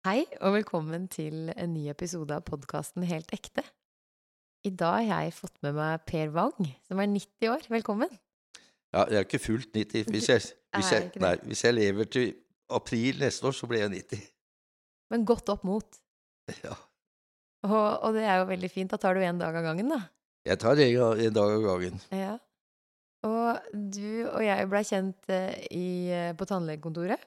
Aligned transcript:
Hei, 0.00 0.22
og 0.40 0.54
velkommen 0.54 1.02
til 1.12 1.50
en 1.60 1.74
ny 1.74 1.82
episode 1.92 2.32
av 2.32 2.40
podkasten 2.46 3.04
Helt 3.04 3.34
ekte. 3.36 3.60
I 4.64 4.70
dag 4.72 5.04
har 5.10 5.26
jeg 5.26 5.34
fått 5.36 5.58
med 5.60 5.76
meg 5.76 6.06
Per 6.08 6.32
Wang, 6.32 6.70
som 6.88 7.02
er 7.04 7.10
90 7.12 7.50
år. 7.52 7.66
Velkommen. 7.68 8.14
Ja, 8.96 9.02
jeg 9.02 9.18
er 9.18 9.28
ikke 9.28 9.42
fullt 9.44 9.76
90. 9.76 10.08
Hvis 10.08 10.30
jeg, 10.32 10.48
hvis 10.78 10.94
jeg, 10.96 11.12
nei, 11.20 11.34
hvis 11.44 11.66
jeg 11.68 11.76
lever 11.76 12.08
til 12.16 12.32
april 12.72 13.20
neste 13.20 13.44
år, 13.52 13.58
så 13.60 13.68
blir 13.68 13.84
jeg 13.84 13.92
90. 13.98 14.24
Men 15.12 15.28
godt 15.34 15.52
opp 15.52 15.68
mot. 15.68 16.00
Ja. 16.64 16.80
Og, 17.68 17.88
og 18.00 18.16
det 18.16 18.24
er 18.24 18.40
jo 18.40 18.50
veldig 18.56 18.72
fint. 18.72 18.96
Da 18.96 18.96
tar 18.96 19.20
du 19.20 19.20
én 19.20 19.36
dag 19.36 19.52
av 19.52 19.68
gangen, 19.68 19.92
da. 19.92 20.00
Jeg 20.48 20.64
tar 20.64 20.80
en, 20.80 21.32
dag 21.36 21.58
av 21.60 21.66
gangen. 21.74 22.00
Ja. 22.08 22.38
Og 23.28 23.74
du 23.76 24.30
og 24.30 24.40
jeg 24.48 24.70
blei 24.72 24.86
kjent 24.88 25.28
eh, 25.28 25.66
i, 25.68 25.88
eh, 26.08 26.32
på 26.32 26.48
tannlegekontoret. 26.48 27.20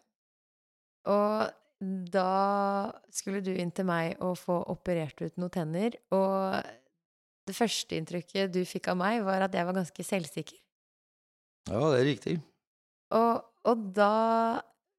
Og 1.14 1.54
da 1.82 2.92
skulle 3.12 3.42
du 3.44 3.52
inn 3.54 3.72
til 3.76 3.88
meg 3.88 4.20
og 4.24 4.38
få 4.40 4.60
operert 4.72 5.20
ut 5.24 5.40
noen 5.42 5.54
tenner. 5.54 5.98
Og 6.16 6.60
det 7.48 7.56
første 7.58 7.98
inntrykket 7.98 8.54
du 8.54 8.62
fikk 8.68 8.92
av 8.94 9.00
meg, 9.00 9.24
var 9.26 9.46
at 9.46 9.56
jeg 9.56 9.68
var 9.68 9.78
ganske 9.78 10.06
selvsikker. 10.08 10.60
Ja, 11.72 11.80
det 11.94 12.00
er 12.00 12.08
riktig. 12.08 12.36
Og, 13.16 13.44
og 13.70 13.88
da 13.96 14.14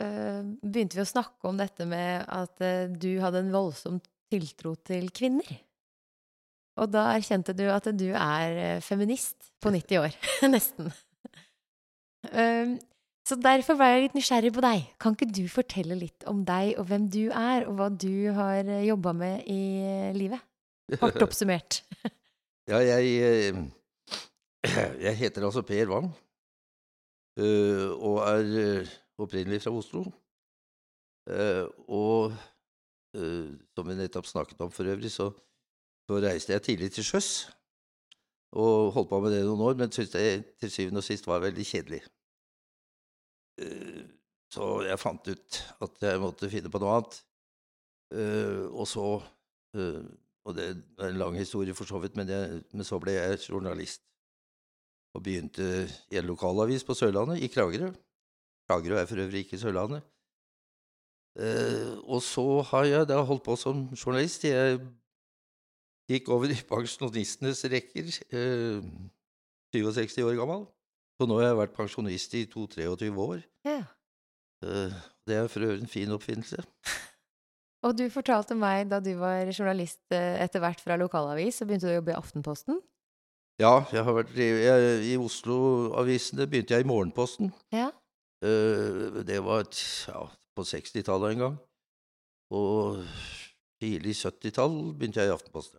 øh, 0.03 0.43
begynte 0.63 0.99
vi 0.99 1.05
å 1.05 1.09
snakke 1.09 1.51
om 1.51 1.61
dette 1.61 1.87
med 1.89 2.25
at 2.33 2.65
øh, 2.65 2.93
du 2.93 3.13
hadde 3.21 3.45
en 3.45 3.55
voldsom 3.55 4.01
tiltro 4.33 4.75
til 4.87 5.11
kvinner. 5.15 5.51
Og 6.81 6.91
da 6.91 7.07
erkjente 7.15 7.55
du 7.55 7.67
at 7.71 7.87
du 7.95 8.09
er 8.11 8.57
eh, 8.59 8.81
feminist 8.83 9.53
på 9.63 9.71
90 9.75 10.01
år. 10.01 10.17
Nesten. 10.55 10.91
Um, 12.33 12.79
så 13.25 13.39
derfor 13.41 13.79
ble 13.81 13.87
jeg 13.89 14.03
litt 14.05 14.17
nysgjerrig 14.19 14.51
på 14.53 14.63
deg. 14.65 14.83
Kan 15.01 15.15
ikke 15.17 15.31
du 15.33 15.45
fortelle 15.49 15.97
litt 15.97 16.27
om 16.29 16.43
deg 16.45 16.75
og 16.81 16.89
hvem 16.91 17.07
du 17.13 17.23
er, 17.31 17.65
og 17.69 17.79
hva 17.79 17.89
du 17.89 18.33
har 18.37 18.69
jobba 18.85 19.15
med 19.17 19.47
i 19.49 19.61
eh, 19.81 20.11
livet? 20.17 20.43
Hardt 21.01 21.23
oppsummert. 21.27 21.83
Ja, 22.65 22.79
jeg, 22.81 23.09
eh, 23.21 23.57
jeg 25.05 25.17
heter 25.21 25.45
altså 25.45 25.61
Per 25.69 25.91
Wang, 25.91 26.07
eh, 27.37 27.91
og 27.93 28.23
er 28.25 28.53
eh, 28.63 28.93
opprinnelig 29.21 29.59
fra 29.67 29.73
Oslo. 29.77 30.07
Eh, 31.29 31.67
Og 31.93 32.33
eh, 32.33 33.53
som 33.77 33.89
vi 33.89 33.99
nettopp 33.99 34.31
snakket 34.31 34.65
om 34.65 34.73
for 34.73 34.89
øvrig, 34.89 35.13
så, 35.13 35.29
så 36.09 36.23
reiste 36.25 36.57
jeg 36.57 36.65
tidlig 36.71 36.89
til 36.97 37.05
sjøs. 37.05 37.29
Og 38.57 38.93
holdt 38.97 39.13
på 39.13 39.21
med 39.21 39.37
det 39.37 39.45
noen 39.45 39.61
år, 39.69 39.77
men 39.83 39.93
syntes 39.93 40.17
det 40.17 40.57
til 40.63 40.73
syvende 40.73 41.05
og 41.05 41.09
sist 41.09 41.29
var 41.29 41.45
veldig 41.45 41.65
kjedelig. 41.69 42.01
Så 44.55 44.67
jeg 44.87 45.01
fant 45.03 45.31
ut 45.31 45.61
at 45.87 46.05
jeg 46.07 46.21
måtte 46.23 46.51
finne 46.53 46.71
på 46.71 46.81
noe 46.83 46.99
annet. 46.99 47.17
Eh, 48.15 48.65
Og 48.71 48.87
så 48.91 49.07
eh, 49.75 50.05
og 50.45 50.57
det 50.57 50.65
er 50.69 51.09
en 51.09 51.21
lang 51.21 51.37
historie 51.39 51.75
for 51.75 51.89
så 51.89 51.99
vidt, 52.03 52.17
men, 52.21 52.29
jeg, 52.29 52.65
men 52.73 52.85
så 52.85 52.99
ble 53.01 53.17
jeg 53.17 53.41
journalist. 53.49 54.03
Og 55.17 55.23
begynte 55.25 55.87
i 56.13 56.19
en 56.21 56.29
lokalavis 56.29 56.85
på 56.85 56.97
Sørlandet, 56.99 57.41
i 57.41 57.49
Kragerø. 57.49 57.89
Kragerø 58.69 58.99
er 59.01 59.09
for 59.09 59.23
øvrig 59.25 59.45
ikke 59.45 59.61
Sørlandet. 59.63 60.05
Eh, 61.41 61.97
og 62.05 62.21
så 62.23 62.61
har 62.71 62.85
jeg 62.91 63.09
da 63.09 63.23
holdt 63.25 63.45
på 63.47 63.57
som 63.59 63.87
journalist. 63.97 64.45
Jeg 64.45 64.83
gikk 66.13 66.29
over 66.35 66.53
i 66.53 66.61
pensjonistenes 66.69 67.65
rekker, 67.73 68.13
eh, 68.37 68.85
67 69.75 70.21
år 70.29 70.37
gammel. 70.43 70.67
Så 71.15 71.29
nå 71.31 71.39
har 71.39 71.51
jeg 71.51 71.61
vært 71.61 71.77
pensjonist 71.77 72.35
i 72.35 72.45
22-23 72.51 73.11
år. 73.27 73.43
Ja. 73.67 73.83
Eh, 74.65 74.97
det 75.29 75.37
er 75.39 75.51
for 75.53 75.67
øvrig 75.67 75.85
en 75.85 75.91
fin 75.91 76.15
oppfinnelse. 76.15 76.65
Og 77.85 77.93
du 77.99 78.07
fortalte 78.11 78.57
meg 78.57 78.89
da 78.91 78.99
du 79.05 79.13
var 79.21 79.51
journalist 79.53 80.01
eh, 80.17 80.41
etter 80.43 80.63
hvert 80.65 80.81
fra 80.81 80.97
lokalavis, 80.97 81.61
så 81.61 81.69
begynte 81.69 81.87
du 81.87 81.93
å 81.93 81.99
jobbe 81.99 82.15
i 82.15 82.19
Aftenposten. 82.19 82.81
Ja, 83.61 83.85
jeg 83.95 84.03
har 84.03 84.17
vært 84.17 84.33
i, 84.35 84.49
jeg, 84.65 84.95
i 85.13 85.15
Oslo-avisene 85.21 86.49
begynte 86.51 86.75
jeg 86.75 86.83
i 86.83 86.89
Morgenposten. 86.91 87.53
Ja. 87.75 87.93
Eh, 88.43 89.21
det 89.29 89.39
var 89.47 89.69
ja, 89.69 90.25
på 90.57 90.67
60-tallet 90.67 91.37
en 91.37 91.45
gang. 91.45 91.59
Og 92.55 93.05
tidlig 93.83 94.17
70-tall 94.19 94.75
begynte 94.97 95.23
jeg 95.23 95.31
i 95.31 95.37
Aftenposten. 95.37 95.79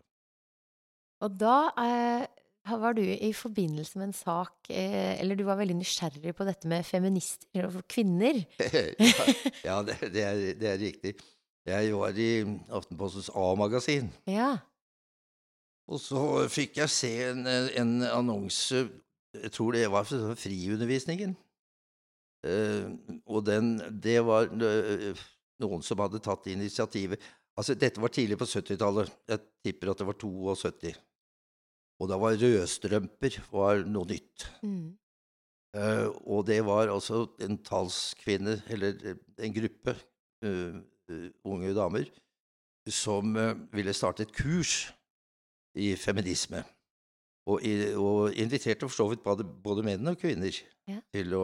Og 1.25 1.35
da 1.41 1.57
eh, 1.81 2.23
var 2.81 2.95
du 2.97 3.01
i 3.03 3.31
forbindelse 3.35 3.99
med 3.99 4.07
en 4.09 4.15
sak 4.17 4.69
eh, 4.73 5.19
Eller 5.21 5.37
du 5.37 5.43
var 5.45 5.59
veldig 5.59 5.75
nysgjerrig 5.77 6.33
på 6.35 6.47
dette 6.47 6.69
med 6.71 6.85
feminister 6.87 7.67
og 7.67 7.83
kvinner. 7.91 8.39
ja, 8.59 9.25
ja 9.67 9.75
det, 9.85 9.97
det, 10.13 10.23
er, 10.25 10.41
det 10.57 10.69
er 10.71 10.81
riktig. 10.81 11.13
Jeg 11.65 11.93
var 11.97 12.17
i 12.21 12.29
Aftenpostens 12.69 13.31
A-magasin, 13.33 14.11
Ja. 14.29 14.51
og 15.89 15.97
så 16.01 16.19
fikk 16.49 16.77
jeg 16.77 16.93
se 16.93 17.13
en, 17.31 17.45
en 17.47 17.95
annonse 18.05 18.83
Jeg 19.33 19.51
tror 19.51 19.73
det 19.73 19.87
var 19.91 20.05
for 20.05 20.35
Friundervisningen. 20.37 21.33
Eh, 22.45 22.85
og 23.25 23.45
den 23.45 23.79
Det 24.03 24.19
var 24.25 24.49
eh, 24.53 25.25
noen 25.61 25.81
som 25.85 25.99
hadde 26.03 26.21
tatt 26.21 26.45
initiativet 26.53 27.21
Altså, 27.55 27.73
dette 27.79 28.01
var 28.03 28.11
tidlig 28.11 28.35
på 28.35 28.43
70-tallet. 28.51 29.11
Jeg 29.31 29.39
tipper 29.63 29.93
at 29.93 30.01
det 30.01 30.07
var 30.09 30.17
72. 30.19 30.89
Og 31.99 32.09
da 32.11 32.17
var 32.19 32.35
rødstrømper 32.39 33.39
var 33.53 33.83
noe 33.87 34.07
nytt. 34.09 34.47
Mm. 34.65 34.95
Uh, 35.75 36.07
og 36.31 36.45
det 36.47 36.61
var 36.63 36.91
altså 36.91 37.25
en 37.43 37.57
talskvinne, 37.63 38.61
eller 38.71 38.95
eh, 39.03 39.17
en 39.43 39.55
gruppe 39.55 39.95
uh, 40.45 40.77
unge 41.43 41.73
damer, 41.75 42.07
som 42.87 43.35
uh, 43.35 43.57
ville 43.75 43.95
starte 43.95 44.23
et 44.23 44.31
kurs 44.35 44.85
i 45.75 45.95
feminisme. 45.99 46.63
Og, 47.45 47.59
i, 47.61 47.91
og 47.93 48.33
inviterte 48.39 48.87
for 48.87 48.95
så 48.95 49.09
vidt 49.11 49.23
både, 49.23 49.43
både 49.43 49.83
menn 49.85 50.07
og 50.07 50.17
kvinner 50.19 50.55
Ja. 50.85 50.99
til 51.13 51.33
å 51.33 51.43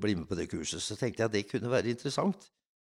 bli 0.00 0.14
med 0.16 0.26
på 0.28 0.36
det 0.38 0.48
kurset. 0.50 0.82
Så 0.82 0.96
tenkte 0.96 1.22
jeg 1.22 1.28
at 1.28 1.34
det 1.34 1.46
kunne 1.50 1.70
være 1.70 1.92
interessant. 1.92 2.50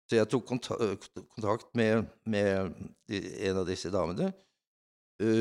Så 0.08 0.16
jeg 0.16 0.30
tok 0.32 0.46
kontakt 0.48 1.70
med, 1.76 2.08
med 2.26 2.76
en 3.12 3.58
av 3.60 3.66
disse 3.68 3.92
damene 3.92 4.32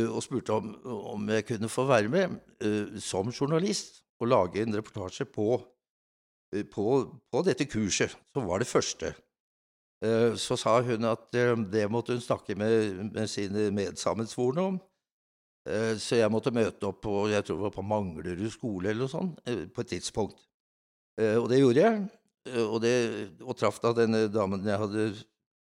og 0.08 0.22
spurte 0.24 0.54
om, 0.56 0.70
om 0.88 1.28
jeg 1.28 1.44
kunne 1.50 1.68
få 1.68 1.84
være 1.88 2.08
med 2.08 2.36
eh, 2.64 2.96
som 3.02 3.28
journalist 3.28 4.02
og 4.20 4.30
lage 4.30 4.62
en 4.62 4.72
reportasje 4.78 5.26
på, 5.28 5.58
eh, 6.54 6.64
på, 6.64 6.84
på 7.28 7.42
dette 7.44 7.66
kurset, 7.68 8.14
som 8.32 8.46
var 8.48 8.62
det 8.64 8.70
første. 8.70 9.12
Eh, 10.04 10.32
Så 10.40 10.56
sa 10.56 10.78
hun 10.80 11.04
at 11.04 11.28
eh, 11.36 11.54
det 11.72 11.90
måtte 11.92 12.16
hun 12.16 12.24
snakke 12.24 12.56
med, 12.56 13.12
med 13.12 13.28
sine 13.28 13.70
medsammensvorne 13.76 14.64
om. 14.72 14.78
Eh, 15.68 15.96
Så 16.00 16.16
jeg 16.22 16.32
måtte 16.32 16.54
møte 16.56 16.88
opp 16.88 17.02
på 17.04 17.28
jeg 17.32 17.44
tror 17.44 17.56
det 17.60 17.66
var 17.68 17.76
på 17.76 17.84
Manglerud 17.84 18.50
skole 18.52 18.90
eller 18.90 19.04
noe 19.04 19.12
sånt, 19.12 19.40
eh, 19.44 19.66
på 19.68 19.84
et 19.84 19.92
tidspunkt. 19.92 20.40
Eh, 21.20 21.36
Og 21.36 21.50
det 21.52 21.60
gjorde 21.60 21.84
jeg, 21.84 22.06
eh, 22.48 22.64
og, 22.64 22.80
det, 22.80 22.94
og 23.42 23.56
traff 23.56 23.80
da 23.84 23.92
denne 23.92 24.26
damen 24.32 24.64
jeg 24.64 24.80
hadde 24.84 25.10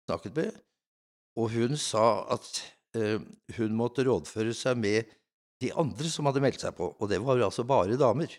snakket 0.08 0.36
med. 0.36 0.56
Og 1.36 1.50
hun 1.52 1.76
sa 1.76 2.24
at 2.32 2.48
eh, 2.62 2.72
hun 3.56 3.76
måtte 3.76 4.04
rådføre 4.06 4.54
seg 4.56 4.78
med 4.80 5.10
de 5.62 5.72
andre 5.76 6.08
som 6.12 6.28
hadde 6.28 6.42
meldt 6.44 6.62
seg 6.64 6.76
på, 6.76 6.90
og 6.92 7.10
det 7.10 7.18
var 7.24 7.40
altså 7.44 7.64
bare 7.66 7.98
damer. 8.00 8.32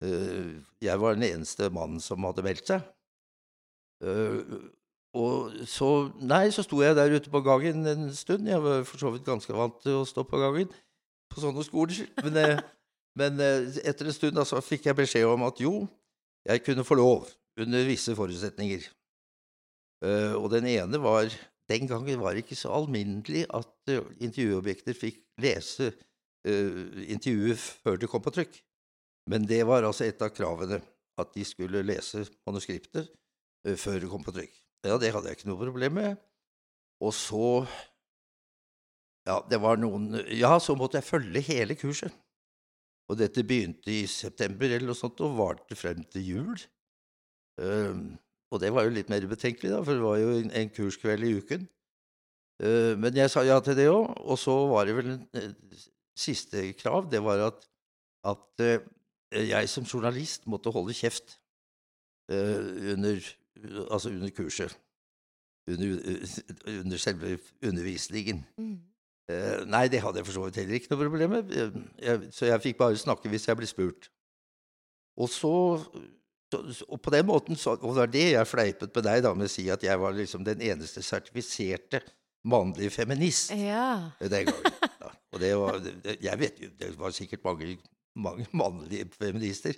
Eh, 0.00 0.60
jeg 0.80 1.00
var 1.00 1.16
den 1.16 1.26
eneste 1.28 1.68
mannen 1.72 2.00
som 2.00 2.24
hadde 2.24 2.44
meldt 2.44 2.70
seg. 2.70 2.84
Eh, 4.04 4.54
og 5.20 5.64
så 5.68 5.90
Nei, 6.22 6.46
så 6.54 6.62
sto 6.64 6.78
jeg 6.84 6.94
der 6.96 7.12
ute 7.12 7.32
på 7.32 7.42
gangen 7.44 7.84
en 7.88 8.08
stund. 8.16 8.48
Jeg 8.48 8.62
var 8.64 8.86
for 8.88 9.02
så 9.02 9.10
vidt 9.12 9.26
ganske 9.26 9.56
vant 9.56 9.76
til 9.82 10.00
å 10.00 10.06
stå 10.08 10.24
på 10.24 10.40
gangen 10.40 10.70
på 11.30 11.42
sånne 11.42 11.64
skoler. 11.66 12.06
Men, 12.24 12.40
eh, 12.40 12.62
men 13.20 13.44
eh, 13.44 13.82
etter 13.84 14.08
en 14.08 14.16
stund 14.16 14.38
da, 14.38 14.46
så 14.48 14.62
fikk 14.64 14.88
jeg 14.88 14.98
beskjed 15.02 15.28
om 15.28 15.44
at 15.48 15.60
jo, 15.60 15.84
jeg 16.48 16.64
kunne 16.64 16.86
få 16.86 16.96
lov, 16.96 17.28
under 17.60 17.84
visse 17.84 18.14
forutsetninger. 18.16 18.86
Eh, 20.06 20.32
og 20.38 20.48
den 20.54 20.70
ene 20.70 21.00
var 21.02 21.28
Den 21.70 21.86
gangen 21.86 22.22
var 22.22 22.34
det 22.34 22.44
ikke 22.44 22.58
så 22.58 22.72
alminnelig 22.74 23.44
at 23.54 23.92
eh, 23.92 24.06
intervjuobjekter 24.26 24.96
fikk 24.96 25.20
lese 25.42 25.92
eh, 25.92 26.80
intervjuet 27.12 27.60
før 27.60 28.00
det 28.00 28.10
kom 28.10 28.24
på 28.24 28.32
trykk. 28.34 28.56
Men 29.30 29.46
det 29.46 29.62
var 29.68 29.86
altså 29.86 30.08
et 30.08 30.22
av 30.24 30.32
kravene, 30.34 30.80
at 31.20 31.36
de 31.36 31.44
skulle 31.46 31.84
lese 31.86 32.24
manuskriptet 32.48 33.06
eh, 33.66 33.76
før 33.78 34.00
det 34.02 34.10
kom 34.10 34.24
på 34.26 34.34
trykk. 34.34 34.56
Ja, 34.88 34.96
det 34.98 35.12
hadde 35.14 35.30
jeg 35.30 35.38
ikke 35.38 35.50
noe 35.52 35.62
problem 35.62 35.98
med. 36.00 36.26
Og 37.04 37.14
så 37.16 37.46
Ja, 39.28 39.38
det 39.46 39.60
var 39.60 39.76
noen 39.76 40.16
Ja, 40.32 40.56
så 40.58 40.74
måtte 40.74 40.98
jeg 40.98 41.06
følge 41.06 41.44
hele 41.44 41.76
kurset. 41.78 42.12
Og 43.10 43.18
dette 43.18 43.44
begynte 43.44 43.90
i 43.92 44.06
september 44.08 44.70
eller 44.70 44.90
noe 44.90 44.98
sånt, 44.98 45.20
og 45.20 45.36
varte 45.38 45.76
frem 45.76 46.02
til 46.12 46.26
jul. 46.26 46.60
Ehm, 47.60 48.14
og 48.50 48.60
det 48.62 48.72
var 48.74 48.86
jo 48.86 48.94
litt 48.94 49.10
mer 49.10 49.26
betenkelig, 49.30 49.70
da, 49.72 49.80
for 49.86 49.94
det 49.94 50.02
var 50.02 50.18
jo 50.18 50.32
en, 50.40 50.50
en 50.58 50.72
kurskveld 50.74 51.26
i 51.26 51.34
uken. 51.38 51.68
Uh, 52.60 52.92
men 53.00 53.16
jeg 53.16 53.30
sa 53.32 53.44
ja 53.46 53.56
til 53.64 53.78
det 53.78 53.88
òg, 53.88 54.10
og 54.20 54.38
så 54.38 54.54
var 54.68 54.88
det 54.88 54.96
vel 54.98 55.12
en 55.14 55.22
uh, 55.38 55.84
siste 56.18 56.72
krav, 56.80 57.06
det 57.12 57.22
var 57.24 57.46
at, 57.46 57.62
at 58.28 58.64
uh, 58.66 58.88
jeg 59.32 59.70
som 59.70 59.86
journalist 59.86 60.48
måtte 60.50 60.72
holde 60.74 60.96
kjeft 60.96 61.38
under, 62.30 63.18
altså 63.90 64.10
under 64.10 64.30
kurset. 64.30 64.76
under, 65.66 65.98
under 66.80 66.96
selve 66.96 67.38
undervisningen. 67.62 68.44
Mm. 68.58 68.76
Nei, 69.66 69.88
det 69.88 70.00
hadde 70.02 70.18
jeg 70.18 70.26
for 70.26 70.32
så 70.32 70.44
vidt 70.44 70.60
heller 70.60 70.78
ikke 70.78 70.92
noe 70.92 71.00
problem 71.00 71.30
med. 71.30 71.50
Jeg, 71.98 72.28
så 72.30 72.46
jeg 72.46 72.62
fikk 72.62 72.78
bare 72.78 72.98
snakke 72.98 73.30
hvis 73.30 73.48
jeg 73.48 73.58
ble 73.58 73.66
spurt. 73.66 74.10
Og 75.18 75.28
så 75.30 75.52
så- 76.50 76.84
Og 76.88 77.00
på 77.02 77.10
den 77.10 77.26
måten 77.26 77.56
så, 77.56 77.76
Og 77.82 77.94
det 77.94 78.02
er 78.02 78.06
det 78.12 78.32
jeg 78.32 78.46
fleipet 78.46 78.94
med 78.94 79.04
deg 79.04 79.22
da 79.22 79.34
med 79.34 79.46
å 79.46 79.50
si 79.50 79.68
at 79.70 79.82
jeg 79.82 79.98
var 79.98 80.12
liksom 80.12 80.44
den 80.44 80.60
eneste 80.60 81.02
sertifiserte 81.02 82.00
mannlige 82.44 82.90
feminist 82.90 83.50
Ja. 83.52 84.10
den 84.20 84.46
gangen. 84.46 84.72
Da. 85.00 85.10
Og 85.32 85.40
det 85.40 85.54
var 85.56 85.80
Jeg 86.20 86.38
vet 86.38 86.58
jo, 86.60 86.68
det 86.78 86.96
var 86.98 87.10
sikkert 87.10 87.44
mange, 87.44 87.78
mange 88.16 88.46
mannlige 88.52 89.08
feminister, 89.18 89.74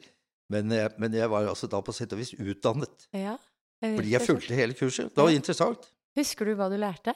men, 0.51 0.71
jeg- 0.71 0.93
men 0.99 1.13
jeg 1.13 1.29
var 1.31 1.47
altså 1.49 1.69
da 1.69 1.81
på 1.81 1.93
sett 1.93 2.13
og 2.13 2.19
vis 2.19 2.33
utdannet. 2.35 3.07
ja. 3.13 3.37
Fordi 3.83 4.11
jeg 4.13 4.21
fulgte 4.23 4.55
hele 4.55 4.75
kurset. 4.75 5.09
Det 5.11 5.17
var 5.17 5.29
Ja. 5.31 5.37
interessant. 5.37 5.89
Husker 6.17 6.45
du 6.45 6.55
hva 6.55 6.69
du 6.71 6.77
lærte? 6.79 7.15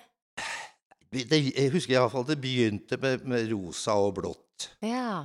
Det, 1.13 1.31
jeg 1.55 1.71
husker 1.71 1.95
iallfall 1.95 2.27
det 2.27 2.41
begynte 2.43 2.99
med, 3.01 3.25
med 3.25 3.53
rosa 3.53 3.93
og 3.95 4.17
blått. 4.17 4.69
Ja. 4.83 5.25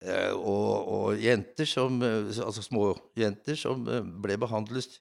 Eh, 0.00 0.32
og, 0.32 0.88
og 0.88 1.20
jenter 1.20 1.68
som 1.68 1.98
eh, 2.00 2.30
Altså 2.40 2.62
små 2.64 2.94
jenter 3.20 3.58
som 3.60 3.82
eh, 3.84 4.06
ble 4.24 4.38
behandlet 4.40 4.94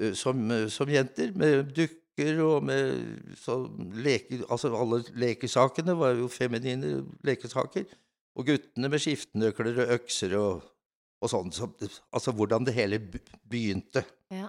eh, 0.00 0.14
som, 0.16 0.40
som 0.72 0.88
jenter, 0.88 1.34
med 1.36 1.68
dukker 1.76 2.40
og 2.46 2.64
med 2.64 2.96
leke, 4.00 4.40
Altså 4.48 4.72
alle 4.72 5.02
lekesakene 5.20 5.92
var 6.00 6.16
jo 6.16 6.30
feminine 6.32 7.02
lekesaker. 7.28 7.84
Og 8.38 8.46
guttene 8.48 8.88
med 8.88 9.02
skiftenøkler 9.02 9.82
og 9.82 9.92
økser 9.98 10.34
og, 10.38 10.64
og 11.20 11.30
sånn. 11.30 11.52
Så, 11.52 11.68
altså 12.14 12.32
hvordan 12.32 12.64
det 12.64 12.76
hele 12.78 13.02
begynte. 13.02 14.04
Ja. 14.32 14.48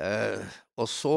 Eh, 0.00 0.58
og 0.80 0.88
så 0.90 1.16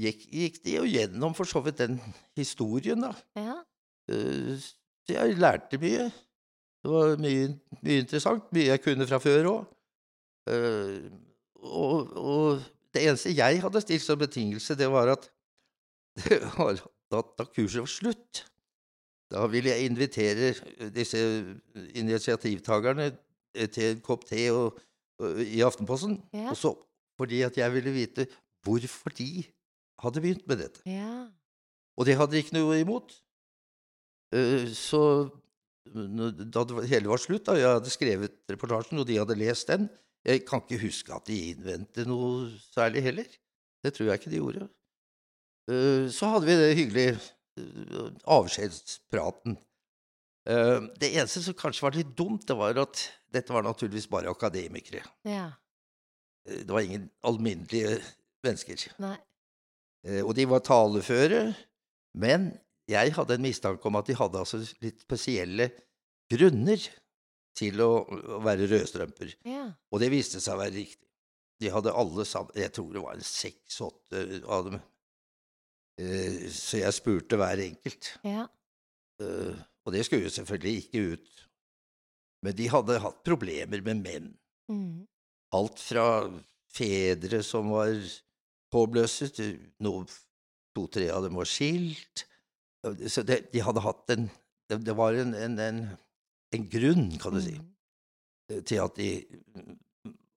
gikk, 0.00 0.24
gikk 0.32 0.62
de 0.64 0.78
jo 0.78 0.86
gjennom 0.88 1.34
for 1.36 1.48
så 1.50 1.62
vidt 1.64 1.82
den 1.82 1.98
historien, 2.38 3.02
da. 3.04 3.12
Ja. 3.38 3.58
Eh, 4.10 4.70
jeg 5.08 5.38
lærte 5.40 5.80
mye. 5.82 6.08
Det 6.84 6.90
var 6.92 7.16
mye, 7.20 7.48
mye 7.82 8.02
interessant. 8.04 8.44
Mye 8.54 8.70
jeg 8.70 8.82
kunne 8.84 9.06
fra 9.08 9.18
før 9.22 9.48
òg. 9.50 9.64
og, 11.58 12.12
og 12.16 12.60
det 12.94 13.02
eneste 13.04 13.34
jeg 13.36 13.60
hadde 13.62 13.82
stilt 13.84 14.04
som 14.04 14.18
betingelse, 14.20 14.76
det 14.78 14.88
var 14.90 15.10
at 15.16 15.26
det 16.22 16.38
var 16.56 16.78
da, 17.12 17.22
da 17.38 17.44
kurset 17.46 17.82
var 17.82 17.90
slutt, 17.90 18.44
da 19.32 19.44
ville 19.50 19.70
jeg 19.74 19.90
invitere 19.90 20.52
disse 20.94 21.18
initiativtakerne 21.98 23.10
til 23.74 23.90
en 23.92 24.00
kopp 24.04 24.24
te 24.28 24.46
og, 24.54 24.78
og, 25.20 25.40
i 25.44 25.60
Aftenposten. 25.66 26.18
Ja. 26.32 26.50
Og 26.52 26.56
så 26.56 26.72
fordi 27.18 27.42
at 27.42 27.56
jeg 27.58 27.72
ville 27.74 27.90
vite 27.92 28.28
hvorfor 28.64 29.10
de 29.18 29.42
hadde 29.98 30.20
begynt 30.22 30.46
med 30.48 30.62
dette. 30.64 30.80
ja. 30.86 31.26
Og 31.98 32.06
det 32.06 32.14
hadde 32.14 32.30
de 32.36 32.38
ikke 32.44 32.54
noe 32.54 32.76
imot. 32.78 33.10
Eh, 34.30 34.68
Så 34.70 35.00
da 36.52 36.64
det 36.68 36.88
hele 36.90 37.10
var 37.10 37.20
slutt, 37.22 37.46
da 37.48 37.54
jeg 37.58 37.68
hadde 37.78 37.92
skrevet 37.92 38.34
reportasjen, 38.50 39.00
og 39.00 39.06
de 39.08 39.18
hadde 39.20 39.36
lest 39.38 39.68
den 39.70 39.88
Jeg 40.26 40.42
kan 40.48 40.60
ikke 40.60 40.80
huske 40.82 41.14
at 41.14 41.28
de 41.30 41.36
innvendte 41.52 42.04
noe 42.04 42.48
særlig 42.74 43.02
heller. 43.06 43.28
Det 43.84 43.92
tror 43.94 44.08
jeg 44.10 44.18
ikke 44.20 44.30
de 44.32 44.40
gjorde. 44.42 44.64
Eh, 45.70 46.08
Så 46.10 46.26
hadde 46.32 46.48
vi 46.48 46.56
det 46.58 46.76
hyggelige 46.76 47.14
eh, 47.14 48.10
avskjedspraten. 48.26 49.56
Eh, 50.50 50.80
Det 51.00 51.12
eneste 51.14 51.42
som 51.46 51.54
kanskje 51.54 51.86
var 51.86 51.96
litt 51.96 52.10
dumt, 52.18 52.44
det 52.48 52.56
var 52.58 52.76
at 52.82 53.04
dette 53.32 53.54
var 53.54 53.62
naturligvis 53.62 54.08
bare 54.10 54.28
akademikere. 54.34 55.04
Ja. 55.24 55.52
Det 56.44 56.68
var 56.68 56.80
ingen 56.82 57.10
alminnelige 57.22 57.98
mennesker. 58.44 58.88
Nei. 58.98 59.16
Og 60.24 60.34
de 60.34 60.44
var 60.48 60.62
taleføre, 60.64 61.54
men 62.14 62.50
jeg 62.88 63.12
hadde 63.16 63.36
en 63.36 63.44
mistanke 63.44 63.84
om 63.90 63.98
at 64.00 64.08
de 64.08 64.16
hadde 64.16 64.40
altså 64.40 64.60
litt 64.82 65.02
spesielle 65.04 65.68
grunner 66.32 66.80
til 67.58 67.80
å, 67.84 67.90
være 68.44 68.68
rødstrømper. 68.70 69.34
Ja. 69.48 69.66
Og 69.92 70.00
det 70.02 70.10
viste 70.14 70.40
seg 70.40 70.54
å 70.56 70.62
være 70.62 70.76
riktig. 70.78 71.04
De 71.58 71.72
hadde 71.74 71.90
alle 71.90 72.22
sammen 72.28 72.54
Jeg 72.54 72.70
tror 72.76 72.92
det 72.94 73.00
var 73.02 73.16
en 73.18 73.24
seks-åtte 73.26 74.20
av 74.46 74.68
dem. 74.68 74.76
Eh, 75.98 76.46
Så 76.54 76.78
jeg 76.78 76.94
spurte 76.94 77.38
hver 77.40 77.58
enkelt. 77.64 78.12
Ja. 78.22 78.44
Eh, 79.20 79.56
Og 79.84 79.92
det 79.94 80.04
skulle 80.06 80.28
jo 80.28 80.30
selvfølgelig 80.36 80.84
ikke 80.84 81.02
ut. 81.16 81.44
Men 82.46 82.54
de 82.54 82.68
hadde 82.70 83.00
hatt 83.02 83.24
problemer 83.26 83.82
med 83.82 84.04
menn. 84.04 84.28
Mm. 84.70 85.06
Alt 85.56 85.80
fra 85.80 86.06
fedre 86.70 87.40
som 87.42 87.72
var 87.72 87.96
påbløsset, 88.70 89.40
to-tre 90.76 91.08
av 91.10 91.24
dem 91.24 91.38
var 91.40 91.48
skilt. 91.48 92.26
Så 93.10 93.22
det, 93.26 93.48
de 93.52 93.60
hadde 93.64 93.82
hatt 93.82 94.10
en 94.14 94.28
Det, 94.68 94.76
det 94.84 94.94
var 94.96 95.16
en, 95.16 95.32
en, 95.34 95.58
en, 95.58 95.78
en 96.52 96.64
grunn, 96.68 97.06
kan 97.18 97.32
du 97.32 97.40
si, 97.40 97.54
Mm. 98.48 98.64
til 98.64 98.78
at 98.80 98.94
de, 98.96 99.06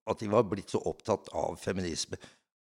at 0.08 0.20
de 0.20 0.28
var 0.32 0.44
blitt 0.48 0.72
så 0.72 0.80
opptatt 0.88 1.28
av 1.36 1.58
feminisme. 1.60 2.16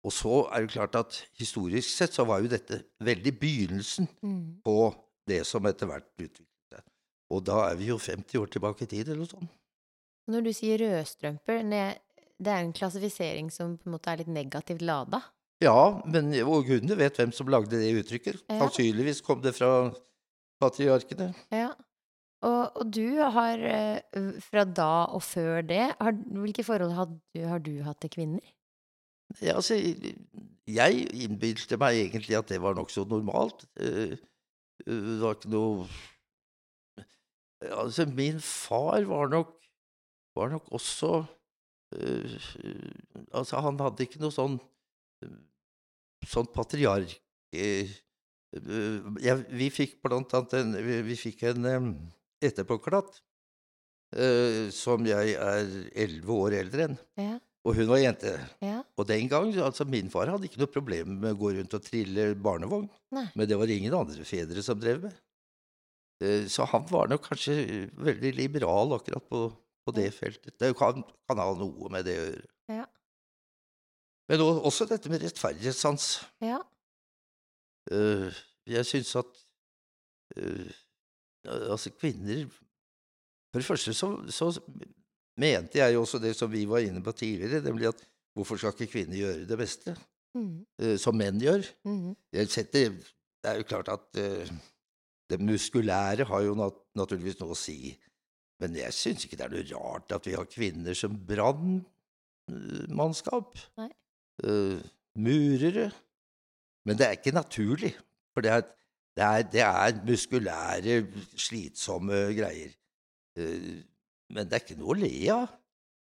Og 0.05 0.13
så 0.13 0.47
er 0.53 0.61
det 0.65 0.71
klart 0.73 0.95
at 0.97 1.19
historisk 1.37 1.89
sett 1.89 2.13
så 2.17 2.25
var 2.25 2.41
jo 2.41 2.49
dette 2.51 2.81
veldig 3.05 3.33
begynnelsen 3.39 4.07
Mm. 4.23 4.61
på 4.65 4.75
det 5.29 5.43
som 5.45 5.65
etter 5.69 5.85
hvert 5.89 6.09
utviklet 6.17 6.73
seg. 6.73 6.83
Og 7.29 7.43
da 7.45 7.69
er 7.69 7.75
vi 7.77 7.85
jo 7.91 7.97
50 8.01 8.37
år 8.41 8.47
tilbake 8.49 8.83
i 8.83 8.91
tid, 8.95 9.07
eller 9.07 9.21
noe 9.23 9.29
sånt. 9.29 9.49
Når 10.29 10.43
du 10.45 10.53
sier 10.53 10.77
rødstrømper, 10.81 11.63
det 11.69 12.47
er 12.53 12.63
en 12.63 12.73
klassifisering 12.73 13.51
som 13.53 13.77
på 13.77 13.85
en 13.89 13.93
måte 13.97 14.09
er 14.09 14.17
litt 14.23 14.33
negativt 14.33 14.81
lada. 14.81 15.21
Ja, 15.59 15.99
men 16.07 16.31
og 16.45 16.69
gudene 16.69 16.95
vet 16.99 17.17
hvem 17.19 17.33
som 17.35 17.49
lagde 17.51 17.79
det 17.81 17.91
uttrykket. 17.99 18.39
Ja. 18.47 18.61
Sannsynligvis 18.61 19.19
kom 19.25 19.41
det 19.43 19.55
fra 19.57 19.91
patriarkene. 20.61 21.33
Ja. 21.51 21.73
Og, 22.47 22.77
og 22.79 22.91
du 22.95 23.19
har, 23.19 23.59
eh, 23.59 24.29
fra 24.39 24.63
da 24.63 25.09
og 25.11 25.23
før 25.27 25.59
det, 25.67 25.81
har, 25.99 26.15
hvilke 26.39 26.63
forhold 26.63 26.93
har 26.95 27.09
du, 27.11 27.41
har 27.43 27.59
du 27.59 27.73
hatt 27.83 27.99
til 28.05 28.13
kvinner? 28.13 28.53
Ja, 29.43 29.57
altså, 29.59 29.75
jeg 29.75 31.03
innbilte 31.13 31.77
meg 31.77 31.99
egentlig 31.99 32.37
at 32.39 32.47
det 32.49 32.61
var 32.63 32.77
nokså 32.79 33.03
normalt. 33.09 33.67
Eh, 33.79 34.15
eh, 34.15 34.87
Det 34.87 35.19
var 35.21 35.35
ikke 35.35 35.51
noe 35.55 35.89
Altså, 37.59 38.05
min 38.07 38.37
far 38.39 39.03
var 39.03 39.27
nok 39.27 39.49
var 40.37 40.47
nok 40.53 40.69
også 40.71 41.25
Altså, 41.91 43.59
han 43.59 43.79
hadde 43.81 44.05
ikke 44.05 44.21
noe 44.21 44.31
sånn 44.31 44.55
sånn 46.27 46.49
patriark... 46.53 47.15
eh, 47.55 47.89
eh, 48.53 49.43
vi 49.55 49.69
fikk 49.73 49.99
blant 50.05 50.33
annet 50.37 50.53
en 50.59 50.75
Vi, 51.05 51.15
fikk 51.17 51.43
en 51.49 51.65
eh, 51.69 51.89
etterpåklatt 52.49 53.21
som 54.73 55.03
jeg 55.05 55.35
er 55.37 55.67
elleve 56.01 56.33
år 56.33 56.55
eldre 56.57 56.87
enn. 56.87 56.95
Ja. 57.21 57.35
Og 57.67 57.75
hun 57.77 57.91
var 57.91 57.99
jente. 58.01 58.31
Ja. 58.65 58.79
Og 58.97 59.05
den 59.05 59.27
gang, 59.29 59.51
altså 59.61 59.85
min 59.85 60.09
far 60.09 60.31
hadde 60.31 60.47
ikke 60.49 60.63
noe 60.63 60.71
problem 60.73 61.19
med 61.21 61.35
å 61.35 61.37
gå 61.37 61.51
rundt 61.59 61.75
og 61.77 61.83
trille 61.85 62.31
barnevogn. 62.33 62.87
Nei. 63.13 63.27
Men 63.37 63.49
det 63.51 63.59
var 63.61 63.69
ingen 63.69 63.93
andre 63.93 64.25
fedre 64.25 64.63
som 64.65 64.79
drev 64.81 65.03
med. 65.05 65.19
Så 66.49 66.65
han 66.71 66.87
var 66.89 67.11
nok 67.11 67.27
kanskje 67.29 67.59
veldig 68.01 68.33
liberal 68.39 68.97
akkurat 68.97 69.29
på, 69.29 69.43
på 69.85 69.93
det 69.95 70.09
feltet. 70.17 70.55
Det 70.57 70.73
kan, 70.79 71.05
kan 71.29 71.43
ha 71.45 71.53
noe 71.59 71.93
med 71.93 72.09
det 72.09 72.17
å 72.17 72.25
gjøre. 72.25 72.49
Ja. 72.79 72.87
Men 74.29 74.37
også 74.45 74.85
dette 74.89 75.09
med 75.09 75.23
rettferdighetssans. 75.25 76.03
Ja. 76.45 76.59
Uh, 77.91 78.29
Jeg 78.69 78.85
syns 78.85 79.15
at 79.17 79.25
uh, 80.37 80.69
Altså, 81.49 81.89
kvinner 81.95 82.43
For 83.49 83.57
det 83.57 83.65
første 83.65 83.93
så, 83.97 84.07
så 84.29 84.51
mente 85.39 85.79
jeg 85.79 85.93
jo 85.95 86.01
også 86.03 86.19
det 86.21 86.35
som 86.37 86.51
vi 86.51 86.65
var 86.69 86.79
inne 86.85 87.01
på 87.01 87.11
tidligere, 87.17 87.63
nemlig 87.65 87.87
at 87.89 88.03
hvorfor 88.37 88.57
skal 88.59 88.73
ikke 88.75 88.91
kvinner 88.91 89.17
gjøre 89.17 89.47
det 89.49 89.57
beste, 89.57 89.95
Mm. 90.37 90.61
uh, 90.77 90.93
som 91.01 91.17
menn 91.17 91.39
gjør? 91.41 91.65
Mm. 91.89 92.11
Jeg 92.37 92.45
setter, 92.53 92.93
det 92.93 93.49
er 93.49 93.57
jo 93.57 93.65
klart 93.65 93.89
at 93.89 94.13
det 94.13 95.39
muskulære 95.41 96.21
har 96.29 96.41
jo 96.45 96.53
nat 96.59 96.77
naturligvis 96.99 97.39
noe 97.39 97.55
å 97.55 97.57
si, 97.57 97.97
men 98.61 98.75
jeg 98.77 98.93
syns 98.93 99.25
ikke 99.25 99.37
det 99.39 99.45
er 99.47 99.53
noe 99.55 99.65
rart 99.71 100.13
at 100.13 100.21
vi 100.29 100.35
har 100.37 100.45
kvinner 100.45 100.93
som 100.93 101.17
brannmannskap. 101.31 103.57
Nei. 104.43 104.55
eh, 104.55 104.89
murere. 105.19 105.89
Men 106.87 106.97
det 106.97 107.05
er 107.05 107.17
ikke 107.17 107.35
naturlig, 107.35 107.93
for 108.33 108.45
det 108.45 108.51
er, 108.55 108.67
det 109.15 109.23
er, 109.25 109.47
det 109.51 109.63
er 109.65 110.03
muskulære, 110.07 110.99
slitsomme 111.35 112.21
greier. 112.37 112.71
Uh, 113.39 113.81
men 114.33 114.47
det 114.47 114.55
er 114.55 114.63
ikke 114.63 114.79
noe 114.79 114.95
å 114.95 114.99
le 114.99 115.11
av. 115.33 115.49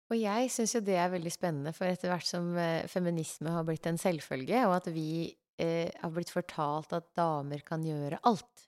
Og 0.10 0.18
jeg 0.18 0.50
syns 0.50 0.74
jo 0.74 0.82
det 0.82 0.98
er 0.98 1.12
veldig 1.14 1.32
spennende, 1.34 1.74
for 1.76 1.86
etter 1.86 2.10
hvert 2.10 2.26
som 2.26 2.50
eh, 2.58 2.88
feminisme 2.90 3.52
har 3.54 3.66
blitt 3.68 3.86
en 3.90 4.00
selvfølge, 4.02 4.64
og 4.66 4.80
at 4.80 4.90
vi 4.94 5.30
eh, 5.62 5.92
har 6.02 6.14
blitt 6.16 6.34
fortalt 6.34 6.96
at 6.98 7.12
damer 7.18 7.62
kan 7.66 7.86
gjøre 7.86 8.22
alt 8.26 8.66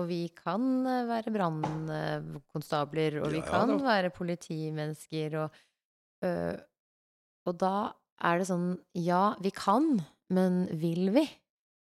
Og 0.00 0.06
vi 0.08 0.22
kan 0.32 0.62
være 1.10 1.34
brannkonstabler, 1.34 3.20
og 3.20 3.34
vi 3.34 3.42
Ja 3.42 3.50
kan 3.50 3.74
være 3.84 4.14
politimennesker, 4.16 5.36
og 5.42 5.60
øh, 6.24 6.56
Og 7.44 7.58
da 7.60 7.92
er 8.22 8.40
det 8.40 8.48
sånn 8.50 8.72
Ja, 8.98 9.34
vi 9.42 9.52
kan, 9.54 10.00
men 10.32 10.64
vil 10.80 11.10
vi? 11.14 11.26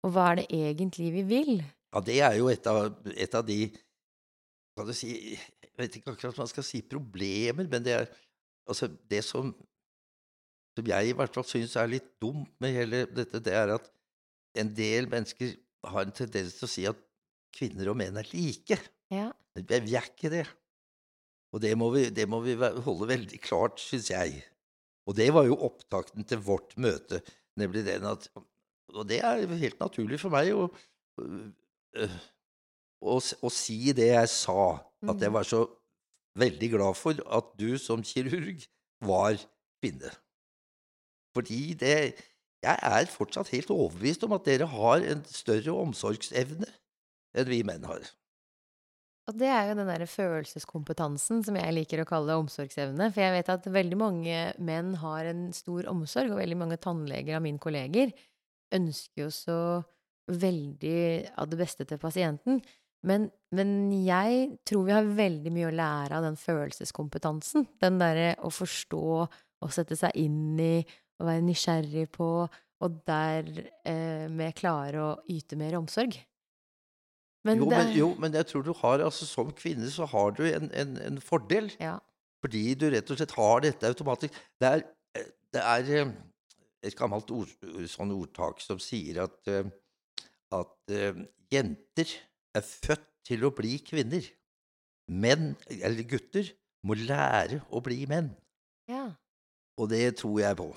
Og 0.05 0.13
hva 0.15 0.31
er 0.31 0.41
det 0.41 0.47
egentlig 0.53 1.11
vi 1.15 1.25
vil? 1.27 1.53
Ja, 1.93 2.03
det 2.03 2.19
er 2.23 2.37
jo 2.39 2.49
et 2.51 2.67
av, 2.69 2.91
et 3.13 3.37
av 3.37 3.45
de 3.47 3.61
Kan 4.77 4.89
du 4.89 4.93
si 4.95 5.13
Jeg 5.35 5.73
vet 5.79 5.97
ikke 5.97 6.13
akkurat 6.13 6.37
hva 6.37 6.45
man 6.45 6.51
skal 6.51 6.65
si 6.65 6.83
problemer, 6.85 7.67
men 7.69 7.83
det 7.85 7.95
er 7.95 8.07
altså 8.67 8.89
det 9.09 9.23
som 9.25 9.53
som 10.77 10.85
jeg 10.85 11.09
i 11.09 11.13
hvert 11.17 11.33
fall 11.33 11.45
syns 11.49 11.73
er 11.79 11.89
litt 11.89 12.11
dumt 12.21 12.51
med 12.61 12.75
hele 12.75 12.99
dette, 13.09 13.39
det 13.41 13.53
er 13.57 13.71
at 13.73 13.87
en 14.61 14.69
del 14.77 15.07
mennesker 15.09 15.55
har 15.89 16.05
en 16.05 16.13
tendens 16.13 16.53
til 16.59 16.67
å 16.67 16.69
si 16.69 16.83
at 16.89 16.99
kvinner 17.57 17.89
og 17.89 17.97
menn 17.97 18.19
er 18.21 18.29
like. 18.29 18.77
Ja. 19.09 19.31
Men 19.57 19.87
vi 19.87 19.95
er 19.97 20.05
ikke 20.05 20.29
det. 20.29 20.43
Og 21.55 21.63
det 21.63 21.73
må 21.79 21.89
vi, 21.95 22.03
det 22.13 22.27
må 22.29 22.43
vi 22.45 22.53
holde 22.59 23.09
veldig 23.09 23.39
klart, 23.41 23.81
syns 23.81 24.11
jeg. 24.13 24.43
Og 25.07 25.15
det 25.15 25.29
var 25.33 25.47
jo 25.47 25.55
opptakten 25.67 26.25
til 26.27 26.41
vårt 26.43 26.75
møte, 26.77 27.21
nemlig 27.59 27.85
den 27.87 28.05
at 28.09 28.27
Og 28.95 29.03
det 29.09 29.19
er 29.23 29.47
helt 29.59 29.79
naturlig 29.81 30.19
for 30.21 30.31
meg 30.31 30.53
å, 30.55 30.69
øh, 31.19 32.13
å, 33.03 33.17
å 33.19 33.49
si 33.51 33.91
det 33.95 34.07
jeg 34.13 34.29
sa, 34.31 34.79
at 35.07 35.19
jeg 35.19 35.29
Mhm. 35.29 35.33
var 35.33 35.43
så 35.43 35.61
veldig 36.39 36.69
glad 36.71 36.95
for 36.95 37.19
at 37.37 37.51
du 37.59 37.77
som 37.77 38.03
kirurg 38.03 38.63
var 39.01 39.35
kvinne. 39.81 40.11
Fordi 41.35 41.73
det 41.73 42.15
Jeg 42.63 42.79
er 42.81 43.05
fortsatt 43.05 43.51
helt 43.53 43.69
overbevist 43.69 44.23
om 44.25 44.31
at 44.33 44.45
dere 44.47 44.65
har 44.65 45.03
en 45.05 45.19
større 45.29 45.75
omsorgsevne 45.77 46.65
enn 47.37 47.47
vi 47.51 47.59
menn 47.63 47.83
har. 47.85 48.01
Og 49.27 49.35
det 49.35 49.49
er 49.51 49.67
jo 49.67 49.75
den 49.75 49.89
derre 49.89 50.07
følelseskompetansen 50.07 51.41
som 51.43 51.57
jeg 51.59 51.75
liker 51.75 51.99
å 51.99 52.07
kalle 52.07 52.37
omsorgsevne. 52.39 53.09
For 53.11 53.23
jeg 53.25 53.33
vet 53.35 53.49
at 53.51 53.67
veldig 53.67 53.99
mange 53.99 54.37
menn 54.63 54.93
har 55.01 55.27
en 55.27 55.49
stor 55.55 55.89
omsorg, 55.91 56.31
og 56.31 56.39
veldig 56.39 56.59
mange 56.61 56.79
tannleger 56.79 57.35
av 57.35 57.43
mine 57.43 57.59
kolleger 57.59 58.13
ønsker 58.75 59.25
jo 59.25 59.31
så 59.33 59.59
veldig 60.31 60.99
av 61.39 61.49
det 61.51 61.59
beste 61.59 61.87
til 61.87 61.99
pasienten. 61.99 62.61
Men, 63.07 63.27
men 63.55 63.91
jeg 64.03 64.61
tror 64.67 64.87
vi 64.87 64.95
har 64.95 65.11
veldig 65.19 65.51
mye 65.55 65.67
å 65.69 65.75
lære 65.75 66.17
av 66.17 66.25
den 66.25 66.39
følelseskompetansen. 66.39 67.67
Den 67.83 67.99
derre 67.99 68.31
å 68.43 68.51
forstå 68.51 69.03
og 69.27 69.75
sette 69.75 69.97
seg 69.99 70.15
inn 70.19 70.55
i 70.61 70.79
og 71.17 71.27
være 71.27 71.43
nysgjerrig 71.47 72.07
på, 72.13 72.29
og 72.77 72.97
dermed 73.09 74.57
klare 74.57 75.01
å 75.01 75.13
yte 75.33 75.57
mer 75.57 75.79
omsorg. 75.79 76.13
Men 77.47 77.61
jo, 77.61 77.69
det 77.71 77.79
men, 77.79 77.93
jo, 77.95 78.11
men 78.19 78.35
jeg 78.35 78.49
tror 78.49 78.65
du 78.65 78.73
har 78.81 79.03
altså 79.05 79.27
Som 79.29 79.51
kvinne 79.55 79.89
så 79.93 80.07
har 80.11 80.35
du 80.37 80.43
en, 80.49 80.69
en, 80.75 80.95
en 81.09 81.19
fordel. 81.23 81.71
Ja. 81.79 81.97
Fordi 82.43 82.63
du 82.77 82.89
rett 82.93 83.11
og 83.11 83.19
slett 83.19 83.35
har 83.37 83.63
dette 83.65 83.89
automatisk. 83.89 84.35
Det 84.61 84.69
er, 84.69 84.85
det 85.55 85.63
er 85.63 85.91
eh, 85.97 86.15
et 86.85 86.97
gammelt 86.97 87.31
ord, 87.33 87.51
sånn 87.89 88.13
ordtak 88.15 88.61
som 88.63 88.81
sier 88.81 89.23
at, 89.25 89.39
eh, 89.49 89.69
at 90.55 90.93
uh, 90.93 91.23
jenter 91.51 92.13
er 92.55 92.65
født 92.67 93.07
til 93.27 93.47
å 93.47 93.53
bli 93.55 93.77
kvinner. 93.83 94.27
Menn, 95.07 95.55
eller 95.71 96.03
gutter, 96.07 96.51
må 96.87 96.95
lære 96.99 97.63
å 97.71 97.81
bli 97.83 98.03
menn. 98.09 98.33
ja. 98.91 99.07
Og 99.77 99.91
det 99.91 100.15
tror 100.17 100.39
jeg 100.41 100.57
på. 100.57 100.71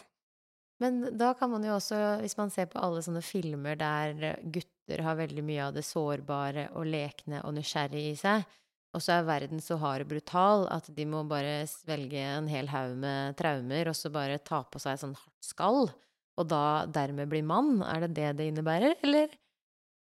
Men 0.80 0.98
da 1.16 1.30
kan 1.36 1.48
man 1.48 1.62
jo 1.64 1.72
også, 1.72 1.96
hvis 2.20 2.36
man 2.36 2.50
ser 2.52 2.66
på 2.68 2.80
alle 2.84 3.00
sånne 3.04 3.22
filmer 3.24 3.78
der 3.80 4.34
gutter 4.44 4.79
har 4.98 5.18
veldig 5.18 5.44
mye 5.46 5.68
av 5.68 5.76
det 5.76 5.84
sårbare 5.86 6.66
og 6.74 6.88
lekne 6.90 7.44
og 7.46 7.54
nysgjerrige 7.54 8.10
i 8.10 8.18
seg, 8.18 8.42
og 8.90 9.04
så 9.04 9.20
er 9.20 9.28
verden 9.28 9.62
så 9.62 9.76
hard 9.78 10.02
og 10.02 10.10
brutal 10.10 10.66
at 10.74 10.88
de 10.96 11.04
må 11.06 11.22
bare 11.30 11.62
svelge 11.70 12.18
en 12.18 12.48
hel 12.50 12.66
haug 12.72 12.96
med 12.98 13.36
traumer, 13.38 13.92
og 13.92 13.94
så 13.94 14.10
bare 14.10 14.40
ta 14.42 14.64
på 14.66 14.82
seg 14.82 14.98
sånn 14.98 15.14
hardt 15.14 15.46
skall, 15.46 15.92
og 16.40 16.48
da 16.50 16.88
dermed 16.90 17.30
bli 17.30 17.44
mann, 17.46 17.78
er 17.86 18.08
det 18.08 18.16
det 18.18 18.32
det 18.40 18.50
innebærer, 18.50 18.98
eller? 19.06 19.38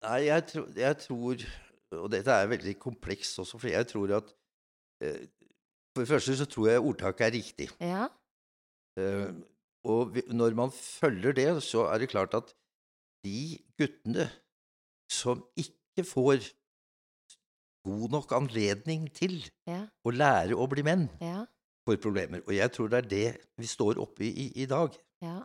Nei, 0.07 0.23
jeg, 0.25 0.47
tror, 0.49 0.65
jeg 0.75 0.97
tror 0.99 1.43
Og 1.95 2.09
dette 2.11 2.33
er 2.35 2.49
veldig 2.51 2.73
komplekst 2.81 3.37
også, 3.39 3.55
for 3.61 3.69
jeg 3.71 3.87
tror 3.87 4.17
at 4.17 4.33
eh, 4.99 5.29
For 5.93 6.03
det 6.03 6.09
første 6.09 6.35
så 6.35 6.47
tror 6.49 6.67
jeg 6.67 6.81
ordtaket 6.83 7.27
er 7.27 7.31
riktig. 7.37 7.67
Ja, 7.79 8.09
Eh, 8.99 9.31
og 9.83 10.13
vi, 10.15 10.23
når 10.31 10.55
man 10.57 10.71
følger 10.71 11.35
det, 11.35 11.49
så 11.65 11.87
er 11.91 12.03
det 12.03 12.11
klart 12.13 12.35
at 12.37 12.53
de 13.25 13.57
guttene 13.79 14.29
som 15.13 15.43
ikke 15.59 16.05
får 16.07 16.49
god 17.83 18.13
nok 18.15 18.31
anledning 18.35 19.09
til 19.13 19.41
ja, 19.67 19.83
å 20.03 20.13
lære 20.13 20.57
å 20.57 20.67
bli 20.71 20.85
menn, 20.87 21.07
ja, 21.21 21.43
får 21.87 21.99
problemer. 22.03 22.43
Og 22.47 22.55
jeg 22.55 22.71
tror 22.73 22.91
det 22.91 23.03
er 23.03 23.09
det 23.11 23.25
vi 23.59 23.69
står 23.69 23.99
oppe 24.01 24.27
i 24.27 24.49
i, 24.63 24.67
dag. 24.69 24.95
ja, 25.21 25.41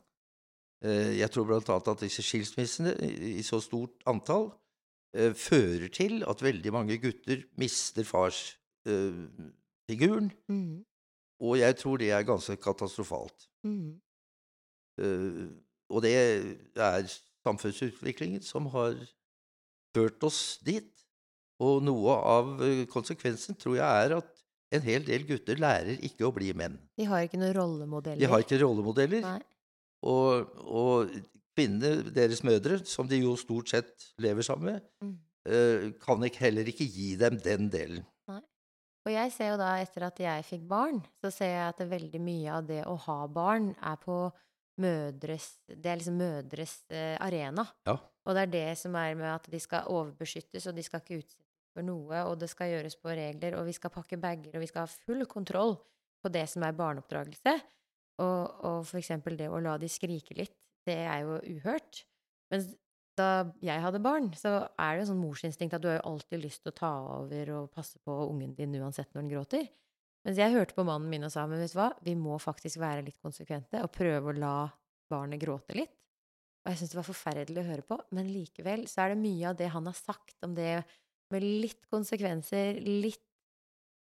Eh, 0.84 1.18
jeg 1.18 1.30
tror 1.34 1.48
blant 1.48 1.68
annet 1.74 1.88
at 1.90 2.02
disse 2.04 2.22
skilsmissene 2.22 2.92
i, 3.02 3.42
så 3.42 3.58
stort 3.62 4.02
antall 4.06 4.52
eh, 5.16 5.34
fører 5.34 5.88
til 5.90 6.24
at 6.28 6.42
veldig 6.42 6.72
mange 6.72 6.98
gutter 7.02 7.42
mister 7.58 8.04
farsfiguren. 8.06 10.30
Uh, 10.48 10.54
mm. 10.54 10.84
og 11.42 11.58
jeg 11.58 11.76
tror 11.76 11.96
det 11.98 12.10
er 12.14 12.22
ganske 12.22 12.56
katastrofalt. 12.62 13.48
Mm. 13.66 14.00
Uh, 15.02 15.50
og 15.90 16.02
det 16.02 16.14
er 16.14 17.02
samfunnsutviklingen 17.42 18.42
som 18.42 18.66
har 18.70 18.94
ført 19.96 20.24
oss 20.28 20.58
dit. 20.64 20.90
Og 21.62 21.80
noe 21.82 22.18
av 22.30 22.50
eh, 22.62 22.84
konsekvensen 22.90 23.58
tror 23.58 23.78
jeg 23.80 24.04
er 24.04 24.18
at 24.20 24.34
en 24.76 24.84
hel 24.84 25.06
del 25.06 25.24
gutter 25.26 25.58
lærer 25.58 25.98
ikke 26.04 26.26
å 26.28 26.34
bli 26.34 26.52
menn. 26.56 26.76
De 26.98 27.06
har 27.08 27.24
ikke 27.24 27.40
noen 27.40 27.56
rollemodeller. 27.56 28.20
De 28.20 28.28
har 28.30 28.44
ikke 28.44 28.60
rollemodeller. 28.62 29.24
Nei, 29.24 29.40
Og, 30.06 30.52
og 30.62 31.16
kvinnene, 31.56 32.12
deres 32.14 32.44
mødre, 32.46 32.78
som 32.86 33.08
de 33.10 33.22
jo 33.24 33.34
stort 33.40 33.72
sett 33.72 34.12
lever 34.22 34.46
sammen 34.46 34.76
med, 34.76 34.84
mm. 35.02 35.16
eh, 35.50 35.88
kan 36.04 36.22
ikke, 36.22 36.44
heller 36.46 36.70
ikke 36.70 36.86
gi 36.86 37.14
dem 37.18 37.40
den 37.42 37.72
delen. 37.72 38.06
Og 39.08 39.14
jeg 39.14 39.32
ser 39.32 39.54
jo 39.54 39.56
da, 39.56 39.70
etter 39.80 40.04
at 40.04 40.18
jeg 40.20 40.44
fikk 40.44 40.64
barn, 40.68 40.98
så 41.22 41.30
ser 41.32 41.54
jeg 41.54 41.64
at 41.70 41.78
veldig 41.88 42.20
mye 42.20 42.58
av 42.58 42.66
det 42.68 42.82
å 42.84 42.92
ha 43.06 43.22
barn 43.32 43.70
er 43.80 43.96
på 44.02 44.26
mødres 44.78 45.46
Det 45.66 45.90
er 45.90 45.96
liksom 45.98 46.18
mødres 46.20 46.74
eh, 46.92 47.16
arena. 47.24 47.64
Ja. 47.88 47.96
Og 48.28 48.36
det 48.36 48.44
er 48.44 48.52
det 48.52 48.66
som 48.76 48.96
er 49.00 49.14
med 49.16 49.30
at 49.32 49.46
de 49.48 49.60
skal 49.62 49.88
overbeskyttes, 49.88 50.66
og 50.68 50.76
de 50.76 50.84
skal 50.84 51.00
ikke 51.00 51.22
utsettes 51.22 51.46
for 51.72 51.86
noe, 51.86 52.24
og 52.28 52.36
det 52.40 52.50
skal 52.52 52.72
gjøres 52.74 52.98
på 53.00 53.14
regler, 53.16 53.56
og 53.56 53.68
vi 53.68 53.76
skal 53.76 53.92
pakke 53.94 54.18
bager, 54.20 54.52
og 54.52 54.64
vi 54.64 54.68
skal 54.68 54.84
ha 54.84 54.90
full 55.06 55.24
kontroll 55.30 55.78
på 56.22 56.32
det 56.34 56.44
som 56.50 56.64
er 56.66 56.76
barneoppdragelse. 56.76 57.54
Og, 58.18 58.42
og 58.66 58.82
for 58.88 58.98
eksempel 59.00 59.38
det 59.38 59.48
å 59.48 59.62
la 59.62 59.76
de 59.80 59.88
skrike 59.90 60.36
litt, 60.36 60.56
det 60.88 60.98
er 61.06 61.24
jo 61.24 61.38
uhørt. 61.56 62.02
Mens 62.52 62.72
da 63.18 63.48
jeg 63.64 63.82
hadde 63.82 64.02
barn, 64.02 64.30
så 64.38 64.54
er 64.78 64.94
det 64.94 65.04
jo 65.04 65.10
sånn 65.12 65.22
morsinstinkt 65.22 65.76
at 65.76 65.82
du 65.82 65.88
har 65.90 65.98
jo 65.98 66.08
alltid 66.12 66.42
lyst 66.42 66.62
til 66.64 66.72
å 66.72 66.78
ta 66.78 66.92
over 67.18 67.52
og 67.56 67.70
passe 67.74 67.98
på 68.04 68.14
ungen 68.28 68.54
din 68.58 68.76
uansett 68.78 69.10
når 69.12 69.22
den 69.22 69.32
gråter. 69.32 69.68
Mens 70.26 70.38
jeg 70.38 70.54
hørte 70.54 70.76
på 70.76 70.84
mannen 70.86 71.10
min 71.10 71.26
og 71.26 71.32
sa, 71.32 71.46
men 71.48 71.62
vet 71.62 71.72
du 71.72 71.78
hva, 71.78 71.92
vi 72.04 72.14
må 72.18 72.36
faktisk 72.42 72.80
være 72.82 73.06
litt 73.06 73.18
konsekvente 73.22 73.80
og 73.84 73.94
prøve 73.94 74.32
å 74.32 74.38
la 74.38 74.54
barnet 75.10 75.40
gråte 75.40 75.78
litt. 75.78 75.94
Og 76.64 76.72
jeg 76.72 76.80
syns 76.80 76.92
det 76.92 76.98
var 76.98 77.06
forferdelig 77.06 77.62
å 77.62 77.68
høre 77.68 77.84
på, 77.86 77.98
men 78.16 78.30
likevel 78.32 78.84
så 78.90 79.04
er 79.04 79.14
det 79.14 79.22
mye 79.22 79.50
av 79.50 79.56
det 79.58 79.70
han 79.72 79.86
har 79.88 79.96
sagt 79.96 80.36
om 80.44 80.56
det 80.56 80.82
med 81.32 81.44
litt 81.44 81.84
konsekvenser, 81.92 82.80
litt 82.80 83.24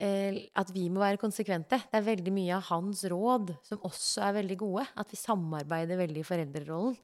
eh, 0.02 0.44
At 0.60 0.70
vi 0.74 0.88
må 0.92 1.00
være 1.00 1.20
konsekvente. 1.20 1.78
Det 1.90 1.98
er 1.98 2.06
veldig 2.06 2.32
mye 2.34 2.58
av 2.58 2.68
hans 2.68 3.04
råd 3.08 3.54
som 3.64 3.84
også 3.88 4.26
er 4.28 4.38
veldig 4.40 4.58
gode. 4.60 4.84
At 5.00 5.12
vi 5.12 5.20
samarbeider 5.20 6.00
veldig 6.00 6.20
i 6.20 6.26
foreldrerollen. 6.28 6.98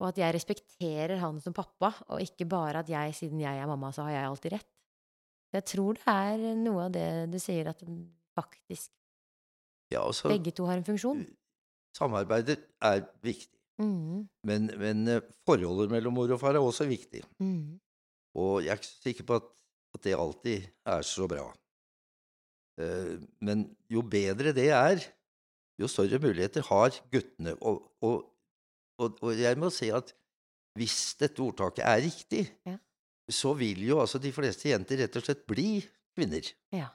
Og 0.00 0.06
at 0.08 0.20
jeg 0.22 0.32
respekterer 0.32 1.20
han 1.20 1.42
som 1.44 1.52
pappa, 1.52 1.90
og 2.08 2.22
ikke 2.24 2.46
bare 2.48 2.80
at 2.80 2.88
jeg, 2.88 3.12
siden 3.18 3.42
jeg 3.42 3.60
er 3.60 3.68
mamma, 3.68 3.90
så 3.92 4.06
har 4.06 4.14
jeg 4.14 4.30
alltid 4.30 4.54
rett. 4.56 4.70
Jeg 5.52 5.66
tror 5.66 5.98
det 5.98 6.14
er 6.14 6.56
noe 6.56 6.86
av 6.86 6.94
det 6.94 7.06
du 7.28 7.36
sier, 7.42 7.68
at 7.68 7.84
faktisk 8.38 8.94
Ja, 9.90 10.06
og 10.06 10.14
begge 10.30 10.54
to 10.54 10.68
har 10.70 10.78
en 10.78 10.86
funksjon. 10.86 11.24
Samarbeidet 11.98 12.62
er 12.86 13.02
viktig. 13.26 13.59
Mhm, 13.80 14.26
Men, 14.44 14.66
men 14.80 15.08
eh, 15.08 15.22
forholdet 15.48 15.90
mellom 15.92 16.14
mor 16.14 16.30
og 16.34 16.40
far 16.42 16.54
er 16.58 16.60
også 16.64 16.84
viktig. 16.88 17.22
Mm. 17.40 17.78
Og 18.36 18.60
jeg 18.64 18.70
er 18.74 18.78
ikke 18.80 18.90
sikker 19.08 19.26
på 19.26 19.38
at, 19.40 19.48
at 19.96 20.04
det 20.04 20.14
alltid 20.18 20.66
er 20.94 21.02
så 21.06 21.26
bra. 21.30 21.46
Uh, 22.80 23.18
men 23.44 23.66
jo 23.92 24.00
bedre 24.06 24.54
det 24.56 24.68
er, 24.72 25.02
jo 25.80 25.88
større 25.90 26.20
muligheter 26.22 26.64
har 26.68 26.94
guttene. 27.12 27.56
Og, 27.60 27.82
og, 28.04 28.22
og, 29.00 29.18
og 29.24 29.34
jeg 29.36 29.58
må 29.60 29.68
si 29.74 29.90
at 29.92 30.14
hvis 30.78 31.16
dette 31.20 31.42
ordtaket 31.44 31.84
er 31.84 32.00
riktig, 32.06 32.44
Ja. 32.68 32.76
så 33.30 33.52
vil 33.58 33.82
jo 33.88 33.98
altså 34.00 34.20
de 34.22 34.32
fleste 34.32 34.70
jenter 34.70 35.02
rett 35.02 35.16
og 35.18 35.24
slett 35.26 35.42
bli 35.50 35.80
kvinner. 36.16 36.46
Ja. 36.72 36.88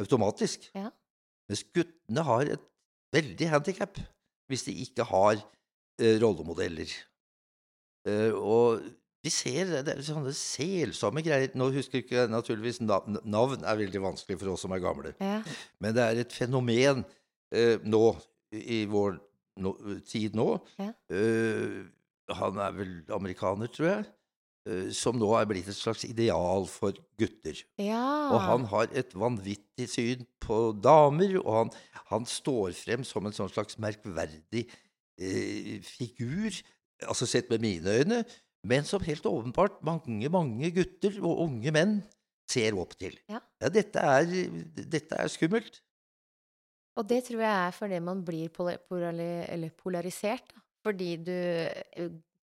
Automatisk. 0.00 0.70
Ja. 0.74 0.88
Mens 1.48 1.62
guttene 1.74 2.24
har 2.26 2.50
et 2.56 2.64
veldig 3.14 3.48
handikap 3.52 4.00
hvis 4.48 4.64
de 4.66 4.74
ikke 4.84 5.04
har 5.10 5.38
rollemodeller. 6.22 6.92
Eh, 8.08 8.32
og 8.34 8.82
vi 9.24 9.32
ser 9.34 9.70
det, 9.84 9.94
er 9.96 10.02
sånne 10.06 10.32
selsomme 10.36 11.22
greier. 11.26 11.50
Nå 11.58 11.70
husker 11.74 12.02
ikke 12.02 12.20
jeg 12.20 12.32
naturligvis 12.32 12.80
navn, 12.84 13.18
navn 13.26 13.64
er 13.66 13.80
veldig 13.80 14.02
vanskelig 14.04 14.38
for 14.40 14.54
oss 14.54 14.62
som 14.64 14.74
er 14.76 14.82
gamle. 14.84 15.14
Ja. 15.22 15.40
Men 15.82 15.96
det 15.96 16.04
er 16.04 16.20
et 16.22 16.36
fenomen 16.36 17.02
eh, 17.52 17.76
nå, 17.82 18.04
i 18.54 18.84
vår 18.88 19.18
no, 19.64 19.74
tid 20.06 20.38
nå, 20.38 20.52
Ja. 20.78 20.92
eh, 21.12 21.82
han 22.38 22.58
er 22.60 22.72
vel 22.76 22.90
amerikaner, 23.16 23.70
tror 23.72 23.88
jeg, 23.88 24.06
eh, 24.68 24.88
som 24.94 25.16
nå 25.18 25.32
er 25.38 25.46
blitt 25.50 25.68
et 25.72 25.76
slags 25.76 26.04
ideal 26.06 26.66
for 26.70 26.96
gutter. 27.20 27.60
Ja. 27.80 28.02
Og 28.30 28.40
han 28.44 28.66
har 28.70 28.92
et 28.92 29.14
vanvittig 29.18 29.88
syn 29.90 30.26
på 30.44 30.68
damer, 30.78 31.38
og 31.42 31.54
han, 31.58 31.72
han 32.12 32.28
står 32.28 32.76
frem 32.78 33.04
som 33.04 33.26
en 33.26 33.34
sånn 33.36 33.50
slags 33.52 33.80
merkverdig 33.82 34.68
eh, 34.68 34.76
figur, 35.84 36.54
altså 37.06 37.26
sett 37.28 37.50
med 37.50 37.62
mine 37.64 37.98
øyne, 38.00 38.22
men 38.68 38.86
som 38.86 39.02
helt 39.06 39.26
åpenbart 39.26 39.82
mange, 39.86 40.28
mange 40.32 40.70
gutter 40.74 41.18
og 41.22 41.44
unge 41.46 41.72
menn 41.74 41.98
ser 42.48 42.74
opp 42.80 42.94
til. 42.98 43.14
Ja. 43.28 43.40
dette, 43.70 44.00
er, 44.00 44.32
dette 44.88 45.18
er 45.20 45.28
skummelt. 45.30 45.80
Og 46.98 47.06
det 47.06 47.20
tror 47.28 47.42
jeg 47.44 47.66
er 47.68 47.74
fordi 47.76 48.00
man 48.02 48.24
blir 48.26 48.48
pola- 48.50 48.78
polari- 48.90 49.70
polarisert. 49.78 50.48
Da. 50.50 50.62
Fordi 50.88 51.10
du 51.22 51.34
eh, 51.34 52.08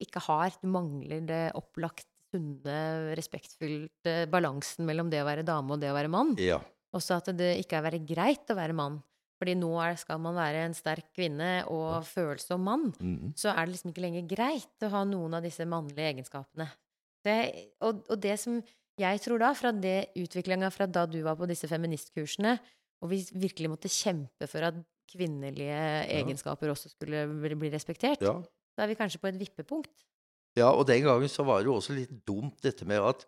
ikke 0.03 0.21
har 0.29 0.55
Du 0.63 0.69
mangler 0.71 1.25
det 1.27 1.43
opplagt, 1.59 2.07
sunne, 2.29 3.15
respektfylte 3.17 4.27
balansen 4.31 4.85
mellom 4.85 5.09
det 5.11 5.23
å 5.23 5.27
være 5.27 5.47
dame 5.49 5.73
og 5.75 5.81
det 5.81 5.89
å 5.91 5.97
være 5.97 6.11
mann. 6.13 6.35
Ja. 6.39 6.59
Også 6.95 7.17
at 7.17 7.31
det 7.39 7.55
ikke 7.63 7.79
er 7.79 7.87
være 7.87 8.03
greit 8.05 8.53
å 8.53 8.57
være 8.59 8.77
mann. 8.77 8.99
Fordi 9.39 9.55
nå 9.55 9.71
er, 9.79 9.95
skal 10.01 10.19
man 10.23 10.35
være 10.35 10.65
en 10.67 10.75
sterk 10.75 11.13
kvinne 11.15 11.63
og 11.71 12.03
følsom 12.09 12.65
mann. 12.67 12.89
Mhm. 12.99 13.33
Så 13.39 13.53
er 13.53 13.65
det 13.65 13.77
liksom 13.77 13.93
ikke 13.93 14.05
lenger 14.05 14.27
greit 14.31 14.87
å 14.87 14.93
ha 14.97 15.05
noen 15.07 15.39
av 15.39 15.47
disse 15.47 15.67
mannlige 15.69 16.11
egenskapene. 16.11 16.67
Det, 17.27 17.39
og, 17.85 18.03
og 18.09 18.21
det 18.23 18.35
som 18.41 18.59
jeg 18.99 19.23
tror 19.23 19.39
da, 19.43 19.53
fra 19.55 19.71
det 19.75 20.11
utviklinga 20.19 20.71
fra 20.75 20.89
da 20.91 21.05
du 21.07 21.21
var 21.23 21.39
på 21.39 21.47
disse 21.51 21.71
feministkursene, 21.71 22.57
og 22.99 23.13
vi 23.13 23.21
virkelig 23.39 23.71
måtte 23.71 23.91
kjempe 23.93 24.49
for 24.51 24.67
at 24.67 24.79
kvinnelige 25.09 25.79
egenskaper 26.19 26.73
også 26.73 26.91
skulle 26.93 27.25
bli 27.31 27.55
bli 27.63 27.71
respektert, 27.73 28.23
ja. 28.25 28.35
da 28.75 28.85
er 28.85 28.91
vi 28.91 28.99
kanskje 28.99 29.21
på 29.23 29.31
et 29.31 29.39
vippepunkt. 29.39 29.93
Ja, 30.59 30.73
og 30.73 30.89
den 30.89 31.05
gangen 31.07 31.31
så 31.31 31.47
var 31.47 31.63
det 31.63 31.71
jo 31.71 31.77
også 31.79 31.95
litt 31.95 32.13
dumt 32.27 32.59
dette 32.65 32.87
med 32.89 33.05
at 33.05 33.27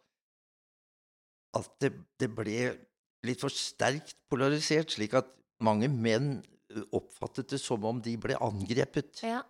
at 1.58 1.70
det, 1.82 1.92
det 2.20 2.28
ble 2.34 2.58
litt 3.26 3.42
for 3.42 3.52
sterkt 3.52 4.16
polarisert, 4.30 4.92
slik 4.94 5.16
at 5.18 5.30
mange 5.60 5.88
menn 5.92 6.42
oppfattet 6.94 7.48
det 7.50 7.58
som 7.60 7.82
om 7.84 7.98
de 8.02 8.16
ble 8.20 8.36
angrepet. 8.40 9.22
Ja. 9.26 9.42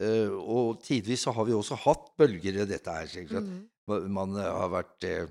Uh, 0.00 0.32
og 0.40 0.78
tidvis 0.84 1.26
så 1.26 1.32
har 1.36 1.44
vi 1.48 1.52
også 1.56 1.76
hatt 1.82 2.10
bølger 2.20 2.62
i 2.62 2.66
dette 2.68 2.92
her. 2.92 3.06
slik 3.06 3.32
at 3.36 3.44
Mhm. 3.44 4.08
man 4.12 4.36
eh, 4.36 4.44
har 4.44 4.68
vært 4.70 5.04
eh, 5.04 5.26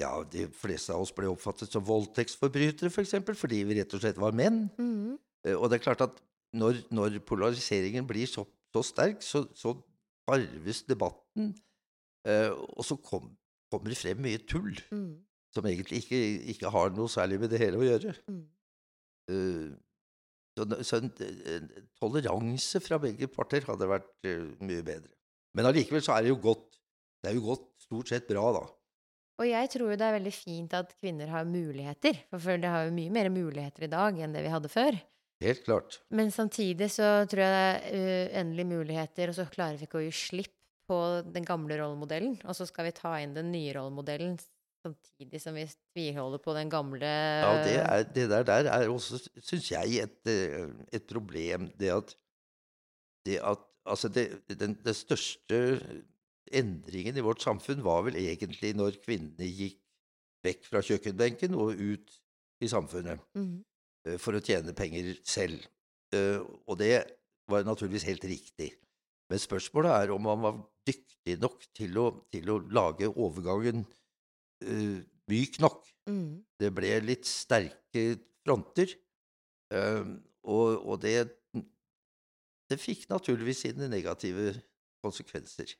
Ja, 0.00 0.22
de 0.24 0.46
fleste 0.48 0.94
av 0.94 1.02
oss 1.02 1.10
ble 1.12 1.26
oppfattet 1.28 1.68
som 1.70 1.84
voldtektsforbrytere, 1.84 2.88
f.eks., 2.88 2.94
for 2.94 3.02
eksempel, 3.04 3.34
fordi 3.36 3.58
vi 3.68 3.74
rett 3.76 3.92
og 3.92 4.00
slett 4.00 4.16
var 4.16 4.32
menn. 4.32 4.70
Mm. 4.78 5.18
Uh, 5.46 5.56
Og 5.60 5.68
det 5.70 5.76
er 5.80 5.84
klart 5.84 6.00
at 6.00 6.20
når, 6.56 6.78
når 6.90 7.18
polariseringen 7.28 8.06
blir 8.08 8.24
så, 8.26 8.46
så 8.72 8.80
sterk, 8.82 9.20
så, 9.22 9.44
så 9.54 9.74
farves 10.26 10.82
debatten, 10.88 11.52
uh, 12.26 12.50
og 12.78 12.84
så 12.84 12.96
kom, 12.96 13.28
kommer 13.70 13.92
det 13.92 13.98
frem 14.00 14.20
mye 14.24 14.38
tull 14.48 14.72
Mm. 14.90 15.18
som 15.54 15.64
egentlig 15.68 16.00
ikke, 16.04 16.20
ikke 16.54 16.70
har 16.72 16.90
noe 16.96 17.08
særlig 17.08 17.38
med 17.40 17.50
det 17.50 17.60
hele 17.60 17.76
å 17.76 17.84
gjøre. 17.84 18.14
Eh, 19.28 19.70
så 20.56 20.66
så 20.84 21.00
en, 21.00 21.10
en 21.54 21.70
toleranse 22.00 22.80
fra 22.82 22.98
begge 23.02 23.28
parter 23.30 23.64
hadde 23.68 23.88
vært 23.90 24.28
eh, 24.28 24.50
mye 24.64 24.84
bedre. 24.86 25.12
Men 25.56 25.68
allikevel 25.70 26.02
så 26.04 26.16
er 26.16 26.26
det 26.26 26.34
jo 26.34 26.42
godt 26.42 26.66
Det 27.20 27.28
er 27.28 27.36
jo 27.36 27.48
godt 27.50 27.66
stort 27.84 28.08
sett 28.08 28.28
bra, 28.30 28.46
da. 28.56 28.62
Og 29.40 29.48
jeg 29.48 29.68
tror 29.72 29.90
jo 29.92 29.96
det 30.00 30.06
er 30.06 30.14
veldig 30.16 30.32
fint 30.32 30.74
at 30.76 30.94
kvinner 30.96 31.28
har 31.28 31.48
muligheter, 31.48 32.16
for 32.30 32.40
for 32.40 32.60
det 32.60 32.70
har 32.72 32.86
jo 32.86 32.94
mye 32.96 33.12
mer 33.12 33.28
muligheter 33.32 33.84
i 33.84 33.90
dag 33.92 34.16
enn 34.16 34.32
det 34.36 34.44
vi 34.44 34.52
hadde 34.52 34.70
før. 34.72 34.96
Helt 35.40 35.62
klart. 35.64 35.98
Men 36.12 36.32
samtidig 36.32 36.90
så 36.92 37.24
tror 37.28 37.44
jeg 37.44 37.52
det 37.52 38.00
er 38.00 38.32
uendelige 38.32 38.70
muligheter, 38.72 39.32
og 39.32 39.36
så 39.36 39.46
klarer 39.52 39.76
vi 39.80 39.88
ikke 39.88 40.00
å 40.00 40.04
gi 40.04 40.12
slipp 40.16 40.56
på 40.90 40.98
den 41.24 41.46
gamle 41.48 41.78
rollemodellen. 41.80 42.38
Og 42.44 42.56
så 42.56 42.66
skal 42.68 42.88
vi 42.88 42.96
ta 42.96 43.14
inn 43.22 43.36
den 43.36 43.52
nye 43.52 43.72
rollemodellen 43.76 44.36
samtidig 44.84 45.40
som 45.42 45.56
vi 45.56 45.66
tviholder 45.92 46.42
på 46.42 46.54
den 46.56 46.70
gamle 46.72 47.08
Ja, 47.08 47.50
det, 47.64 47.74
er, 47.80 48.04
det 48.14 48.28
der, 48.30 48.46
der 48.48 48.70
er 48.72 48.88
også, 48.88 49.20
syns 49.44 49.70
jeg, 49.72 50.04
et, 50.04 50.30
eh, 50.30 50.70
et 50.92 51.06
problem. 51.10 51.70
Det 51.80 51.92
at, 51.94 52.14
det 53.26 53.40
at 53.42 53.66
Altså, 53.88 54.10
det, 54.12 54.42
den, 54.60 54.74
den 54.84 54.94
største 54.94 55.56
endringen 56.52 57.16
i 57.16 57.22
vårt 57.24 57.40
samfunn 57.42 57.80
var 57.82 58.02
vel 58.06 58.18
egentlig 58.20 58.74
når 58.76 58.98
kvinnene 59.02 59.48
gikk 59.48 59.78
vekk 60.44 60.66
fra 60.68 60.82
kjøkkenbenken 60.84 61.56
og 61.58 61.80
ut 61.80 62.12
i 62.60 62.68
samfunnet. 62.68 63.20
mm. 63.34 64.16
for 64.20 64.36
å 64.36 64.42
tjene 64.44 64.76
penger 64.76 65.14
selv. 65.24 65.64
Eh, 66.14 66.38
Og 66.68 66.78
det 66.78 67.04
var 67.50 67.64
naturligvis 67.64 68.06
helt 68.08 68.24
riktig. 68.24 68.70
Men 69.30 69.38
spørsmålet 69.38 69.90
er 69.96 70.12
om 70.14 70.22
man 70.22 70.44
var 70.44 70.60
dyktig 70.86 71.36
nok 71.40 71.66
til 71.76 71.98
å, 71.98 72.06
til 72.32 72.50
å 72.50 72.60
lage 72.72 73.10
overgangen 73.10 73.84
eh, 74.64 74.98
myk 75.30 75.60
nok. 75.62 75.84
Mm. 76.10 76.40
Det 76.60 76.72
ble 76.74 76.96
litt 77.04 77.28
sterke 77.28 78.04
fronter, 78.44 78.96
Uh, 79.70 80.16
og, 80.50 80.80
og 80.82 80.96
det, 81.04 81.28
det 82.70 82.78
fikk 82.80 83.06
naturligvis 83.10 83.62
sine 83.66 83.86
negative 83.90 84.56
konsekvenser. 85.04 85.76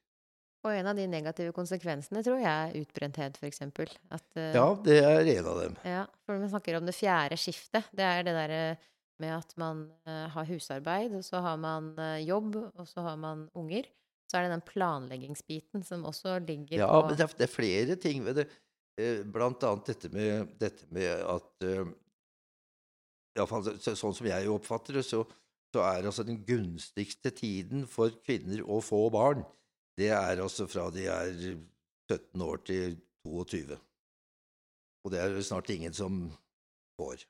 Og 0.60 0.74
en 0.76 0.90
av 0.90 0.98
de 0.98 1.06
negative 1.08 1.54
konsekvensene 1.56 2.20
tror 2.24 2.38
jeg 2.42 2.52
er 2.52 2.76
utbrenthet, 2.82 3.38
eksempel. 3.48 3.88
At, 4.12 4.26
eh, 4.36 4.52
Ja, 4.52 4.66
det 4.84 4.98
er 5.00 5.30
en 5.38 5.46
av 5.48 5.60
dem. 5.62 5.76
Ja, 5.88 6.02
for 6.26 6.36
man 6.36 6.52
snakker 6.52 6.76
om 6.76 6.84
det 6.84 6.92
fjerde 6.98 7.38
skiftet. 7.40 7.88
Det 7.96 8.04
er 8.04 8.26
det 8.26 8.34
derre 8.36 8.60
med 9.20 9.32
at 9.38 9.54
man 9.60 9.86
uh, 10.08 10.28
har 10.32 10.48
husarbeid, 10.48 11.16
og 11.16 11.24
så 11.24 11.40
har 11.44 11.56
man 11.60 11.94
uh, 11.96 12.20
jobb, 12.20 12.58
og 12.60 12.86
så 12.88 13.04
har 13.08 13.16
man 13.20 13.46
unger. 13.56 13.88
Så 14.28 14.36
er 14.36 14.46
det 14.46 14.52
den 14.52 14.66
planleggingsbiten 14.68 15.82
som 15.84 16.04
også 16.08 16.36
ligger 16.44 16.84
Ja, 16.84 16.92
på 16.92 17.08
men 17.08 17.16
det 17.16 17.24
er, 17.24 17.34
det 17.40 17.48
er 17.48 17.52
flere 17.52 17.96
ting 18.00 18.22
ved 18.28 18.42
det. 18.42 18.46
Eh, 18.98 19.22
Blant 19.24 19.62
annet 19.64 19.86
dette 19.92 20.10
med, 20.12 20.54
dette 20.60 20.86
med 20.92 21.22
at 21.30 21.66
eh, 21.66 21.84
Iallfall 23.38 23.64
så, 23.68 23.76
så- 23.80 23.96
sånn 23.98 24.16
som 24.16 24.26
jeg 24.26 24.48
oppfatter 24.50 24.98
det, 24.98 25.04
så, 25.06 25.22
så 25.74 25.84
er 25.86 26.08
altså 26.08 26.24
den 26.26 26.40
gunstigste 26.44 27.30
tiden 27.36 27.86
for 27.88 28.10
kvinner 28.26 28.64
å 28.66 28.80
få 28.82 29.04
barn, 29.14 29.44
det 30.00 30.10
er 30.16 30.40
altså 30.42 30.66
fra 30.70 30.88
de 30.94 31.04
er 31.12 31.30
17 32.10 32.42
år 32.42 32.62
til 32.66 32.96
22. 33.28 33.78
Og 35.04 35.12
det 35.14 35.20
er 35.22 35.32
det 35.36 35.44
snart 35.46 35.70
ingen 35.72 35.94
som 35.96 36.18
får. 36.98 37.22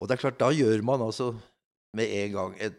Og 0.00 0.08
det 0.08 0.16
er 0.16 0.22
klart, 0.24 0.40
da 0.40 0.50
gjør 0.52 0.82
man 0.84 1.00
altså 1.04 1.30
med 1.96 2.10
en 2.24 2.32
gang 2.34 2.54
en, 2.66 2.76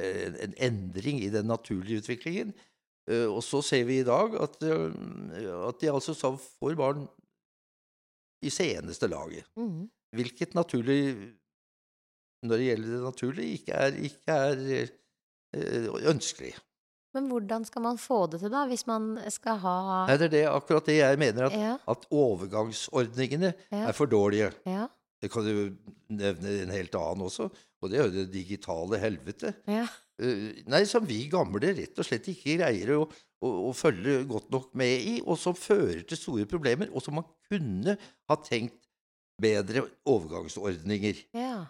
en, 0.00 0.36
en 0.48 0.54
endring 0.66 1.20
i 1.22 1.30
den 1.32 1.46
naturlige 1.48 2.02
utviklingen. 2.02 2.52
Eh, 3.08 3.26
Og 3.28 3.42
så 3.44 3.60
ser 3.64 3.84
vi 3.88 4.00
i 4.00 4.06
dag 4.06 4.34
at, 4.40 4.58
eh, 4.64 5.48
at 5.68 5.80
de 5.80 5.90
altså 5.92 6.14
får 6.16 6.76
barn 6.80 7.06
i 8.44 8.52
seneste 8.52 9.08
laget. 9.10 9.46
Mm. 9.58 9.86
Hvilket 10.14 10.54
naturlig, 10.54 11.00
når 12.44 12.60
det 12.60 12.68
gjelder 12.68 12.92
det 12.94 13.02
naturlige, 13.08 13.56
ikke 13.58 13.72
er, 13.86 13.98
ikke 14.10 14.36
er 14.50 14.62
eh, 15.56 15.88
ønskelig. 16.12 16.52
Men 17.14 17.28
hvordan 17.30 17.62
skal 17.66 17.82
man 17.84 17.98
få 18.02 18.24
det 18.32 18.40
til, 18.42 18.50
da, 18.50 18.64
hvis 18.66 18.86
man 18.90 19.12
skal 19.30 19.58
ha 19.62 19.74
Nei, 20.08 20.16
det 20.18 20.26
er 20.28 20.32
det, 20.32 20.44
akkurat 20.50 20.88
det 20.90 20.96
jeg 20.98 21.18
mener, 21.22 21.46
at, 21.46 21.54
Ja, 21.54 21.74
at 21.88 22.06
overgangsordningene 22.10 23.52
Ja. 23.70 23.88
er 23.88 23.92
for 23.94 24.06
dårlige. 24.10 24.52
ja, 24.66 24.86
Jeg 25.22 25.30
kan 25.30 25.46
jo 25.46 25.70
nevne 26.10 26.50
en 26.62 26.70
helt 26.74 26.94
annen 26.94 27.22
også, 27.24 27.46
og 27.80 27.90
det 27.90 27.98
er 27.98 28.04
jo 28.04 28.10
det 28.12 28.32
digitale 28.32 28.98
helvete. 28.98 29.54
ja. 29.66 29.86
Eh, 30.20 30.62
nei, 30.70 30.84
som 30.86 31.02
vi 31.06 31.24
gamle 31.26 31.58
rett 31.74 31.98
og 31.98 32.04
slett 32.06 32.28
ikke 32.30 32.58
greier 32.60 32.90
å, 32.94 33.08
å, 33.44 33.50
å 33.68 33.74
følge 33.76 34.22
godt 34.30 34.50
nok 34.54 34.72
med 34.78 35.06
i, 35.12 35.14
og 35.24 35.38
som 35.40 35.56
fører 35.58 36.02
til 36.08 36.20
store 36.20 36.48
problemer, 36.50 36.90
og 36.92 37.04
som 37.04 37.18
man 37.20 37.28
kunne 37.50 37.96
ha 38.00 38.38
tenkt 38.44 38.80
bedre 39.40 39.86
overgangsordninger. 40.08 41.26
ja. 41.36 41.64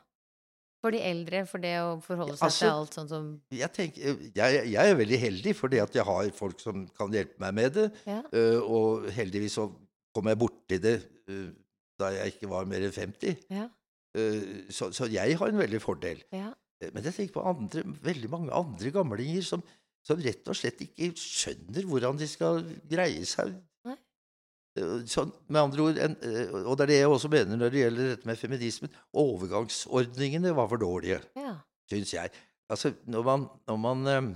For 0.85 0.93
de 0.93 0.99
eldre, 1.01 1.47
for 1.49 1.65
det 1.65 1.71
å 1.81 1.95
forholde 2.05 2.35
seg 2.37 2.45
Altså, 2.45 2.67
til 2.67 2.71
alt 2.75 2.97
sånn 2.99 3.07
som 3.09 3.29
Jeg, 3.57 3.71
tenker, 3.73 4.19
jeg, 4.37 4.57
jeg 4.69 4.91
er 4.91 4.99
veldig 4.99 5.21
heldig 5.23 5.55
fordi 5.57 5.79
at 5.81 5.95
jeg 5.97 6.05
har 6.05 6.27
folk 6.37 6.61
som 6.61 6.83
kan 6.99 7.15
hjelpe 7.17 7.41
meg 7.41 7.55
med 7.57 7.79
det, 7.79 7.87
Ja. 8.05 8.19
Uh, 8.35 8.59
og 8.61 9.07
heldigvis 9.17 9.57
så 9.57 9.71
kom 10.13 10.29
jeg 10.29 10.41
borti 10.43 10.77
det 10.85 10.99
uh, 11.31 11.49
da 11.97 12.11
jeg 12.13 12.35
ikke 12.35 12.51
var 12.53 12.69
mer 12.69 12.85
enn 12.85 12.93
50. 12.93 13.47
Ja. 13.55 13.65
Uh, 14.13 14.69
så, 14.69 14.91
så 14.93 15.09
jeg 15.09 15.39
har 15.41 15.55
en 15.55 15.63
veldig 15.63 15.81
fordel. 15.81 16.21
ja. 16.37 16.53
Men 16.93 17.07
jeg 17.07 17.17
tenker 17.17 17.39
på 17.39 17.47
andre, 17.49 17.81
veldig 18.05 18.29
mange 18.29 18.53
andre 18.53 18.91
gamlinger 18.93 19.45
som, 19.47 19.63
som 20.05 20.21
rett 20.21 20.45
og 20.51 20.57
slett 20.59 20.83
ikke 20.85 21.13
skjønner 21.17 21.87
hvordan 21.89 22.19
de 22.21 22.27
skal 22.29 22.59
greie 22.91 23.25
seg. 23.29 23.55
Sånn, 25.07 25.31
med 25.47 25.61
andre 25.61 25.83
ord, 25.85 25.99
en, 26.03 26.17
eh, 26.27 26.49
og 26.65 26.75
det 26.75 26.83
er 26.83 26.91
det 26.91 26.97
jeg 26.99 27.11
også 27.15 27.29
mener 27.31 27.55
når 27.61 27.69
det 27.71 27.83
gjelder 27.85 28.09
dette 28.11 28.27
med 28.27 28.41
feminismen, 28.41 28.91
overgangsordningene 29.23 30.51
var 30.57 30.67
for 30.73 30.79
dårlige, 30.83 31.21
ja. 31.39 31.53
syns 31.91 32.11
jeg. 32.17 32.29
Altså, 32.73 32.89
når 33.07 33.23
man, 33.29 33.41
når 33.71 33.79
man 33.79 33.99
um, 34.11 34.35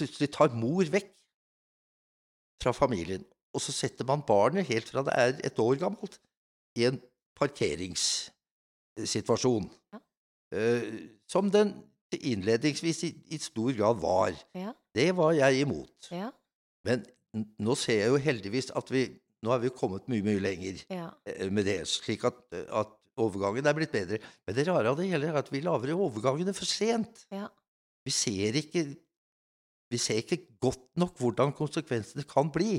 plutselig 0.00 0.28
tar 0.34 0.50
mor 0.58 0.84
vekk 0.90 1.12
fra 2.64 2.72
familien, 2.74 3.22
og 3.54 3.60
så 3.62 3.70
setter 3.76 4.04
man 4.08 4.26
barnet 4.26 4.66
helt 4.66 4.88
fra 4.90 5.06
det 5.06 5.14
er 5.14 5.38
et 5.46 5.58
år 5.62 5.78
gammelt, 5.84 6.18
i 6.74 6.82
en 6.88 6.98
parkeringssituasjon. 7.38 9.70
Ja. 9.94 9.98
uh, 10.58 10.90
som 11.30 11.46
den 11.54 11.70
innledningsvis 12.22 13.02
i, 13.08 13.10
i 13.34 13.38
stor 13.42 13.72
grad 13.76 14.00
var. 14.02 14.34
Ja. 14.56 14.72
Det 14.94 15.10
var 15.16 15.32
jeg 15.36 15.64
imot. 15.64 16.08
Ja. 16.14 16.30
Men 16.86 17.04
nå 17.58 17.74
ser 17.78 18.00
jeg 18.04 18.12
jo 18.12 18.20
heldigvis 18.22 18.70
at 18.76 18.90
vi 18.94 19.06
nå 19.44 19.52
er 19.52 19.60
vi 19.60 19.68
kommet 19.76 20.06
mye, 20.08 20.24
mye 20.24 20.40
lenger 20.40 20.78
Ja. 20.88 21.10
eh, 21.28 21.50
med 21.52 21.66
det, 21.68 21.82
slik 21.90 22.22
at, 22.24 22.38
at 22.54 22.92
overgangen 23.20 23.66
er 23.68 23.74
blitt 23.76 23.92
bedre. 23.92 24.16
Men 24.46 24.56
det 24.56 24.64
rare 24.70 24.88
av 24.88 24.96
det 24.96 25.10
hele 25.10 25.28
er 25.28 25.36
at 25.36 25.50
vi 25.52 25.60
lager 25.60 25.92
overgangene 25.94 26.54
for 26.56 26.64
sent. 26.68 27.26
Ja. 27.34 27.50
Vi 28.04 28.12
ser 28.14 28.56
ikke 28.60 28.86
vi 29.92 29.98
ser 30.00 30.22
ikke 30.22 30.40
godt 30.64 30.86
nok 30.98 31.18
hvordan 31.20 31.52
konsekvensene 31.54 32.24
kan 32.26 32.48
bli. 32.50 32.78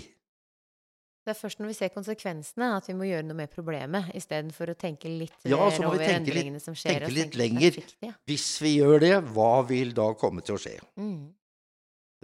Det 1.25 1.33
er 1.33 1.37
først 1.39 1.57
når 1.59 1.71
vi 1.71 1.73
ser 1.73 1.89
konsekvensene, 1.89 2.67
at 2.77 2.85
vi 2.87 2.93
må 2.93 3.07
gjøre 3.09 3.25
noe 3.25 3.37
med 3.39 3.49
problemet, 3.49 4.11
istedenfor 4.13 4.69
å 4.69 4.75
tenke 4.77 5.09
litt 5.09 5.33
Ja, 5.49 5.57
så 5.73 5.81
må 5.81 5.95
vi 5.95 6.03
over 6.03 6.13
endringene 6.19 6.59
litt- 6.59 6.61
som 6.67 6.75
skjer. 6.77 6.99
tenke 7.01 7.13
litt 7.15 7.31
tenke 7.33 7.39
lenger. 7.41 7.79
Ja. 8.05 8.11
Hvis 8.29 8.45
vi 8.61 8.75
gjør 8.77 8.99
det, 9.01 9.13
hva 9.33 9.65
vil 9.67 9.91
da 9.97 10.13
komme 10.13 10.43
til 10.45 10.55
å 10.55 10.61
skje? 10.61 10.75
Mm. 11.01 11.33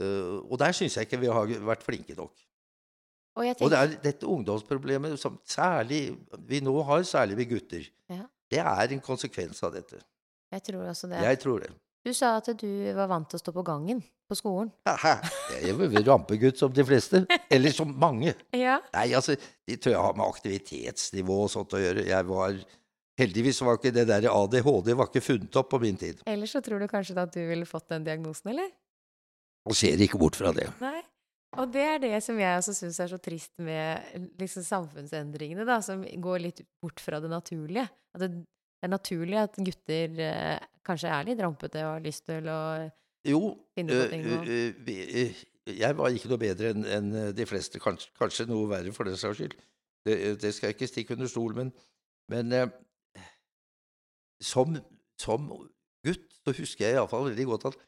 Uh, 0.02 0.38
og 0.50 0.58
der 0.62 0.72
syns 0.78 0.96
jeg 0.98 1.08
ikke 1.10 1.20
vi 1.20 1.28
har 1.34 1.46
vært 1.66 1.84
flinke 1.86 2.16
nok. 2.18 2.32
Og 3.38 3.46
jeg 3.48 3.56
Og 3.62 3.70
det 3.72 3.78
er 3.80 3.88
dette 4.04 4.28
ungdomsproblemet 4.28 5.18
som 5.20 5.40
særlig 5.48 6.18
vi 6.48 6.60
nå 6.62 6.74
har, 6.86 7.02
særlig 7.08 7.38
vi 7.38 7.46
gutter, 7.46 7.90
Ja. 8.10 8.26
det 8.52 8.60
er 8.60 8.94
en 8.94 9.02
konsekvens 9.02 9.64
av 9.64 9.74
dette. 9.74 9.98
jeg 10.52 10.62
tror 10.64 10.86
også 10.90 11.10
det. 11.10 11.22
Jeg 11.24 11.40
tror 11.40 11.60
det. 11.62 11.72
Du 12.02 12.14
sa 12.18 12.36
at 12.40 12.50
du 12.58 12.68
var 12.98 13.10
vant 13.12 13.30
til 13.30 13.38
å 13.38 13.42
stå 13.44 13.54
på 13.54 13.64
gangen 13.66 14.02
på 14.32 14.38
skolen. 14.40 14.72
Haha, 14.88 15.20
Jeg 15.60 15.76
er 15.76 16.06
rampegutt 16.08 16.58
som 16.58 16.74
de 16.74 16.86
fleste. 16.88 17.26
Eller 17.52 17.74
som 17.76 17.92
mange. 18.00 18.34
Ja. 18.56 18.80
Nei, 18.96 19.12
altså, 19.18 19.36
de 19.68 19.78
tror 19.78 19.94
jeg 19.94 20.06
har 20.08 20.18
med 20.18 20.26
aktivitetsnivå 20.26 21.44
og 21.46 21.52
sånt 21.54 21.76
å 21.78 21.82
gjøre. 21.82 22.08
Jeg 22.10 22.30
var 22.30 22.62
Heldigvis 23.20 23.60
var 23.62 23.76
ikke 23.78 23.92
det 23.94 24.08
der 24.10 24.26
ADHD 24.32 24.94
var 24.98 25.10
ikke 25.10 25.22
funnet 25.22 25.58
opp 25.60 25.68
på 25.74 25.80
min 25.84 25.98
tid. 26.00 26.24
Ellers 26.32 26.56
så 26.56 26.62
tror 26.64 26.82
du 26.82 26.88
kanskje 26.90 27.14
at 27.22 27.36
du 27.36 27.42
ville 27.44 27.68
fått 27.70 27.92
den 27.92 28.06
diagnosen, 28.08 28.54
eller? 28.54 28.72
Og 29.68 29.78
ser 29.78 30.00
ikke 30.02 30.18
bort 30.18 30.40
fra 30.40 30.54
det. 30.56 30.70
Nei. 30.82 31.04
Og 31.60 31.68
det 31.74 31.84
er 31.84 32.00
det 32.00 32.14
som 32.24 32.40
jeg 32.40 32.62
også 32.62 32.74
syns 32.78 32.98
er 33.04 33.12
så 33.12 33.20
trist 33.22 33.52
med 33.62 34.32
liksom 34.40 34.64
samfunnsendringene, 34.64 35.68
da, 35.68 35.82
som 35.84 36.02
går 36.02 36.46
litt 36.48 36.64
bort 36.82 37.04
fra 37.04 37.20
det 37.22 37.30
naturlige. 37.30 37.90
At 38.16 38.24
det, 38.24 38.32
det 38.82 38.88
er 38.88 38.94
naturlig 38.96 39.38
at 39.38 39.60
gutter 39.62 40.22
eh, 40.26 40.68
kanskje 40.86 41.14
er 41.14 41.28
litt 41.28 41.42
rampete 41.44 41.84
og 41.86 41.96
har 42.00 42.06
lyst 42.06 42.26
til 42.26 42.50
å 42.50 42.60
Jo, 43.30 43.42
finne 43.78 43.94
på 43.94 44.06
øh, 44.08 44.10
ting 44.10 44.24
og 44.34 44.48
vi, 44.88 44.96
øh, 45.22 45.44
jeg 45.78 45.98
var 45.98 46.16
ikke 46.16 46.32
noe 46.32 46.42
bedre 46.42 46.72
enn 46.74 46.88
en 46.90 47.12
de 47.38 47.46
fleste. 47.46 47.80
Kanskje, 47.80 48.10
kanskje 48.18 48.48
noe 48.50 48.66
verre, 48.72 48.92
for 48.96 49.06
den 49.06 49.20
saks 49.20 49.38
skyld. 49.38 49.54
Det, 50.06 50.16
det 50.42 50.54
skal 50.56 50.72
jeg 50.72 50.80
ikke 50.80 50.90
stikke 50.90 51.14
under 51.14 51.30
stol, 51.30 51.54
men, 51.54 51.70
men 52.34 52.58
eh, 52.58 52.72
som, 54.42 54.74
som 55.22 55.46
gutt 56.02 56.26
så 56.42 56.56
husker 56.58 56.88
jeg 56.88 56.98
iallfall 56.98 57.28
veldig 57.30 57.46
godt 57.52 57.70
at 57.70 57.82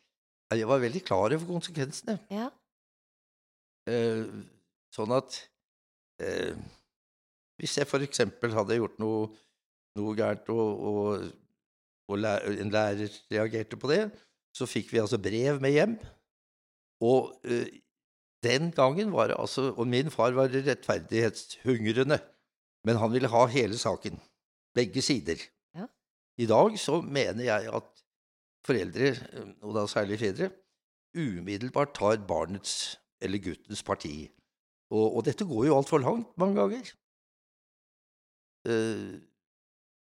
jeg 0.54 0.70
var 0.70 0.84
veldig 0.84 1.02
klar 1.02 1.34
over 1.34 1.48
konsekvensene. 1.50 2.20
Ja. 2.30 2.52
Eh, 3.90 4.28
sånn 4.94 5.12
at 5.12 5.40
eh, 6.24 6.54
Hvis 7.58 7.74
jeg 7.80 7.90
for 7.90 8.06
eksempel 8.06 8.54
hadde 8.56 8.78
gjort 8.78 9.02
noe, 9.02 9.32
noe 10.00 10.16
gærent, 10.18 10.50
og, 10.50 10.84
og, 10.90 11.24
og 12.10 12.20
en 12.20 12.74
lærer 12.74 13.14
reagerte 13.32 13.80
på 13.80 13.92
det, 13.92 14.04
så 14.54 14.68
fikk 14.70 14.92
vi 14.94 15.02
altså 15.02 15.22
brev 15.22 15.62
med 15.62 15.76
hjem. 15.76 15.96
Og 17.04 17.34
uh, 17.46 17.66
den 18.44 18.72
gangen 18.76 19.12
var 19.16 19.30
det 19.32 19.38
altså 19.40 19.72
Og 19.72 19.88
min 19.88 20.12
far 20.12 20.36
var 20.36 20.52
rettferdighetshungrende, 20.52 22.20
men 22.84 23.00
han 23.00 23.14
ville 23.14 23.32
ha 23.32 23.46
hele 23.48 23.78
saken. 23.78 24.20
Begge 24.76 25.02
sider. 25.02 25.40
Ja. 25.76 25.88
I 26.38 26.46
dag 26.50 26.80
så 26.80 27.02
mener 27.02 27.44
jeg 27.44 27.70
at 27.74 28.04
foreldre, 28.66 29.14
og 29.62 29.76
da 29.76 29.88
særlig 29.88 30.20
fedre, 30.20 30.50
umiddelbart 31.16 31.94
tar 31.96 32.18
barnets 32.28 33.00
eller 33.22 33.40
guttens 33.44 33.84
parti. 33.84 34.32
Og, 34.92 35.18
og 35.18 35.26
dette 35.26 35.46
går 35.46 35.68
jo 35.68 35.78
altfor 35.78 36.02
langt 36.04 36.38
mange 36.38 36.60
ganger. 36.60 36.92
Eh, 38.68 39.20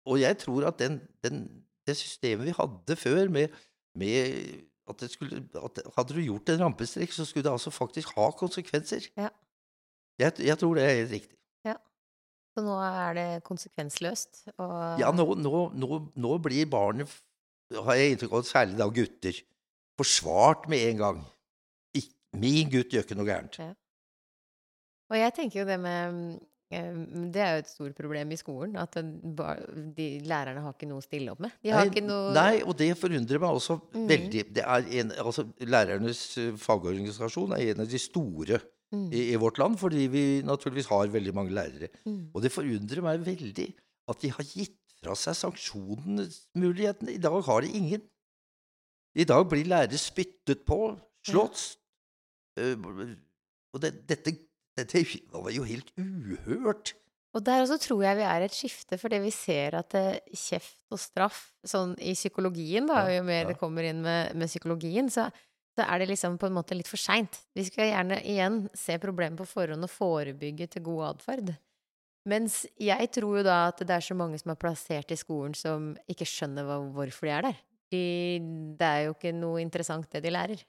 og 0.08 0.20
jeg 0.20 0.38
tror 0.38 0.66
at 0.70 0.78
den, 0.80 1.00
den, 1.24 1.44
det 1.86 1.96
systemet 1.98 2.48
vi 2.48 2.54
hadde 2.56 2.96
før, 2.98 3.28
med, 3.28 3.48
med 3.98 4.16
at, 4.88 4.98
det 5.00 5.10
skulle, 5.12 5.42
at 5.54 5.82
Hadde 5.96 6.16
du 6.16 6.20
gjort 6.24 6.48
en 6.52 6.64
rampestrekk, 6.66 7.12
så 7.14 7.26
skulle 7.28 7.46
det 7.46 7.54
altså 7.54 7.70
faktisk 7.70 8.16
ha 8.16 8.30
konsekvenser. 8.38 9.06
Ja. 9.16 9.30
Jeg, 10.18 10.32
jeg 10.38 10.58
tror 10.58 10.74
det 10.78 10.84
er 10.84 10.96
helt 11.00 11.14
riktig. 11.16 11.36
Ja. 11.64 11.76
Så 12.52 12.64
nå 12.66 12.76
er 12.84 13.18
det 13.18 13.28
konsekvensløst. 13.46 14.46
Og 14.58 15.00
Ja, 15.00 15.12
nå, 15.14 15.34
nå, 15.38 15.68
nå, 15.74 16.00
nå 16.14 16.38
blir 16.44 16.68
barnet, 16.70 17.10
har 17.72 17.96
jeg 17.96 18.16
inntrykk 18.16 18.34
av, 18.36 18.48
særlig 18.48 18.76
da 18.80 18.88
gutter, 18.92 19.38
forsvart 19.96 20.66
med 20.72 20.88
en 20.90 20.98
gang. 21.00 21.22
Ik 21.96 22.10
min 22.36 22.68
gutt 22.72 22.92
gjør 22.92 23.06
ikke 23.06 23.16
noe 23.16 23.28
gærent. 23.28 23.60
Ja. 23.62 23.72
Og 25.12 25.18
jeg 25.20 25.34
tenker 25.36 25.62
jo 25.62 25.68
det 25.68 25.78
med 25.80 26.18
Det 26.72 27.42
er 27.44 27.56
jo 27.56 27.62
et 27.62 27.70
stort 27.70 27.96
problem 27.98 28.32
i 28.32 28.38
skolen, 28.40 28.76
at 28.80 28.96
de 28.96 30.08
lærerne 30.26 30.64
har 30.64 30.76
ikke 30.76 30.88
noe 30.90 31.02
å 31.02 31.04
stille 31.04 31.34
opp 31.34 31.42
med. 31.44 31.54
De 31.62 31.72
har 31.74 31.84
Nei, 31.84 31.92
ikke 31.92 32.04
noe 32.06 32.34
nei, 32.36 32.52
og 32.64 32.76
det 32.80 32.92
forundrer 33.00 33.42
meg 33.42 33.58
også 33.60 33.78
mm. 33.82 34.06
veldig. 34.10 34.44
Det 34.56 34.64
er 34.64 34.92
en, 35.02 35.16
altså, 35.22 35.46
lærernes 35.68 36.22
eh, 36.40 36.54
fagorganisasjon 36.60 37.56
er 37.58 37.72
en 37.74 37.84
av 37.84 37.90
de 37.92 38.00
store 38.00 38.62
Mm, 38.92 39.08
i, 39.08 39.20
i 39.32 39.36
vårt 39.40 39.56
land, 39.56 39.78
fordi 39.80 40.06
vi 40.12 40.22
naturligvis 40.44 40.90
har 40.92 41.08
veldig 41.08 41.32
mange 41.34 41.54
lærere. 41.56 41.88
mm. 42.04 42.30
Og 42.34 42.42
det 42.44 42.52
forundrer 42.52 43.00
meg 43.00 43.22
veldig 43.24 43.68
at 44.12 44.20
de 44.20 44.30
har 44.30 44.44
gitt 44.44 44.76
fra 45.00 45.14
seg 45.16 45.36
sanksjonsmulighetene. 45.38 47.14
I 47.16 47.22
dag 47.22 47.38
har 47.46 47.64
de 47.64 47.70
ingen. 47.72 48.02
I 49.16 49.24
dag 49.24 49.48
blir 49.48 49.64
lærere 49.68 49.98
spyttet 49.98 50.66
på, 50.68 50.98
slått. 51.24 51.78
Eh, 52.60 52.76
Og 53.72 53.80
det, 53.80 53.94
dette, 54.08 54.34
dette 54.78 55.04
var 55.32 55.52
jo 55.52 55.64
helt 55.68 55.92
uhørt. 55.98 56.94
Og 57.32 57.44
der 57.44 57.62
også 57.62 57.78
tror 57.80 58.02
jeg 58.04 58.18
vi 58.18 58.24
er 58.28 58.44
et 58.44 58.54
skifte, 58.54 58.98
fordi 59.00 59.22
vi 59.24 59.30
ser 59.32 59.78
at 59.78 59.94
eh, 59.96 60.20
kjeft 60.36 60.92
og 60.92 61.00
straff, 61.00 61.46
sånn 61.64 61.94
i 61.96 62.12
psykologien, 62.16 62.88
da, 62.90 63.06
jo 63.08 63.22
mer 63.24 63.48
det 63.48 63.56
kommer 63.60 63.88
inn 63.88 64.02
med, 64.04 64.34
med 64.36 64.50
psykologien, 64.52 65.08
så, 65.12 65.30
så 65.72 65.86
er 65.86 66.02
det 66.02 66.10
liksom 66.10 66.36
på 66.40 66.50
en 66.50 66.56
måte 66.58 66.76
litt 66.76 66.90
for 66.90 67.00
seint. 67.00 67.40
Vi 67.56 67.64
skal 67.68 67.88
gjerne 67.88 68.20
igjen 68.28 68.66
se 68.76 68.98
problemet 69.00 69.40
på 69.40 69.48
forhånd 69.48 69.88
og 69.88 69.92
forebygge 69.92 70.68
til 70.74 70.84
god 70.90 71.14
atferd. 71.14 71.54
Mens 72.28 72.62
jeg 72.78 73.08
tror 73.16 73.40
jo 73.40 73.46
da 73.46 73.62
at 73.70 73.80
det 73.82 73.96
er 73.96 74.04
så 74.04 74.14
mange 74.14 74.38
som 74.38 74.52
er 74.52 74.60
plassert 74.60 75.10
i 75.10 75.18
skolen 75.18 75.56
som 75.58 75.94
ikke 76.12 76.28
skjønner 76.28 76.68
hva, 76.68 76.78
hvorfor 76.94 77.26
de 77.26 77.32
er 77.34 77.48
der. 77.48 77.64
De, 77.92 78.04
det 78.78 78.90
er 78.92 79.08
jo 79.08 79.16
ikke 79.16 79.32
noe 79.34 79.64
interessant 79.64 80.06
det 80.12 80.22
de 80.24 80.36
lærer. 80.36 80.60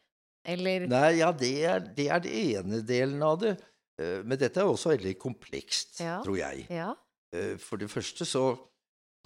Eller 0.43 0.87
Nei, 0.91 1.19
ja, 1.21 1.29
det 1.35 1.53
er, 1.67 1.85
det 1.95 2.07
er 2.11 2.23
det 2.23 2.33
ene 2.33 2.81
delen 2.87 3.21
av 3.23 3.37
det. 3.43 3.53
Eh, 4.01 4.23
Men 4.25 4.37
dette 4.41 4.59
er 4.61 4.65
også 4.69 4.89
veldig 4.95 5.15
komplekst, 5.21 5.99
Ja. 6.01 6.21
tror 6.23 6.37
jeg. 6.37 6.65
Ja. 6.69 6.93
Eh, 7.33 7.57
For 7.57 7.77
det 7.77 7.89
første 7.91 8.25
så, 8.25 8.55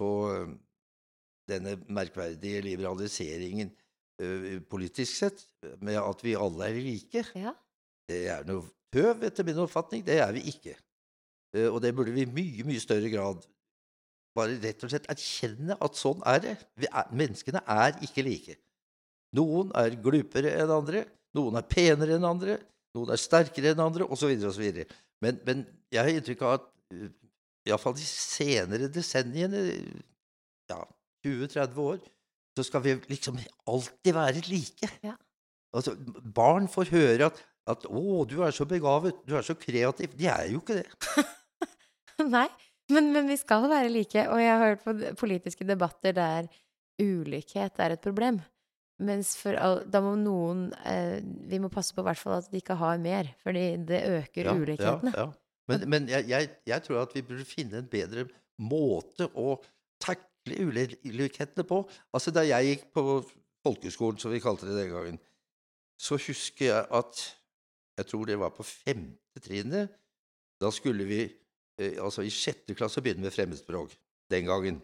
så 0.00 0.08
eh, 0.34 0.56
Denne 1.48 1.78
merkverdige 1.88 2.60
liberaliseringen 2.60 3.70
politisk 4.68 5.14
sett, 5.16 5.44
med 5.80 5.94
at 5.96 6.20
vi 6.24 6.34
alle 6.34 6.66
er 6.66 6.74
like, 6.82 7.22
Ja. 7.38 7.52
det 8.08 8.26
er 8.28 8.42
noe 8.44 8.66
tøv, 8.92 9.22
etter 9.24 9.44
min 9.46 9.56
oppfatning. 9.62 10.02
Det 10.04 10.18
er 10.18 10.32
vi 10.32 10.40
ikke. 10.50 10.74
Og 11.70 11.80
det 11.80 11.94
burde 11.94 12.12
vi 12.12 12.22
i 12.22 12.26
mye, 12.26 12.64
mye 12.66 12.80
større 12.82 13.08
grad 13.08 13.46
bare 14.36 14.58
rett 14.60 14.82
og 14.84 14.90
slett 14.90 15.06
erkjenne 15.08 15.76
at 15.80 15.94
sånn 15.96 16.20
er 16.26 16.38
det. 16.40 16.56
Vi 16.76 16.86
er, 16.90 17.06
menneskene 17.14 17.62
er 17.64 17.96
ikke 18.04 18.24
like. 18.26 18.56
Noen 19.38 19.70
er 19.74 19.96
glupere 20.02 20.52
enn 20.60 20.70
andre, 20.70 21.06
noen 21.38 21.56
er 21.56 21.62
penere 21.70 22.18
enn 22.18 22.24
andre, 22.28 22.58
noen 22.96 23.12
er 23.12 23.20
sterkere 23.20 23.72
enn 23.74 23.82
andre, 23.84 24.06
osv. 24.08 24.32
osv. 24.48 24.84
Men, 25.24 25.40
men 25.46 25.64
jeg 25.92 26.04
har 26.04 26.12
inntrykk 26.12 26.44
av 26.46 26.54
at 26.58 26.68
uh, 26.94 27.08
iallfall 27.68 27.96
de 27.98 28.06
senere 28.06 28.88
desenniene, 28.92 29.64
ja, 30.70 30.80
20-30 31.26 31.82
år, 31.84 31.98
så 32.58 32.64
skal 32.66 32.84
vi 32.84 32.96
liksom 33.10 33.38
alltid 33.70 34.14
være 34.16 34.44
like. 34.48 34.90
Ja. 35.04 35.14
Altså, 35.76 35.94
barn 36.34 36.68
får 36.70 36.92
høre 36.94 37.28
at, 37.28 37.42
at 37.68 37.84
'Å, 37.86 38.24
du 38.28 38.40
er 38.42 38.54
så 38.56 38.64
begavet, 38.68 39.20
du 39.28 39.36
er 39.36 39.44
så 39.46 39.54
kreativ'. 39.54 40.16
De 40.16 40.26
er 40.26 40.48
jo 40.52 40.62
ikke 40.62 40.80
det. 40.80 40.86
Nei, 42.34 42.48
men, 42.90 43.12
men 43.14 43.28
vi 43.28 43.36
skal 43.38 43.68
være 43.70 43.92
like. 43.92 44.24
Og 44.32 44.40
jeg 44.42 44.50
har 44.50 44.64
hørt 44.64 44.84
på 44.86 44.96
politiske 45.20 45.66
debatter 45.68 46.16
der 46.16 46.48
ulikhet 46.98 47.78
er 47.78 47.94
et 47.94 48.02
problem. 48.02 48.40
Mens 48.98 49.36
for 49.38 49.54
all, 49.62 49.84
da 49.86 50.00
må 50.02 50.16
noen 50.18 50.64
eh, 50.82 51.20
Vi 51.22 51.60
må 51.62 51.70
passe 51.70 51.94
på 51.94 52.02
hvert 52.02 52.18
fall 52.18 52.40
at 52.40 52.48
de 52.50 52.58
ikke 52.58 52.74
har 52.80 52.98
mer, 53.02 53.30
fordi 53.44 53.66
det 53.86 54.00
øker 54.10 54.50
Ja, 54.50 54.54
ulikhetene. 54.58 55.12
Ja, 55.14 55.26
ja. 55.28 55.28
Men, 55.68 55.84
men 55.92 56.08
jeg, 56.08 56.24
jeg, 56.30 56.48
jeg 56.66 56.84
tror 56.86 57.02
at 57.04 57.12
vi 57.14 57.22
burde 57.22 57.44
finne 57.46 57.82
en 57.82 57.90
bedre 57.90 58.24
måte 58.58 59.28
å 59.36 59.58
takle 60.02 60.56
ulikhetene 60.64 61.66
på. 61.68 61.82
Altså, 62.16 62.32
da 62.34 62.46
jeg 62.46 62.72
gikk 62.72 62.86
på 62.96 63.04
folkeskolen, 63.66 64.18
som 64.18 64.32
vi 64.32 64.40
kalte 64.42 64.68
det 64.68 64.78
den 64.80 64.94
gangen, 64.94 65.18
så 66.00 66.18
husker 66.18 66.70
jeg 66.70 66.86
at 66.94 67.26
Jeg 67.98 68.06
tror 68.06 68.28
det 68.30 68.36
var 68.38 68.52
på 68.54 68.62
femte 68.62 69.40
trinnet. 69.42 69.90
Da 70.62 70.68
skulle 70.70 71.02
vi 71.02 71.24
eh, 71.26 71.96
altså 71.98 72.22
i 72.22 72.30
sjette 72.30 72.76
klasse 72.78 73.02
begynne 73.02 73.26
med 73.26 73.34
fremmedspråk 73.34 73.96
den 74.30 74.46
gangen. 74.46 74.78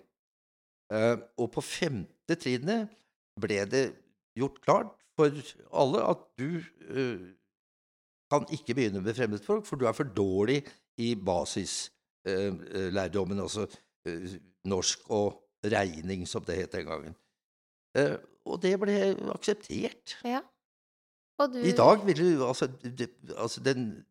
Eh, 0.91 1.15
og 1.39 1.53
på 1.55 1.63
femte 1.63 2.35
trinnet 2.35 2.91
ble 3.39 3.61
det 3.71 3.85
gjort 4.37 4.61
klart 4.65 4.87
for 5.15 5.31
alle 5.73 6.05
at 6.11 6.19
du 6.39 6.51
uh, 6.91 7.21
kan 8.33 8.47
ikke 8.53 8.75
begynne 8.75 9.01
med 9.05 9.15
fremmedspråk, 9.15 9.67
for 9.67 9.77
du 9.79 9.87
er 9.87 9.93
for 9.95 10.05
dårlig 10.17 10.67
i 10.99 11.15
basislærdommen, 11.15 13.41
altså 13.41 13.67
uh, 14.09 14.29
norsk 14.65 14.99
og 15.11 15.45
regning, 15.65 16.29
som 16.29 16.45
det 16.45 16.57
het 16.57 16.73
den 16.73 16.87
gangen. 16.87 17.15
Eh, 17.97 18.17
og 18.45 18.63
det 18.63 18.75
ble 18.81 18.97
akseptert. 19.35 20.17
Ja. 20.27 20.41
Og 21.39 21.55
du 21.55 21.59
I 21.59 21.75
dag 21.75 22.07
ville 22.07 22.47
altså, 22.47 22.69
det, 22.83 23.11
altså 23.37 23.63
den, 23.65 24.05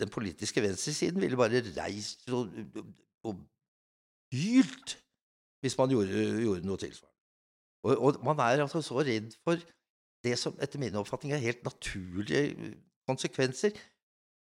den 0.00 0.08
politiske 0.08 0.62
venstresiden 0.62 1.20
ville 1.20 1.36
bare 1.36 1.62
reist 1.76 2.30
og, 2.30 2.48
og 3.24 3.36
hylt 4.32 4.96
hvis 5.60 5.76
man 5.78 5.92
gjorde, 5.92 6.24
gjorde 6.40 6.66
noe 6.66 6.80
tilsvarende. 6.80 7.09
Og, 7.86 7.96
og 7.96 8.24
man 8.24 8.40
er 8.44 8.62
altså 8.64 8.82
så 8.84 9.00
redd 9.06 9.32
for 9.44 9.60
det 10.24 10.36
som 10.36 10.56
etter 10.60 10.80
min 10.82 10.98
oppfatning 11.00 11.32
er 11.32 11.44
helt 11.44 11.62
naturlige 11.64 12.74
konsekvenser. 13.08 13.76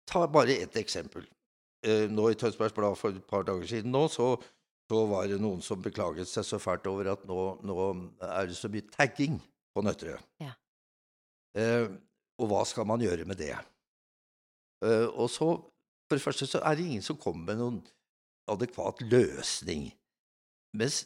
Ta 0.09 0.25
bare 0.29 0.59
ett 0.61 0.77
eksempel. 0.77 1.25
Eh, 1.83 2.05
nå 2.11 2.29
I 2.29 2.37
Tønsbergs 2.39 2.75
Blad 2.75 2.97
for 2.99 3.15
et 3.15 3.25
par 3.27 3.45
dager 3.47 3.67
siden 3.67 3.91
nå, 3.91 4.05
så, 4.11 4.35
så 4.91 5.03
var 5.09 5.27
det 5.31 5.41
noen 5.41 5.63
som 5.65 5.81
beklaget 5.83 6.29
seg 6.29 6.45
så 6.47 6.59
fælt 6.61 6.87
over 6.91 7.09
at 7.15 7.25
nå, 7.27 7.39
nå 7.65 7.77
er 8.21 8.47
det 8.47 8.57
så 8.59 8.71
mye 8.71 8.85
tagging 8.93 9.39
på 9.73 9.83
Nøtterøy. 9.83 10.19
Ja. 10.43 10.53
Eh, 11.57 11.89
og 12.41 12.49
hva 12.49 12.63
skal 12.67 12.87
man 12.89 13.01
gjøre 13.03 13.25
med 13.29 13.41
det? 13.41 13.55
Eh, 14.85 15.09
og 15.09 15.29
så, 15.31 15.55
For 16.09 16.19
det 16.19 16.23
første 16.23 16.45
så 16.45 16.59
er 16.61 16.75
det 16.75 16.85
ingen 16.85 17.01
som 17.01 17.17
kommer 17.17 17.47
med 17.47 17.61
noen 17.61 17.77
adekvat 18.51 18.99
løsning. 19.07 19.87
Mens 20.77 21.05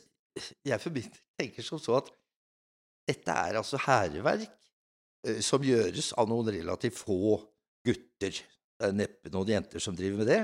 jeg 0.66 0.82
for 0.84 0.96
min 0.96 1.10
tenker 1.40 1.66
som 1.66 1.82
så 1.82 2.00
at 2.00 2.12
dette 3.08 3.32
er 3.32 3.60
altså 3.60 3.80
hærverk 3.86 4.48
eh, 5.28 5.42
som 5.46 5.64
gjøres 5.64 6.14
av 6.20 6.30
noen 6.30 6.52
relativt 6.58 7.00
få 7.00 7.38
gutter. 7.88 8.40
Det 8.78 8.90
er 8.90 8.96
neppe 8.96 9.32
noen 9.34 9.54
jenter 9.56 9.84
som 9.84 9.96
driver 9.98 10.24
med 10.24 10.32
det. 10.32 10.42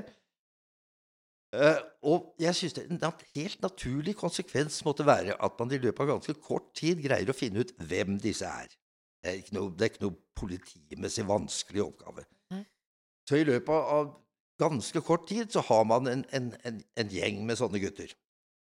Eh, 1.53 1.81
og 2.09 2.31
jeg 2.41 2.55
synes 2.57 2.73
det, 2.73 2.85
En 2.89 3.01
helt 3.35 3.61
naturlig 3.61 4.15
konsekvens 4.17 4.79
måtte 4.85 5.05
være 5.05 5.35
at 5.37 5.59
man 5.59 5.71
i 5.71 5.77
løpet 5.77 6.01
av 6.01 6.15
ganske 6.15 6.33
kort 6.41 6.71
tid 6.77 7.03
greier 7.03 7.29
å 7.29 7.37
finne 7.37 7.61
ut 7.61 7.75
hvem 7.77 8.17
disse 8.21 8.47
er. 8.47 8.71
Det 9.23 9.31
er 9.31 9.39
ikke 9.39 9.55
noe, 9.55 9.75
er 9.77 9.91
ikke 9.91 10.05
noe 10.07 10.17
politimessig 10.35 11.27
vanskelig 11.27 11.83
oppgave. 11.85 12.25
Så 13.29 13.37
i 13.39 13.45
løpet 13.47 13.91
av 13.95 14.09
ganske 14.59 15.01
kort 15.05 15.27
tid 15.29 15.51
så 15.53 15.63
har 15.63 15.85
man 15.87 16.09
en, 16.11 16.25
en, 16.35 16.49
en, 16.67 16.81
en 16.99 17.13
gjeng 17.13 17.39
med 17.47 17.59
sånne 17.59 17.79
gutter. 17.79 18.11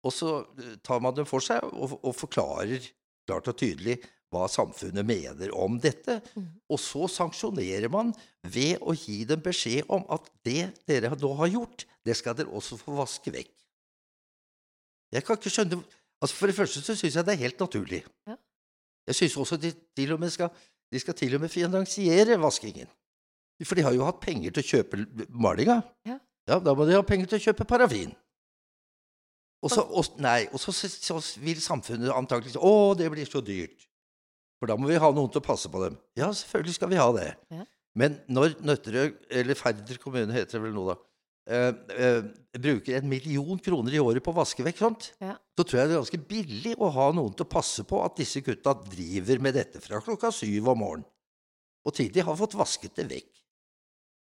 Og 0.08 0.16
så 0.16 0.32
eh, 0.58 0.76
tar 0.86 1.04
man 1.04 1.16
det 1.18 1.28
for 1.30 1.44
seg 1.44 1.64
og, 1.72 2.00
og 2.02 2.18
forklarer 2.18 2.90
klart 3.28 3.50
og 3.52 3.58
tydelig 3.60 4.00
hva 4.32 4.48
samfunnet 4.48 5.06
mener 5.06 5.52
om 5.60 5.76
dette. 5.82 6.20
Mm. 6.36 6.48
Og 6.72 6.80
så 6.80 7.08
sanksjonerer 7.12 7.92
man 7.92 8.14
ved 8.48 8.80
å 8.80 8.96
gi 8.96 9.22
dem 9.28 9.44
beskjed 9.44 9.90
om 9.92 10.06
at 10.14 10.30
det 10.48 10.72
dere 10.88 11.12
nå 11.20 11.34
har 11.42 11.52
gjort, 11.52 11.86
det 12.08 12.16
skal 12.18 12.38
dere 12.38 12.54
også 12.56 12.80
få 12.80 12.96
vaske 12.98 13.34
vekk. 13.34 13.52
Jeg 15.12 15.28
kan 15.28 15.40
ikke 15.40 15.52
skjønne 15.52 15.82
altså 16.22 16.38
For 16.38 16.48
det 16.48 16.54
første 16.56 16.80
så 16.86 16.94
syns 16.94 17.16
jeg 17.18 17.26
det 17.26 17.34
er 17.34 17.44
helt 17.48 17.60
naturlig. 17.60 18.04
Ja. 18.30 18.36
Jeg 19.10 19.18
syns 19.18 19.38
også 19.42 19.58
de 19.58 19.72
til 19.98 20.12
og 20.14 20.20
med 20.22 20.30
skal, 20.30 20.52
de 20.94 21.00
skal 21.02 21.16
til 21.18 21.34
og 21.34 21.42
med 21.42 21.50
finansiere 21.50 22.38
vaskingen. 22.40 22.90
For 23.66 23.78
de 23.78 23.86
har 23.86 23.96
jo 23.98 24.06
hatt 24.06 24.22
penger 24.22 24.54
til 24.54 24.62
å 24.62 24.70
kjøpe 24.70 25.00
malinga. 25.30 25.80
Ja. 26.06 26.20
ja, 26.50 26.60
da 26.62 26.76
må 26.78 26.86
de 26.86 26.94
ha 26.94 27.02
penger 27.06 27.32
til 27.32 27.42
å 27.42 27.46
kjøpe 27.48 27.66
parafin. 27.70 28.14
Og 29.62 29.70
så, 29.70 29.84
og, 29.86 30.16
nei, 30.22 30.48
og 30.50 30.62
så, 30.62 30.74
så, 30.74 31.20
vil 31.44 31.60
samfunnet 31.62 32.10
antakelig 32.16 32.56
si 32.56 32.62
å, 32.62 32.94
det 32.98 33.12
blir 33.14 33.30
så 33.30 33.44
dyrt. 33.46 33.86
For 34.62 34.70
da 34.70 34.78
må 34.78 34.90
vi 34.90 34.98
ha 35.02 35.10
noen 35.14 35.30
til 35.34 35.42
å 35.42 35.46
passe 35.46 35.70
på 35.74 35.84
dem. 35.84 36.00
Ja, 36.18 36.32
selvfølgelig 36.34 36.78
skal 36.78 36.90
vi 36.92 37.00
ha 37.02 37.08
det. 37.14 37.28
Ja. 37.54 37.66
Men 37.98 38.18
når 38.32 38.56
Nøtterøy, 38.66 39.14
eller 39.42 39.58
Færder 39.60 39.98
kommune 40.02 40.34
heter 40.34 40.58
det 40.58 40.64
vel 40.64 40.76
nå, 40.76 40.86
da, 40.90 40.96
eh, 41.52 41.72
eh, 41.98 42.20
bruker 42.62 42.98
en 42.98 43.10
million 43.10 43.60
kroner 43.62 43.98
i 43.98 44.02
året 44.02 44.24
på 44.24 44.34
å 44.34 44.40
vaske 44.40 44.66
vekk 44.66 44.82
sånt, 44.82 45.12
Ja. 45.22 45.36
så 45.58 45.66
tror 45.66 45.80
jeg 45.80 45.90
det 45.90 45.96
er 45.96 46.02
ganske 46.02 46.28
billig 46.30 46.76
å 46.78 46.92
ha 46.94 47.12
noen 47.12 47.34
til 47.36 47.46
å 47.46 47.54
passe 47.54 47.84
på 47.84 48.00
at 48.06 48.16
disse 48.18 48.42
gutta 48.42 48.74
driver 48.86 49.42
med 49.42 49.58
dette 49.60 49.82
fra 49.82 50.02
klokka 50.02 50.32
syv 50.34 50.70
om 50.70 50.80
morgenen. 50.80 51.10
Og 51.86 51.94
til 51.98 52.12
de 52.14 52.22
har 52.22 52.38
fått 52.38 52.58
vasket 52.58 52.96
det 52.96 53.10
vekk. 53.10 53.32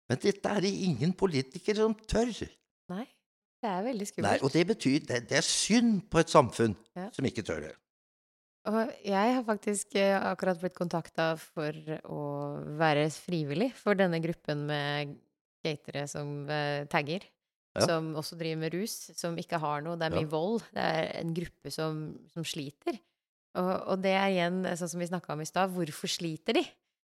Men 0.10 0.20
dette 0.22 0.50
er 0.52 0.62
det 0.62 0.74
ingen 0.86 1.14
politikere 1.14 1.82
som 1.88 1.96
tør. 1.96 2.32
Nei, 2.92 3.08
det 3.66 3.72
er 3.74 3.88
veldig 3.90 4.06
Nei, 4.06 4.12
skummelt. 4.14 4.46
og 4.46 4.54
det 4.54 4.64
betyr 4.70 5.00
det, 5.10 5.20
det 5.32 5.40
er 5.42 5.48
synd 5.50 6.04
på 6.14 6.22
et 6.22 6.32
samfunn 6.32 6.78
Ja. 6.96 7.10
som 7.16 7.26
ikke 7.28 7.44
tør 7.48 7.66
det. 7.66 7.74
Og 8.66 8.80
jeg 9.06 9.34
har 9.36 9.44
faktisk 9.46 9.94
eh, 10.02 10.16
akkurat 10.26 10.58
blitt 10.62 10.74
kontakta 10.78 11.36
for 11.38 11.76
å 12.10 12.22
være 12.80 13.04
frivillig 13.14 13.72
for 13.78 13.94
denne 13.98 14.18
gruppen 14.24 14.64
med 14.70 15.12
gatere 15.66 16.08
som 16.10 16.48
eh, 16.50 16.86
tagger. 16.90 17.26
Ja. 17.76 17.84
Som 17.90 18.14
også 18.16 18.38
driver 18.40 18.62
med 18.64 18.74
rus, 18.74 18.94
som 19.20 19.36
ikke 19.38 19.60
har 19.60 19.82
noe. 19.84 19.98
Det 20.00 20.08
er 20.08 20.16
mye 20.16 20.24
Ja. 20.26 20.32
vold. 20.32 20.64
Det 20.74 20.82
er 20.82 21.10
en 21.20 21.34
gruppe 21.36 21.72
som, 21.76 22.00
som 22.34 22.46
sliter. 22.48 22.98
Og, 23.60 23.70
og 23.92 24.02
det 24.02 24.14
er 24.16 24.30
igjen 24.32 24.62
sånn 24.80 24.90
som 24.94 25.00
vi 25.04 25.10
snakka 25.12 25.34
om 25.36 25.44
i 25.44 25.48
stad. 25.50 25.74
Hvorfor 25.76 26.10
sliter 26.12 26.56
de? 26.58 26.64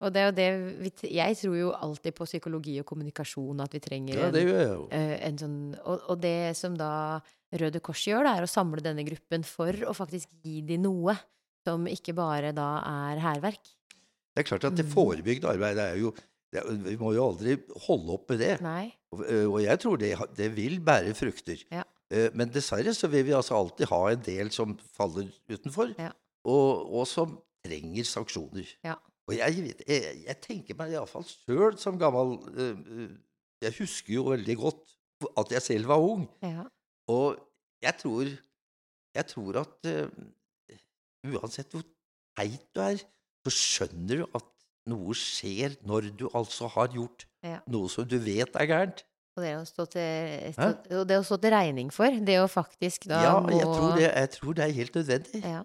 Og 0.01 0.11
det 0.13 0.19
er 0.19 0.25
jo 0.25 0.35
det 0.35 0.47
vi, 0.81 0.91
Jeg 1.15 1.37
tror 1.37 1.55
jo 1.57 1.71
alltid 1.71 2.15
på 2.15 2.25
psykologi 2.25 2.79
og 2.81 2.85
kommunikasjon, 2.85 3.61
at 3.61 3.71
vi 3.73 3.79
trenger 3.79 4.15
Ja, 4.17 4.25
en, 4.27 4.33
det 4.33 4.41
gjør 4.43 4.59
jeg 4.59 4.71
jo. 4.73 4.87
En, 4.91 5.11
en 5.29 5.37
sånn 5.37 5.59
og, 5.85 6.01
og 6.09 6.19
det 6.21 6.55
som 6.57 6.75
da 6.75 7.21
Røde 7.53 7.79
Kors 7.79 8.01
gjør, 8.07 8.23
da, 8.25 8.33
er 8.39 8.43
å 8.43 8.49
samle 8.49 8.81
denne 8.81 9.03
gruppen 9.05 9.43
for 9.45 9.71
å 9.85 9.93
faktisk 9.93 10.29
gi 10.43 10.61
dem 10.65 10.81
noe 10.87 11.13
som 11.63 11.85
ikke 11.87 12.15
bare 12.17 12.49
da 12.51 12.81
er 12.89 13.21
hærverk. 13.23 13.61
Det 14.33 14.41
er 14.41 14.47
klart 14.49 14.63
at 14.65 14.75
det 14.75 14.85
Mm. 14.87 14.91
forebyggende 14.95 15.51
arbeidet 15.53 15.83
er 15.93 15.97
jo 16.01 16.11
det, 16.51 16.63
Vi 16.83 16.97
må 16.97 17.13
jo 17.15 17.27
aldri 17.29 17.55
holde 17.87 18.11
opp 18.13 18.29
med 18.29 18.39
det. 18.39 18.55
Nei. 18.61 18.91
Og, 19.13 19.21
øh, 19.29 19.47
og 19.53 19.61
jeg 19.63 19.79
tror 19.79 19.97
det, 20.01 20.11
det 20.35 20.49
vil 20.55 20.79
bære 20.81 21.13
frukter. 21.15 21.63
Ja. 21.71 21.83
Eh, 22.11 22.29
Men 22.33 22.49
dessverre 22.49 22.93
så 22.93 23.07
vil 23.09 23.23
vi 23.25 23.31
altså 23.37 23.55
alltid 23.55 23.87
ha 23.89 24.01
en 24.11 24.21
del 24.25 24.49
som 24.51 24.75
faller 24.97 25.29
utenfor, 25.49 25.93
Ja. 25.97 26.11
og, 26.45 26.89
og 26.93 27.07
som 27.07 27.37
trenger 27.63 28.03
sanksjoner. 28.03 28.67
Ja. 28.83 28.95
Og 29.29 29.37
jeg, 29.37 29.61
vet- 29.63 29.83
jeg, 29.87 30.17
jeg 30.27 30.37
tenker 30.43 30.75
meg 30.79 30.91
iallfall 30.97 31.23
sjøl 31.29 31.77
som 31.79 31.95
gammel 32.01 32.33
øh, 32.51 32.79
øh, 32.97 33.11
Jeg 33.63 33.75
husker 33.79 34.13
jo 34.17 34.23
veldig 34.33 34.57
godt 34.59 34.97
at 35.39 35.51
jeg 35.55 35.61
selv 35.63 35.87
var 35.87 36.01
ung. 36.03 36.25
Ja. 36.43 36.65
Og 37.07 37.37
jeg 37.83 37.95
tror, 38.01 38.27
jeg 39.15 39.25
tror 39.29 39.59
at 39.61 39.87
uh, 39.87 40.09
uansett 41.31 41.71
hvor 41.71 41.85
teit 42.37 42.65
du 42.75 42.81
er, 42.83 42.99
så 43.45 43.53
skjønner 43.55 44.23
du 44.23 44.25
at 44.35 44.49
noe 44.91 45.15
skjer 45.15 45.77
når 45.87 46.09
du 46.19 46.25
altså 46.35 46.67
har 46.75 46.91
gjort 46.91 47.23
Ja. 47.43 47.59
noe 47.71 47.87
som 47.91 48.07
du 48.07 48.17
vet 48.23 48.55
er 48.55 48.67
gærent. 48.67 49.05
Og 49.35 49.41
det 49.43 49.53
å 49.57 49.63
stå 49.65 49.85
til, 49.95 50.51
stå, 50.53 50.67
og 50.99 51.07
det 51.09 51.17
å 51.17 51.23
stå 51.25 51.37
til 51.41 51.51
regning 51.55 51.89
for, 51.91 52.19
det 52.27 52.35
å 52.43 52.47
faktisk 52.51 53.07
da 53.09 53.21
Ja, 53.23 53.31
må 53.41 53.55
jeg 53.55 53.65
tror, 53.65 53.95
det, 53.97 54.09
jeg 54.11 54.29
tror 54.35 54.53
det 54.59 54.65
er 54.67 54.75
helt 54.77 54.95
nødvendig. 54.99 55.41
Ja. 55.43 55.63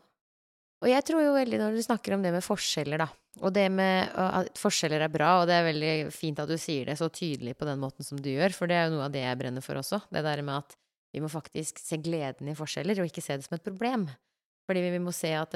Og 0.79 0.87
jeg 0.87 1.03
tror 1.09 1.25
jo 1.25 1.35
veldig 1.35 1.59
når 1.59 1.75
du 1.75 1.83
snakker 1.83 2.15
om 2.15 2.23
det 2.23 2.31
med 2.31 2.45
forskjeller, 2.45 3.03
da. 3.03 3.09
Og 3.43 3.51
det 3.55 3.65
med 3.75 4.13
at 4.15 4.59
forskjeller 4.59 5.03
er 5.03 5.11
bra, 5.11 5.41
og 5.41 5.49
det 5.51 5.57
er 5.57 5.67
veldig 5.67 5.93
fint 6.15 6.39
at 6.43 6.51
du 6.51 6.55
sier 6.59 6.87
det 6.87 6.97
så 7.01 7.09
tydelig 7.11 7.57
på 7.59 7.67
den 7.67 7.81
måten 7.83 8.07
som 8.07 8.19
du 8.23 8.31
gjør, 8.31 8.55
for 8.55 8.71
det 8.71 8.77
er 8.79 8.87
jo 8.87 8.95
noe 8.95 9.09
av 9.09 9.15
det 9.15 9.25
jeg 9.25 9.41
brenner 9.41 9.65
for 9.65 9.81
også. 9.81 10.01
Det 10.15 10.23
der 10.27 10.43
med 10.47 10.61
at 10.63 10.77
vi 11.15 11.23
må 11.25 11.31
faktisk 11.33 11.81
se 11.83 11.99
gleden 12.03 12.51
i 12.51 12.57
forskjeller, 12.59 13.01
og 13.01 13.11
ikke 13.11 13.25
se 13.25 13.39
det 13.39 13.47
som 13.47 13.57
et 13.59 13.67
problem. 13.67 14.07
Fordi 14.69 14.85
vi 14.85 15.03
må 15.03 15.15
se 15.17 15.33
at 15.35 15.55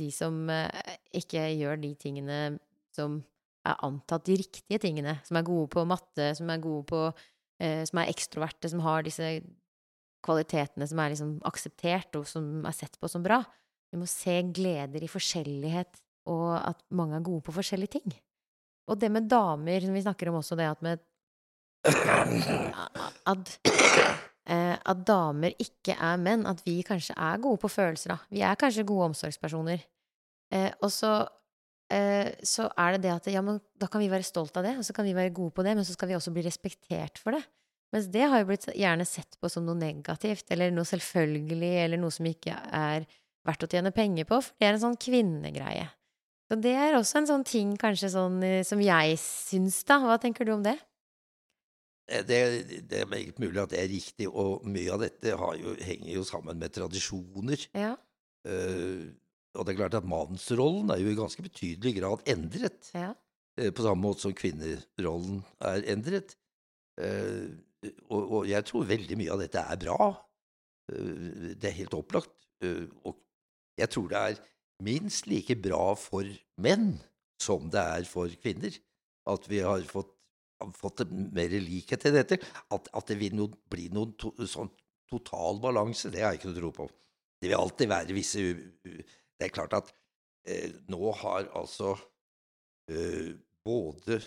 de 0.00 0.10
som 0.12 0.44
ikke 1.14 1.46
gjør 1.54 1.80
de 1.80 1.94
tingene 2.00 2.38
som 2.96 3.20
er 3.64 3.80
antatt 3.86 4.26
de 4.28 4.36
riktige 4.42 4.80
tingene, 4.82 5.20
som 5.24 5.38
er 5.40 5.46
gode 5.46 5.70
på 5.72 5.86
matte, 5.88 6.32
som 6.36 6.50
er 6.52 6.60
gode 6.60 6.84
på 6.90 7.06
Som 7.86 8.00
er 8.02 8.10
ekstroverte, 8.10 8.68
som 8.68 8.80
har 8.82 9.04
disse 9.06 9.28
kvalitetene 10.24 10.88
som 10.90 10.98
er 10.98 11.12
liksom 11.12 11.36
akseptert, 11.46 12.16
og 12.18 12.26
som 12.26 12.64
er 12.66 12.74
sett 12.74 12.98
på 12.98 13.08
som 13.08 13.22
bra. 13.22 13.44
Vi 13.94 14.00
må 14.00 14.08
se 14.10 14.40
gleder 14.50 15.04
i 15.06 15.10
forskjellighet, 15.10 16.00
og 16.34 16.48
at 16.58 16.80
mange 16.98 17.14
er 17.14 17.22
gode 17.22 17.44
på 17.46 17.54
forskjellige 17.54 18.00
ting. 18.00 18.16
Og 18.90 18.98
det 18.98 19.10
med 19.14 19.28
damer, 19.30 19.84
som 19.84 19.94
vi 19.94 20.02
snakker 20.02 20.32
om 20.32 20.40
også, 20.40 20.58
det 20.58 20.66
at 20.66 20.82
med 20.82 21.04
at, 23.32 23.52
eh, 24.50 24.74
at 24.74 25.06
damer 25.06 25.54
ikke 25.62 25.94
er 25.94 26.18
menn. 26.18 26.42
At 26.48 26.64
vi 26.66 26.80
kanskje 26.82 27.14
er 27.14 27.40
gode 27.44 27.62
på 27.62 27.70
følelser, 27.70 28.16
da. 28.16 28.18
Vi 28.34 28.42
er 28.42 28.58
kanskje 28.58 28.86
gode 28.88 29.12
omsorgspersoner. 29.12 29.84
Eh, 30.50 30.70
og 30.82 30.90
så, 30.90 31.14
eh, 31.92 32.34
så 32.42 32.66
er 32.74 32.96
det 32.96 33.04
det 33.06 33.14
at 33.14 33.30
ja, 33.30 33.44
men 33.46 33.60
da 33.78 33.86
kan 33.86 34.02
vi 34.02 34.10
være 34.10 34.26
stolt 34.26 34.56
av 34.58 34.66
det, 34.66 34.74
og 34.80 34.88
så 34.88 34.96
kan 34.96 35.06
vi 35.06 35.14
være 35.14 35.36
gode 35.36 35.54
på 35.54 35.62
det, 35.62 35.76
men 35.78 35.86
så 35.86 35.94
skal 35.94 36.10
vi 36.10 36.18
også 36.18 36.34
bli 36.34 36.42
respektert 36.48 37.20
for 37.22 37.36
det. 37.36 37.44
Mens 37.94 38.08
det 38.10 38.26
har 38.26 38.42
jo 38.42 38.48
blitt 38.48 38.66
gjerne 38.74 39.06
sett 39.06 39.36
på 39.38 39.48
som 39.52 39.68
noe 39.68 39.78
negativt, 39.78 40.48
eller 40.50 40.72
noe 40.74 40.88
selvfølgelig, 40.88 41.74
eller 41.84 42.00
noe 42.02 42.10
som 42.10 42.26
ikke 42.26 42.56
er 42.74 43.06
verdt 43.44 43.66
å 43.66 43.68
tjene 43.70 43.92
penger 43.94 44.26
på, 44.28 44.40
for 44.42 44.56
det 44.58 44.66
er 44.66 44.76
en 44.76 44.82
sånn 44.82 44.98
kvinnegreie. 45.00 45.86
Så 46.48 46.58
det 46.60 46.74
er 46.76 46.96
også 46.98 47.20
en 47.20 47.28
sånn 47.28 47.44
ting 47.48 47.70
kanskje 47.80 48.10
sånn 48.12 48.42
eh, 48.44 48.62
som 48.66 48.80
jeg 48.84 49.16
syns, 49.20 49.78
da. 49.88 49.98
Hva 50.02 50.18
tenker 50.20 50.44
du 50.44 50.52
om 50.54 50.64
det? 50.64 50.74
Eh, 52.10 52.22
Det, 52.28 52.38
det 52.90 53.02
er 53.02 53.10
meget 53.10 53.40
mulig 53.40 53.62
at 53.62 53.72
det 53.72 53.80
er 53.80 53.90
riktig, 53.92 54.28
og 54.28 54.64
mye 54.68 54.92
av 54.92 55.04
dette 55.06 55.36
har 55.40 55.54
jo, 55.60 55.74
henger 55.80 56.12
jo 56.18 56.24
sammen 56.28 56.60
med 56.60 56.74
tradisjoner. 56.76 57.68
Ja. 57.72 57.94
Uh, 58.44 59.08
og 59.56 59.64
det 59.64 59.72
er 59.72 59.78
klart 59.78 59.94
at 59.96 60.04
mannsrollen 60.04 60.90
er 60.92 60.98
jo 61.00 61.12
i 61.12 61.16
ganske 61.16 61.40
betydelig 61.40 61.94
grad 61.96 62.26
endret. 62.28 62.90
Ja. 62.92 63.14
Uh, 63.56 63.70
På 63.72 63.86
samme 63.86 64.04
måte 64.04 64.26
som 64.26 64.34
kvinnerollen 64.36 65.40
er 65.64 65.86
endret. 65.94 66.36
Uh, 67.00 67.56
Og, 68.08 68.20
og 68.22 68.46
jeg 68.48 68.64
tror 68.64 68.86
veldig 68.88 69.16
mye 69.20 69.32
av 69.34 69.40
dette 69.42 69.60
er 69.60 69.76
bra. 69.76 70.06
Det 70.88 71.68
er 71.68 71.74
helt 71.76 71.92
opplagt. 71.92 72.32
Og 73.04 73.18
jeg 73.80 73.90
tror 73.90 74.10
det 74.10 74.20
er 74.20 74.42
minst 74.84 75.28
like 75.30 75.56
bra 75.62 75.94
for 75.98 76.28
menn 76.62 76.94
som 77.40 77.68
det 77.72 77.82
er 77.82 78.06
for 78.08 78.30
kvinner. 78.42 78.74
At 79.30 79.48
vi 79.48 79.60
har 79.64 79.84
fått, 79.88 80.12
fått 80.76 81.04
mer 81.10 81.52
likhet 81.64 82.04
til 82.04 82.14
dette. 82.16 82.38
At, 82.74 82.88
at 82.92 83.10
det 83.10 83.18
vil 83.20 83.36
no, 83.38 83.48
bli 83.70 83.88
noen 83.94 84.14
to, 84.20 84.34
sånn 84.48 84.70
total 85.10 85.60
balanse, 85.62 86.10
det 86.12 86.22
har 86.24 86.34
jeg 86.34 86.42
ikke 86.42 86.52
noe 86.52 86.60
tro 86.60 86.72
på. 86.78 86.88
Det 87.40 87.50
vil 87.50 87.60
alltid 87.60 87.90
være 87.90 88.16
visse 88.16 88.40
Det 88.84 89.48
er 89.48 89.52
klart 89.52 89.74
at 89.76 89.90
eh, 90.48 90.70
nå 90.88 91.10
har 91.20 91.50
altså 91.58 91.92
eh, 92.88 93.34
både 93.66 94.20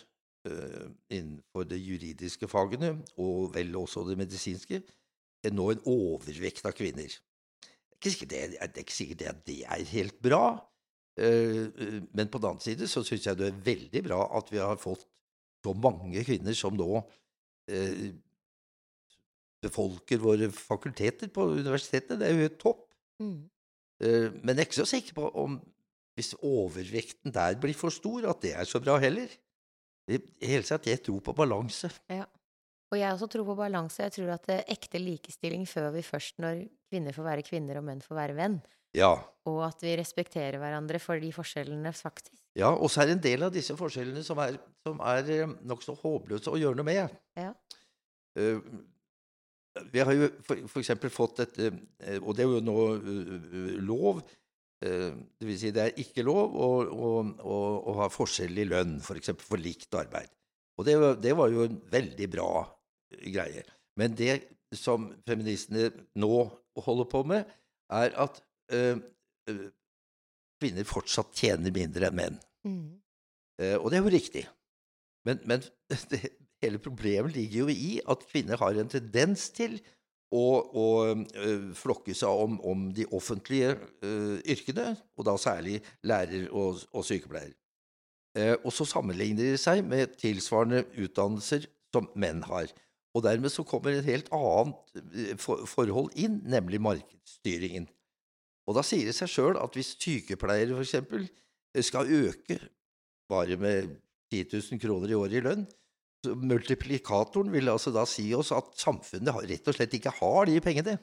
eh, 0.45 0.89
innenfor 1.10 1.65
de 1.69 1.79
juridiske 1.79 2.49
fagene 2.51 2.93
og 3.17 3.55
vel 3.55 3.73
også 3.79 4.03
det 4.10 4.19
medisinske 4.19 4.81
er 5.45 5.55
nå 5.55 5.69
en 5.71 5.83
overvekt 5.88 6.67
av 6.67 6.75
kvinner. 6.77 7.10
Det 8.03 8.13
det, 8.29 8.39
er- 8.62 8.67
det, 8.69 8.83
ikke 8.86 8.93
sikkert 8.93 9.19
det, 9.23 9.31
det 9.47 9.60
er 9.65 9.83
helt 9.91 10.19
bra, 10.21 10.41
eh, 11.17 11.65
eh, 11.65 12.01
men 12.13 12.29
på 12.29 12.38
den 12.39 12.51
annen 12.51 12.62
side 12.63 12.88
så 12.89 13.01
syns 13.05 13.25
jeg 13.25 13.38
det 13.39 13.47
er 13.49 13.62
veldig 13.65 14.03
bra 14.05 14.19
at 14.38 14.51
vi 14.53 14.62
har 14.62 14.77
fått 14.77 15.07
så 15.65 15.73
mange 15.73 16.21
kvinner 16.23 16.53
som 16.55 16.77
nå 16.77 17.01
eh, 17.73 18.12
befolker 19.65 20.21
våre 20.21 20.51
fakulteter 20.53 21.31
på 21.33 21.47
universitetene. 21.57 22.19
Det 22.21 22.27
er 22.29 22.36
jo 22.38 22.45
helt 22.45 22.60
topp. 22.62 22.83
Mm. 23.23 23.39
Eh, 24.05 24.29
Men 24.43 24.53
jeg 24.55 24.62
er 24.62 24.67
ikke 24.69 24.81
så 24.83 24.89
sikker 24.93 25.17
på 25.17 25.31
om 25.41 25.57
hvis 26.17 26.31
overvekten 26.41 27.33
der 27.33 27.57
blir 27.62 27.75
for 27.77 27.93
stor, 27.93 28.25
at 28.29 28.41
det 28.41 28.53
er 28.57 28.65
så 28.65 28.79
bra 28.81 28.95
heller. 29.01 29.29
I 30.10 30.17
hele 30.47 30.63
tatt, 30.65 30.86
jeg 30.88 31.01
tror 31.05 31.19
på 31.25 31.33
balanse. 31.36 31.89
Og 32.88 33.00
jeg 33.00 33.12
også 33.12 33.28
tror 33.32 33.45
på 33.50 33.58
balanse. 33.60 34.06
Jeg 34.06 34.15
tror 34.15 34.34
at 34.38 34.45
det 34.47 34.58
er 34.62 34.73
ekte 34.78 35.00
likestilling 35.02 35.65
før 35.67 35.89
vi 35.97 36.04
først 36.08 36.38
når 36.43 36.63
kvinner 36.88 37.15
får 37.15 37.26
være 37.26 37.45
kvinner 37.47 37.80
og 37.82 37.88
menn 37.89 38.04
får 38.04 38.15
være 38.15 38.38
venn. 38.38 38.60
Ja. 38.95 39.12
Og 39.50 39.60
at 39.67 39.84
vi 39.84 39.95
respekterer 40.00 40.58
hverandre 40.62 41.00
for 41.04 41.19
de 41.19 41.30
forskjellene, 41.36 41.91
faktisk. 41.93 42.39
ja 42.56 42.71
og 42.71 42.88
så 42.89 43.04
er 43.04 43.10
det 43.10 43.17
en 43.17 43.26
del 43.26 43.43
av 43.43 43.52
disse 43.54 43.76
forskjellene 43.78 44.23
som 44.23 44.39
er, 44.41 44.56
som 44.88 45.02
er 45.04 45.32
eh, 45.36 45.56
nokså 45.67 45.97
håpløse 46.00 46.54
å 46.54 46.60
gjøre 46.62 46.80
noe 46.80 46.88
med. 46.88 47.17
Ja. 47.38 47.52
Uh, 48.38 48.62
Vi 49.91 50.02
har 50.02 50.13
jo 50.13 50.30
eksempel 50.80 51.12
fått 51.13 51.43
dette, 51.43 51.71
eh, 52.02 52.17
og 52.23 52.34
det 52.36 52.45
er 52.45 52.56
jo 52.56 52.63
nå 52.65 52.78
eh, 52.95 53.76
lov 53.86 54.23
eh, 54.23 55.12
Det 55.13 55.45
vil 55.45 55.60
si 55.60 55.69
det 55.76 55.84
er 55.84 56.02
ikke 56.02 56.26
lov 56.26 56.56
å, 56.56 56.69
å, 56.88 57.12
å, 57.43 57.58
å 57.91 57.97
ha 58.00 58.08
forskjell 58.10 58.58
i 58.58 58.65
lønn, 58.65 58.97
f.eks. 59.04 59.36
For, 59.36 59.52
for 59.52 59.62
likt 59.62 59.93
arbeid. 59.93 60.32
Og 60.78 60.88
det, 60.88 60.95
det 61.21 61.36
var 61.38 61.54
jo 61.54 61.67
en 61.67 61.78
veldig 61.91 62.30
bra 62.34 62.50
greie. 63.11 63.63
Men 63.97 64.15
det 64.17 64.41
som 64.75 65.09
feministene 65.27 65.89
nå 66.19 66.33
holder 66.83 67.09
på 67.09 67.23
med, 67.27 67.47
er 67.89 68.13
at 68.19 68.41
øh, 68.73 68.99
øh, 69.49 69.67
kvinner 70.61 70.87
fortsatt 70.87 71.35
tjener 71.37 71.73
mindre 71.73 72.09
enn 72.09 72.17
menn. 72.17 72.39
Mm. 72.67 72.87
Uh, 73.57 73.77
og 73.81 73.89
det 73.89 73.97
er 73.97 74.03
jo 74.03 74.13
riktig. 74.13 74.43
Men, 75.25 75.39
men 75.49 75.63
det, 76.11 76.19
hele 76.61 76.81
problemet 76.81 77.35
ligger 77.35 77.65
jo 77.65 77.69
i 77.73 77.99
at 78.09 78.25
kvinner 78.29 78.59
har 78.61 78.77
en 78.77 78.91
tendens 78.91 79.47
til 79.55 79.77
å, 80.33 80.43
å 80.67 80.87
øh, 81.15 81.69
flokke 81.77 82.11
seg 82.17 82.41
om, 82.43 82.57
om 82.67 82.89
de 82.91 83.05
offentlige 83.15 83.77
yrkene, 84.51 84.89
og 85.15 85.27
da 85.29 85.37
særlig 85.39 85.77
lærer 86.03 86.49
og, 86.51 86.81
og 86.91 87.05
sykepleier. 87.07 87.53
Uh, 88.37 88.57
og 88.59 88.73
så 88.75 88.85
sammenligner 88.85 89.53
de 89.53 89.61
seg 89.61 89.85
med 89.87 90.17
tilsvarende 90.19 90.83
utdannelser 90.99 91.69
som 91.95 92.09
menn 92.19 92.43
har. 92.45 92.69
Og 93.17 93.23
dermed 93.25 93.49
så 93.49 93.65
kommer 93.65 93.95
et 93.97 94.06
helt 94.06 94.30
annet 94.36 94.99
eh, 95.17 95.34
forhold 95.39 96.13
inn, 96.19 96.41
nemlig 96.45 96.82
markedsstyringen. 96.86 97.88
Og 98.67 98.75
da 98.77 98.84
sier 98.86 99.08
det 99.08 99.15
seg 99.15 99.32
sjøl 99.32 99.58
at 99.58 99.73
hvis 99.77 99.95
sykepleiere 99.95 100.75
f.eks. 100.77 101.88
skal 101.88 102.12
øke 102.12 102.60
bare 103.32 103.58
med 103.60 103.95
10 104.34 104.43
000 104.53 104.82
kroner 104.84 105.12
i 105.12 105.17
året 105.17 105.39
i 105.39 105.43
lønn, 105.43 105.65
så 106.25 106.34
multiplikatoren 106.36 107.51
vil 107.53 107.71
altså 107.71 107.93
da 107.95 108.03
si 108.10 108.27
oss 108.36 108.51
at 108.56 108.73
samfunnet 108.80 109.45
rett 109.47 109.69
og 109.69 109.77
slett 109.77 109.95
ikke 109.95 110.15
har 110.19 110.49
de 110.49 110.60
pengene 110.63 110.97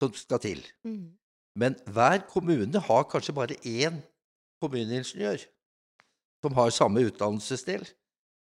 som 0.00 0.14
skal 0.16 0.40
til. 0.42 0.62
Mm. 0.86 1.12
Men 1.60 1.76
hver 1.86 2.24
kommune 2.30 2.80
har 2.88 3.08
kanskje 3.10 3.36
bare 3.36 3.58
én 3.62 4.00
kommuneingeniør 4.62 5.44
som 6.44 6.56
har 6.58 6.72
samme 6.74 7.04
utdannelsesdel. 7.08 7.86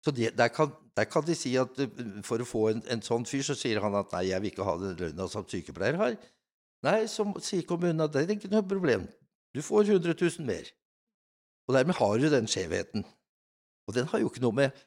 Så 0.06 0.14
de, 0.14 0.30
der, 0.38 0.48
kan, 0.54 0.70
der 0.98 1.08
kan 1.10 1.26
de 1.26 1.34
si 1.36 1.56
at 1.58 1.80
eh, 1.82 2.02
for 2.24 2.42
å 2.42 2.46
få 2.46 2.68
en, 2.70 2.84
en 2.94 3.02
sånn 3.02 3.26
fyr, 3.26 3.42
så 3.48 3.56
sier 3.58 3.82
han 3.82 3.98
at 3.98 4.12
nei, 4.14 4.28
jeg 4.30 4.44
vil 4.44 4.52
ikke 4.54 4.68
ha 4.68 4.76
den 4.78 4.98
lønna 5.00 5.26
som 5.32 5.48
sykepleier 5.50 5.98
har. 5.98 6.18
Nei, 6.86 7.00
så 7.10 7.26
sier 7.42 7.66
kommunen 7.66 8.06
at 8.06 8.14
det 8.14 8.26
er 8.26 8.36
ikke 8.36 8.52
noe 8.54 8.66
problem. 8.70 9.08
Du 9.56 9.64
får 9.66 9.90
100 9.96 10.14
000 10.14 10.46
mer. 10.46 10.70
Og 11.66 11.74
dermed 11.74 11.98
har 11.98 12.20
du 12.22 12.28
den 12.30 12.50
skjevheten. 12.52 13.06
Og 13.90 13.98
den 13.98 14.06
har 14.12 14.22
jo 14.22 14.30
ikke 14.30 14.44
noe 14.44 14.60
med 14.60 14.84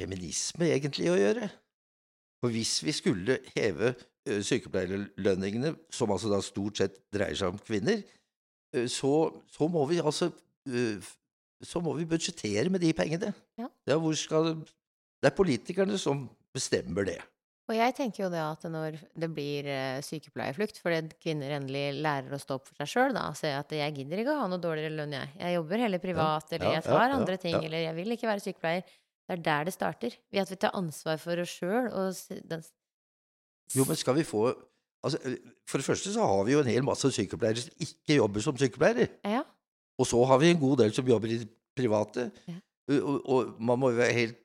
feminisme 0.00 0.70
egentlig 0.72 1.10
å 1.12 1.18
gjøre. 1.20 1.50
For 2.40 2.54
hvis 2.54 2.78
vi 2.86 2.94
skulle 2.96 3.38
heve 3.52 3.92
sykepleierlønningene, 4.24 5.74
som 5.92 6.14
altså 6.14 6.30
da 6.32 6.40
stort 6.42 6.80
sett 6.80 6.96
dreier 7.12 7.36
seg 7.36 7.52
om 7.52 7.60
kvinner, 7.60 8.00
så, 8.88 9.12
så 9.52 9.68
må 9.68 9.84
vi 9.90 10.00
altså 10.00 10.30
Så 11.62 11.82
må 11.84 11.94
vi 11.98 12.08
budsjettere 12.08 12.70
med 12.72 12.82
de 12.82 12.92
pengene. 12.96 13.32
Ja. 13.60 13.68
hvor 13.96 14.16
skal 14.18 14.54
Det 15.22 15.30
er 15.30 15.36
politikerne 15.36 15.98
som 15.98 16.26
bestemmer 16.52 17.06
det. 17.06 17.20
Og 17.70 17.76
jeg 17.78 17.94
tenker 17.94 18.24
jo 18.24 18.30
det 18.32 18.40
at 18.42 18.64
når 18.68 18.96
det 19.22 19.28
blir 19.32 19.68
eh, 19.70 20.00
sykepleierflukt, 20.02 20.80
fordi 20.82 21.14
kvinner 21.22 21.54
endelig 21.56 22.02
lærer 22.02 22.34
å 22.34 22.40
stå 22.40 22.58
opp 22.58 22.66
for 22.66 22.82
seg 22.82 22.90
sjøl, 22.90 23.14
da, 23.14 23.28
og 23.30 23.38
jeg 23.38 23.54
at 23.54 23.74
jeg 23.78 23.94
gidder 24.00 24.22
ikke 24.22 24.34
å 24.34 24.40
ha 24.42 24.48
noe 24.50 24.60
dårligere 24.60 24.96
lønn, 24.98 25.14
jeg. 25.14 25.30
Jeg 25.38 25.56
jobber 25.56 25.84
heller 25.84 26.02
privat, 26.02 26.50
eller 26.50 26.76
jeg 26.76 26.84
tar 26.88 27.06
ja, 27.06 27.20
andre 27.20 27.38
ting, 27.40 27.54
ja. 27.54 27.62
eller 27.68 27.84
jeg 27.86 27.96
vil 28.00 28.16
ikke 28.16 28.28
være 28.28 28.44
sykepleier. 28.44 28.98
Det 29.22 29.36
er 29.36 29.44
der 29.46 29.68
det 29.68 29.76
starter. 29.76 30.18
Ved 30.34 30.42
at 30.42 30.50
vi 30.50 30.58
tar 30.60 30.74
ansvar 30.76 31.22
for 31.22 31.44
oss 31.44 31.54
sjøl 31.54 31.88
og 31.88 32.40
den 32.50 32.66
Jo, 33.72 33.86
men 33.88 33.96
skal 33.96 34.18
vi 34.18 34.26
få 34.26 34.50
altså, 35.06 35.20
For 35.70 35.80
det 35.80 35.86
første 35.86 36.12
så 36.12 36.26
har 36.26 36.42
vi 36.44 36.56
jo 36.56 36.60
en 36.60 36.68
hel 36.68 36.84
masse 36.84 37.08
sykepleiere 37.14 37.62
som 37.62 37.86
ikke 37.86 38.18
jobber 38.18 38.44
som 38.44 38.58
sykepleiere. 38.58 39.06
Ja. 39.24 39.46
Og 40.02 40.08
så 40.08 40.20
har 40.28 40.40
vi 40.42 40.50
en 40.50 40.60
god 40.60 40.80
del 40.82 40.94
som 40.96 41.08
jobber 41.08 41.30
i 41.30 41.40
det 41.44 41.50
private. 41.78 42.28
Ja. 42.50 42.58
Og, 42.98 43.18
og, 43.22 43.52
man 43.62 43.78
må 43.78 43.92
jo 43.92 44.00
være 44.02 44.16
helt 44.16 44.38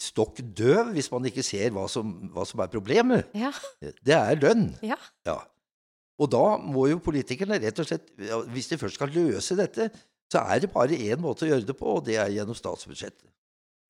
stokk 0.00 0.40
døv 0.56 0.94
hvis 0.94 1.10
man 1.12 1.28
ikke 1.28 1.44
ser 1.44 1.74
hva 1.74 1.84
som, 1.92 2.14
hva 2.32 2.46
som 2.48 2.62
er 2.64 2.72
problemet. 2.72 3.28
Ja. 3.36 3.52
Det 3.82 4.16
er 4.16 4.40
lønn. 4.40 4.70
Ja. 4.82 4.98
Ja. 5.28 5.42
Og 6.18 6.30
da 6.30 6.56
må 6.62 6.86
jo 6.88 7.02
politikerne 7.02 7.58
rett 7.62 7.78
og 7.82 7.88
slett, 7.88 8.10
hvis 8.54 8.70
de 8.70 8.78
først 8.78 9.00
skal 9.00 9.12
løse 9.14 9.56
dette, 9.58 9.90
så 10.30 10.44
er 10.46 10.62
det 10.62 10.72
bare 10.72 10.96
én 10.96 11.20
måte 11.20 11.44
å 11.44 11.50
gjøre 11.50 11.66
det 11.68 11.76
på, 11.78 11.98
og 11.98 12.04
det 12.06 12.16
er 12.22 12.32
gjennom 12.32 12.56
statsbudsjettet. 12.58 13.26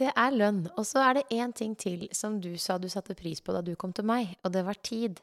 Det 0.01 0.11
er 0.11 0.35
lønn. 0.35 0.65
Og 0.75 0.87
så 0.89 1.05
er 1.05 1.21
det 1.21 1.29
én 1.37 1.53
ting 1.55 1.77
til 1.79 2.09
som 2.17 2.41
du 2.43 2.57
sa 2.59 2.81
du 2.83 2.89
satte 2.91 3.15
pris 3.15 3.41
på 3.45 3.55
da 3.55 3.63
du 3.63 3.75
kom 3.79 3.93
til 3.95 4.09
meg, 4.09 4.35
og 4.43 4.53
det 4.57 4.65
var 4.67 4.81
tid. 4.83 5.21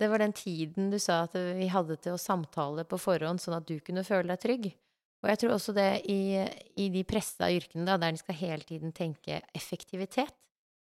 Det 0.00 0.08
var 0.10 0.18
den 0.18 0.32
tiden 0.34 0.90
du 0.90 0.98
sa 0.98 1.22
at 1.28 1.34
vi 1.34 1.68
hadde 1.70 1.96
til 2.02 2.16
å 2.16 2.20
samtale 2.20 2.82
på 2.88 2.98
forhånd, 2.98 3.40
sånn 3.42 3.56
at 3.60 3.66
du 3.68 3.76
kunne 3.84 4.02
føle 4.06 4.26
deg 4.34 4.40
trygg. 4.42 4.70
Og 5.24 5.30
jeg 5.30 5.38
tror 5.40 5.54
også 5.54 5.72
det 5.76 5.88
i, 6.10 6.18
i 6.82 6.88
de 6.92 7.04
pressa 7.08 7.46
yrkene, 7.54 7.86
da, 7.88 7.94
der 7.96 8.12
de 8.12 8.20
skal 8.20 8.36
hele 8.36 8.66
tiden 8.68 8.92
tenke 8.92 9.38
effektivitet, 9.56 10.34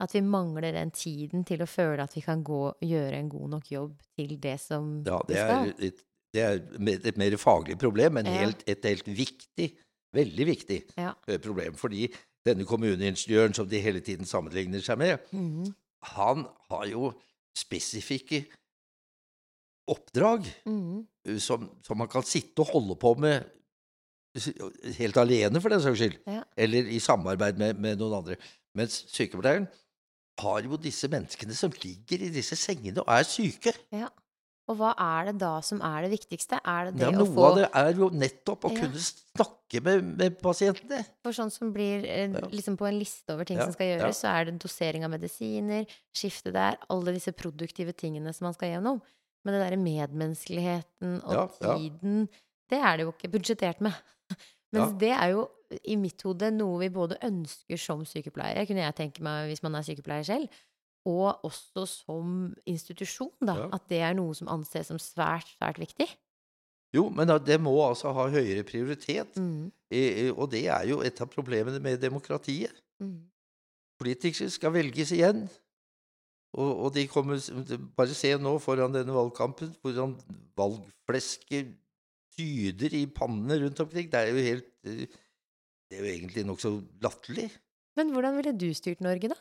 at 0.00 0.14
vi 0.14 0.22
mangler 0.24 0.72
den 0.72 0.92
tiden 0.96 1.42
til 1.44 1.60
å 1.60 1.68
føle 1.68 2.06
at 2.06 2.14
vi 2.16 2.22
kan 2.24 2.40
gå 2.46 2.60
gjøre 2.86 3.18
en 3.18 3.28
god 3.28 3.50
nok 3.58 3.66
jobb 3.74 3.98
til 4.16 4.38
det 4.40 4.54
som 4.62 5.02
Ja, 5.04 5.18
vi 5.26 5.34
det 5.34 5.42
skal. 5.42 5.66
er 5.66 5.84
et, 5.90 6.00
det 6.32 6.46
er 6.46 7.10
et 7.10 7.18
mer 7.20 7.36
faglig 7.36 7.76
problem, 7.82 8.14
men 8.16 8.30
Ja. 8.30 8.38
helt, 8.46 8.62
et 8.70 8.84
helt 8.88 9.04
viktig, 9.10 9.74
veldig 10.16 10.46
viktig 10.46 10.80
Ja. 10.96 11.12
eh, 11.28 11.36
problem. 11.38 11.74
Fordi 11.76 12.06
denne 12.46 12.64
kommuneingeniøren 12.64 13.52
som 13.54 13.68
de 13.68 13.80
hele 13.84 14.00
tiden 14.00 14.24
sammenligner 14.24 14.80
seg 14.80 14.96
med, 14.98 15.18
Mhm. 15.34 15.74
han 16.16 16.46
har 16.70 16.86
jo 16.86 17.12
spesifikke 17.58 18.46
oppdrag 19.90 20.46
Mhm. 20.66 21.06
eh, 21.26 21.38
som, 21.42 21.68
som 21.86 21.98
man 21.98 22.08
kan 22.08 22.22
sitte 22.26 22.62
og 22.64 22.70
holde 22.74 22.96
på 23.00 23.14
med 23.18 23.44
helt 24.98 25.16
alene, 25.18 25.60
for 25.60 25.72
den 25.72 25.82
saks 25.82 25.98
skyld. 25.98 26.18
Ja. 26.30 26.44
Eller 26.56 26.86
i 26.86 27.00
samarbeid 27.02 27.58
med, 27.58 27.78
med 27.82 27.98
noen 28.00 28.14
andre. 28.20 28.36
Mens 28.78 29.00
sykepleieren 29.10 29.66
har 30.40 30.62
jo 30.64 30.78
disse 30.80 31.08
menneskene 31.10 31.52
som 31.58 31.72
ligger 31.82 32.22
i 32.22 32.30
disse 32.32 32.56
sengene 32.56 33.02
og 33.02 33.10
er 33.12 33.26
syke. 33.28 33.74
ja. 33.92 34.08
Og 34.70 34.76
hva 34.78 34.92
er 35.02 35.32
det 35.32 35.40
da 35.40 35.56
som 35.66 35.80
er 35.82 36.04
det 36.04 36.12
viktigste? 36.12 36.60
Er 36.62 36.84
det 36.86 37.00
det 37.00 37.08
Ja, 37.08 37.10
noe 37.10 37.26
få 37.34 37.42
av 37.48 37.56
det 37.58 37.64
er 37.74 37.88
jo 37.98 38.06
nettopp 38.14 38.68
å 38.68 38.70
Ja. 38.70 38.76
kunne 38.84 39.00
snakke 39.02 39.80
med, 39.82 40.04
med 40.20 40.36
pasientene. 40.38 41.00
For 41.24 41.34
sånn 41.34 41.50
som 41.50 41.72
blir 41.74 42.04
eh, 42.06 42.28
liksom 42.54 42.76
på 42.78 42.86
en 42.86 43.00
liste 43.00 43.34
over 43.34 43.48
ting 43.48 43.58
Ja, 43.58 43.64
som 43.66 43.72
skal 43.74 43.88
gjøres, 43.98 44.20
så 44.22 44.28
er 44.30 44.44
det 44.46 44.60
dosering 44.62 45.02
av 45.02 45.10
medisiner, 45.10 45.88
skifte 46.14 46.52
der, 46.54 46.78
alle 46.88 47.16
disse 47.16 47.32
produktive 47.34 47.90
tingene 47.98 48.30
som 48.32 48.44
man 48.46 48.54
skal 48.54 48.76
gjennom. 48.76 49.02
Men 49.44 49.54
det 49.56 49.60
derre 49.62 49.80
medmenneskeligheten 49.80 51.20
og 51.24 51.32
Ja, 51.32 51.44
ja. 51.64 51.76
tiden, 51.78 52.28
det 52.70 52.78
er 52.78 52.96
det 52.96 53.06
jo 53.06 53.12
ikke 53.14 53.30
budsjettert 53.32 53.80
med. 53.80 53.92
Mens 54.72 54.92
Ja. 54.92 54.98
det 55.00 55.10
er 55.16 55.28
jo 55.34 55.48
i 55.86 55.96
mitt 55.96 56.22
hode 56.22 56.50
noe 56.54 56.78
vi 56.82 56.88
både 56.92 57.16
ønsker 57.26 57.78
som 57.78 58.04
sykepleiere, 58.06 58.66
kunne 58.66 58.82
jeg 58.84 58.94
tenke 58.98 59.22
meg 59.22 59.48
hvis 59.50 59.62
man 59.62 59.74
er 59.78 59.82
sykepleier 59.86 60.26
selv, 60.26 60.48
og 61.06 61.40
også 61.46 61.86
som 61.88 62.54
institusjon, 62.68 63.32
da. 63.40 63.54
Ja. 63.56 63.68
At 63.78 63.86
det 63.88 64.00
er 64.04 64.14
noe 64.18 64.34
som 64.36 64.50
anses 64.52 64.90
som 64.90 64.98
svært, 65.00 65.48
svært 65.56 65.78
viktig. 65.80 66.06
Jo, 66.92 67.06
men 67.08 67.30
det 67.46 67.60
må 67.62 67.72
altså 67.86 68.10
ha 68.12 68.26
høyere 68.28 68.64
prioritet. 68.66 69.36
Mm. 69.38 69.70
Og 70.34 70.50
det 70.50 70.64
er 70.68 70.86
jo 70.90 71.00
et 71.06 71.20
av 71.22 71.30
problemene 71.30 71.78
med 71.80 72.00
demokratiet. 72.02 72.74
Mm. 73.00 73.30
Politikere 74.00 74.50
skal 74.50 74.72
velges 74.74 75.12
igjen. 75.14 75.44
Og, 76.58 76.70
og 76.84 76.94
de 76.94 77.04
kommer 77.06 77.38
Bare 77.96 78.14
se 78.18 78.32
nå 78.42 78.56
foran 78.58 78.90
denne 78.94 79.14
valgkampen 79.14 79.70
hvordan 79.82 80.16
valgflesket 80.58 81.76
tyder 82.36 82.94
i 82.98 83.04
pannene 83.06 83.60
rundt 83.64 83.80
omkring. 83.84 84.08
Det 84.10 84.18
er 84.18 84.32
jo 84.32 84.42
helt 84.48 84.70
Det 84.82 85.98
er 85.98 86.02
jo 86.04 86.10
egentlig 86.10 86.44
nokså 86.46 86.72
latterlig. 87.02 87.48
Men 87.98 88.10
hvordan 88.14 88.36
ville 88.38 88.52
du 88.58 88.68
styrt 88.74 89.00
Norge, 89.02 89.28
da? 89.32 89.38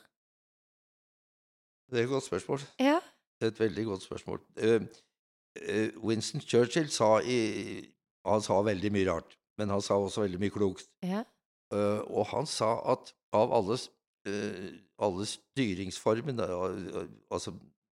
Det 1.90 2.00
er 2.00 2.04
et 2.04 2.10
godt 2.10 2.26
spørsmål. 2.28 2.60
Ja. 2.80 3.00
Det 3.40 3.48
er 3.48 3.52
et 3.54 3.60
veldig 3.60 3.86
godt 3.86 4.04
spørsmål. 4.06 4.40
Eh, 4.58 4.82
eh, 5.62 5.90
Winston 6.04 6.42
Churchill 6.42 6.90
sa 6.94 7.20
i 7.24 7.40
Han 8.28 8.42
sa 8.44 8.58
veldig 8.62 8.92
mye 8.92 9.08
rart, 9.10 9.38
men 9.58 9.70
han 9.72 9.82
sa 9.82 9.96
også 9.98 10.22
veldig 10.26 10.40
mye 10.42 10.54
klokt. 10.54 10.90
ja. 11.04 11.24
Eh, 11.74 12.02
og 12.10 12.26
han 12.34 12.46
sa 12.50 12.74
at 12.92 13.14
av 13.34 13.52
alle, 13.54 13.76
s- 13.78 13.88
eh, 13.88 13.99
alle 14.28 15.26
styringsformer, 15.26 16.42
altså 17.32 17.54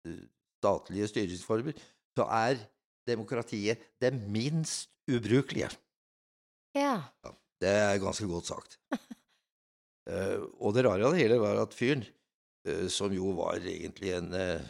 eh, 0.06 0.20
statlige 0.60 1.08
styringsformer, 1.08 1.72
så 2.16 2.26
er 2.36 2.60
demokratiet 3.08 3.80
det 4.00 4.12
minst 4.28 4.90
ubrukelige. 5.10 5.70
Ja. 6.76 7.00
Det 7.60 7.68
er 7.68 7.98
ganske 8.02 8.26
godt 8.28 8.46
sagt. 8.46 8.76
uh, 10.10 10.44
og 10.60 10.74
det 10.76 10.84
rare 10.86 11.06
av 11.06 11.14
det 11.16 11.24
hele 11.24 11.40
var 11.40 11.58
at 11.62 11.74
fyren, 11.74 12.04
uh, 12.68 12.86
som 12.88 13.12
jo 13.12 13.32
var 13.40 13.58
egentlig 13.58 14.14
en 14.16 14.30
uh, 14.36 14.68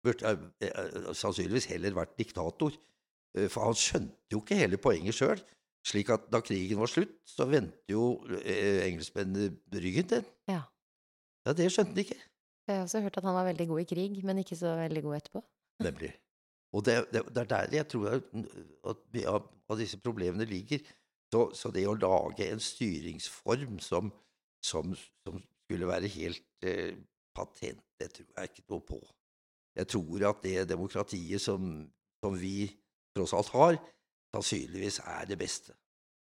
Burde 0.00 0.30
eh, 0.64 0.70
eh, 0.70 1.10
sannsynligvis 1.12 1.68
heller 1.74 1.96
vært 1.96 2.16
diktator. 2.16 2.72
eh, 3.36 3.48
for 3.52 3.68
han 3.68 3.76
skjønte 3.76 4.32
jo 4.32 4.40
ikke 4.40 4.56
hele 4.56 4.80
poenget 4.80 5.16
sjøl. 5.16 5.42
Slik 5.86 6.10
at 6.12 6.26
da 6.32 6.42
krigen 6.44 6.80
var 6.80 6.90
slutt, 6.92 7.14
så 7.28 7.46
vendte 7.48 7.94
jo 7.94 8.20
eh, 8.42 8.82
engelskmennene 8.84 9.80
ryggen 9.80 10.08
til. 10.10 10.26
Ja. 10.50 10.62
Ja, 11.46 11.54
det 11.56 11.70
skjønte 11.72 11.94
han 11.94 12.02
ikke. 12.04 12.18
Jeg 12.68 12.76
har 12.76 12.84
også 12.84 13.00
hørt 13.02 13.16
at 13.16 13.26
han 13.26 13.34
var 13.34 13.48
veldig 13.48 13.66
god 13.70 13.80
i 13.80 13.88
krig, 13.88 14.18
men 14.24 14.42
ikke 14.42 14.58
så 14.58 14.74
veldig 14.78 15.02
god 15.06 15.16
etterpå. 15.16 15.42
Nemlig. 15.82 16.10
Og 16.76 16.84
det, 16.86 16.96
det, 17.10 17.22
det 17.34 17.42
er 17.42 17.48
der 17.50 17.76
jeg 17.80 17.88
tror 17.90 18.18
at 18.18 19.00
mye 19.14 19.32
av 19.32 19.78
disse 19.80 19.98
problemene 19.98 20.46
ligger. 20.46 20.84
Så, 21.30 21.46
så 21.54 21.70
det 21.74 21.86
å 21.86 21.96
lage 21.98 22.46
en 22.50 22.62
styringsform 22.62 23.78
som, 23.82 24.10
som, 24.66 24.92
som 25.24 25.38
skulle 25.64 25.88
være 25.88 26.10
helt 26.10 26.66
eh, 26.66 26.98
patent, 27.34 27.82
det 28.00 28.10
tror 28.14 28.28
jeg 28.36 28.50
ikke 28.50 28.66
noe 28.74 28.84
på. 28.86 29.00
Jeg 29.78 29.90
tror 29.94 30.26
at 30.30 30.42
det 30.42 30.68
demokratiet 30.68 31.42
som, 31.42 31.70
som 32.22 32.36
vi 32.38 32.66
tross 33.16 33.34
alt 33.38 33.52
har, 33.54 33.78
sannsynligvis 34.34 35.00
er 35.04 35.28
det 35.30 35.38
beste. 35.40 35.74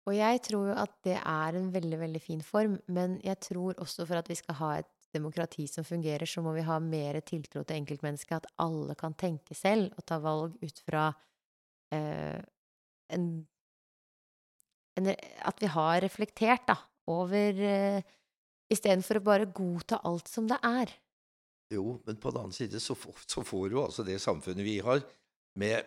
Og 0.04 0.18
jeg 0.18 0.42
tror 0.44 0.72
jo 0.72 0.76
at 0.76 0.96
det 1.06 1.16
er 1.20 1.56
en 1.56 1.70
veldig, 1.72 2.00
veldig 2.02 2.22
fin 2.22 2.42
form, 2.44 2.76
men 2.92 3.20
jeg 3.24 3.40
tror 3.46 3.78
også 3.80 4.08
for 4.10 4.20
at 4.20 4.30
vi 4.30 4.36
skal 4.36 4.58
ha 4.60 4.72
et 4.82 4.92
demokrati 5.14 5.68
som 5.70 5.86
fungerer, 5.88 6.26
så 6.28 6.42
må 6.44 6.56
vi 6.58 6.66
ha 6.66 6.80
mer 6.84 7.20
tiltro 7.22 7.64
til 7.64 7.78
enkeltmennesket, 7.78 8.44
at 8.44 8.64
alle 8.64 8.98
kan 9.00 9.16
tenke 9.16 9.56
selv 9.56 9.94
og 9.96 10.06
ta 10.10 10.18
valg 10.24 10.58
ut 10.64 10.82
fra 10.84 11.06
eh, 11.94 12.42
en, 13.14 13.30
en 14.98 15.14
At 15.14 15.62
vi 15.62 15.70
har 15.72 16.02
reflektert, 16.02 16.68
da, 16.68 16.78
over 17.08 17.64
eh, 17.64 18.12
Istedenfor 18.74 19.20
å 19.20 19.26
bare 19.28 19.52
godta 19.54 20.00
alt 20.08 20.30
som 20.32 20.48
det 20.50 20.58
er. 20.66 20.90
Jo, 21.74 21.98
men 22.08 22.18
på 22.18 22.32
den 22.32 22.40
annen 22.42 22.56
side 22.56 22.80
så 22.82 22.96
så 23.28 23.44
får 23.46 23.76
jo 23.76 23.84
altså 23.84 24.06
det 24.08 24.16
samfunnet 24.22 24.66
vi 24.66 24.80
har, 24.82 25.04
med 25.60 25.84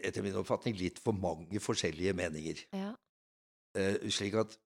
etter 0.00 0.24
min 0.24 0.38
oppfatning 0.40 0.76
litt 0.78 1.00
for 1.02 1.16
mange 1.16 1.60
forskjellige 1.62 2.14
meninger. 2.16 2.64
Ja. 2.76 2.92
Uh, 3.76 4.08
slik 4.10 4.36
at 4.40 4.56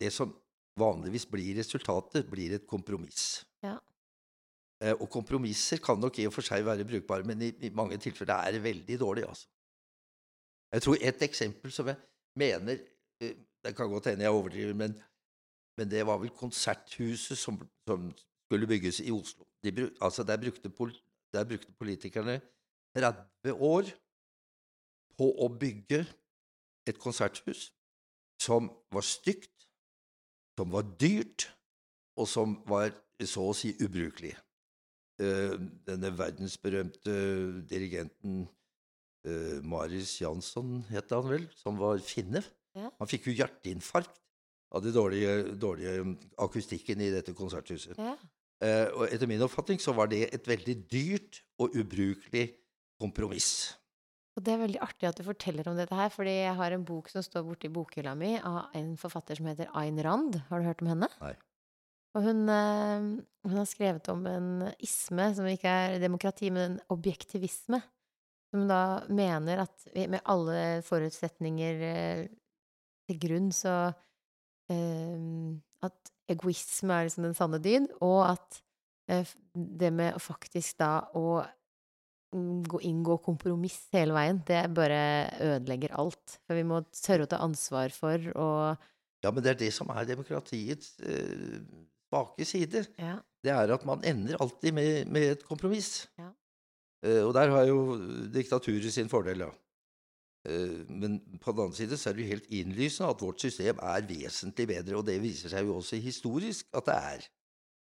det 0.00 0.10
som 0.14 0.32
vanligvis 0.80 1.26
blir 1.30 1.58
resultatet, 1.58 2.28
blir 2.30 2.56
et 2.56 2.66
kompromiss. 2.70 3.44
Ja. 3.64 3.76
Uh, 4.80 4.94
og 4.94 5.08
kompromisser 5.12 5.82
kan 5.82 6.00
nok 6.00 6.18
i 6.18 6.26
og 6.28 6.34
for 6.34 6.46
seg 6.46 6.64
være 6.66 6.86
brukbare, 6.88 7.26
men 7.26 7.42
i, 7.46 7.52
i 7.66 7.72
mange 7.74 7.98
tilfeller 8.00 8.46
er 8.46 8.56
det 8.56 8.64
veldig 8.64 8.98
dårlig, 9.00 9.26
altså. 9.28 9.48
Jeg 10.70 10.84
tror 10.84 11.00
et 11.02 11.22
eksempel 11.26 11.72
som 11.74 11.88
jeg 11.90 11.98
mener 12.38 12.78
uh, 12.78 13.32
Det 13.60 13.74
kan 13.76 13.90
godt 13.90 14.06
hende 14.08 14.24
jeg 14.24 14.32
overdriver, 14.32 14.74
men, 14.74 14.94
men 15.76 15.90
det 15.90 16.06
var 16.06 16.20
vel 16.22 16.30
Konserthuset 16.32 17.38
som, 17.38 17.58
som 17.88 18.06
skulle 18.46 18.66
bygges 18.66 19.02
i 19.04 19.10
Oslo. 19.12 19.44
De, 19.62 19.90
altså 20.00 20.24
der, 20.24 20.38
brukte 20.40 20.70
der 21.32 21.44
brukte 21.44 21.72
politikerne 21.78 22.40
30 22.96 23.52
år 23.52 23.90
på 25.20 25.28
å 25.36 25.50
bygge 25.52 26.04
et 26.88 26.98
konserthus 27.00 27.68
som 28.40 28.70
var 28.94 29.04
stygt, 29.04 29.66
som 30.56 30.72
var 30.72 30.86
dyrt, 31.00 31.50
og 32.16 32.28
som 32.28 32.56
var 32.68 32.94
så 33.28 33.50
å 33.50 33.56
si 33.56 33.74
ubrukelig. 33.84 34.32
Eh, 35.20 35.52
denne 35.84 36.10
verdensberømte 36.16 37.12
dirigenten 37.68 38.46
eh, 39.28 39.60
Marius 39.60 40.16
Jansson, 40.22 40.80
het 40.88 41.12
han 41.12 41.28
vel, 41.28 41.46
som 41.56 41.76
var 41.80 42.00
finne. 42.04 42.40
Ja. 42.76 42.88
Han 42.96 43.10
fikk 43.10 43.28
jo 43.28 43.36
hjerteinfarkt 43.36 44.16
av 44.72 44.84
den 44.84 44.94
dårlige, 44.96 45.52
dårlige 45.60 46.16
akustikken 46.40 47.02
i 47.04 47.12
dette 47.12 47.36
konserthuset. 47.36 47.98
ja. 47.98 48.16
Eh, 48.60 48.90
og 48.92 49.06
etter 49.08 49.24
min 49.24 49.40
oppfatning 49.40 49.78
så 49.80 49.94
var 49.96 50.10
det 50.12 50.26
et 50.34 50.48
veldig 50.48 50.74
dyrt 50.92 51.38
og 51.64 51.76
ubrukelig 51.80 52.50
kompromiss. 53.00 53.72
Og 54.38 54.44
det 54.46 54.52
er 54.54 54.62
veldig 54.62 54.80
artig 54.84 55.08
at 55.08 55.18
du 55.18 55.26
forteller 55.26 55.66
om 55.68 55.78
dette 55.78 55.96
her, 55.96 56.10
fordi 56.14 56.32
jeg 56.36 56.56
har 56.56 56.74
en 56.74 56.86
bok 56.86 57.10
som 57.10 57.24
står 57.24 57.44
borti 57.48 57.70
bokhylla 57.72 58.14
mi 58.18 58.36
av 58.38 58.70
en 58.78 58.92
forfatter 59.00 59.40
som 59.40 59.48
heter 59.50 59.70
Ayn 59.76 59.98
Rand. 60.06 60.38
Har 60.48 60.60
du 60.60 60.68
hørt 60.68 60.84
om 60.84 60.90
henne? 60.92 61.08
Nei. 61.20 61.34
Og 62.18 62.26
hun, 62.26 62.42
eh, 62.50 63.08
hun 63.46 63.56
har 63.56 63.68
skrevet 63.70 64.08
om 64.10 64.24
en 64.26 64.50
isme 64.82 65.28
som 65.34 65.46
ikke 65.46 65.70
er 65.70 65.98
demokrati, 66.02 66.50
men 66.50 66.72
en 66.72 66.80
objektivisme. 66.90 67.82
Som 68.50 68.66
da 68.66 69.04
mener 69.06 69.62
at 69.62 69.84
vi, 69.94 70.08
med 70.10 70.24
alle 70.26 70.82
forutsetninger 70.86 71.84
eh, 71.86 72.24
til 73.06 73.20
grunn, 73.22 73.50
så 73.54 73.92
eh, 74.70 75.18
At 75.80 76.10
egoisme 76.28 76.92
er 76.92 77.06
liksom 77.06 77.24
den 77.24 77.34
sanne 77.34 77.58
dyd, 77.62 77.86
og 78.04 78.34
at 78.34 78.58
eh, 79.08 79.24
det 79.54 79.88
med 79.96 80.18
faktisk 80.20 80.76
da 80.82 81.06
å 81.16 81.40
inngå 82.32 83.16
kompromiss 83.24 83.78
hele 83.94 84.14
veien, 84.14 84.40
det 84.46 84.62
bare 84.76 85.00
ødelegger 85.42 85.96
alt. 85.98 86.38
For 86.46 86.58
vi 86.58 86.66
må 86.66 86.82
tørre 86.94 87.26
å 87.26 87.30
ta 87.30 87.40
ansvar 87.44 87.94
for 87.94 88.30
å 88.36 88.48
Ja, 89.20 89.30
men 89.30 89.44
det 89.44 89.54
er 89.54 89.62
det 89.66 89.72
som 89.76 89.90
er 89.92 90.06
demokratiets 90.08 90.94
eh, 91.04 91.58
svake 92.08 92.46
side. 92.48 92.86
Ja. 92.98 93.18
Det 93.44 93.52
er 93.52 93.72
at 93.74 93.84
man 93.88 94.04
ender 94.04 94.38
alltid 94.40 94.74
med, 94.76 95.08
med 95.12 95.34
et 95.34 95.44
kompromiss. 95.48 96.08
Ja. 96.20 96.30
Eh, 97.04 97.22
og 97.24 97.34
der 97.36 97.52
har 97.52 97.66
jo 97.68 97.98
diktaturet 98.32 98.92
sin 98.92 99.10
fordel, 99.12 99.46
ja. 99.46 99.50
Eh, 100.48 100.86
men 100.88 101.18
på 101.40 101.52
den 101.52 101.66
annen 101.66 101.76
side 101.76 101.98
så 102.00 102.10
er 102.10 102.16
det 102.16 102.24
jo 102.24 102.32
helt 102.34 102.48
innlysende 102.48 103.10
at 103.12 103.22
vårt 103.24 103.44
system 103.44 103.80
er 103.82 104.06
vesentlig 104.08 104.68
bedre, 104.70 104.96
og 104.96 105.06
det 105.08 105.20
viser 105.22 105.52
seg 105.52 105.68
jo 105.68 105.76
også 105.80 106.00
historisk 106.00 106.68
at 106.76 106.88
det 106.88 106.96
er. 107.12 107.28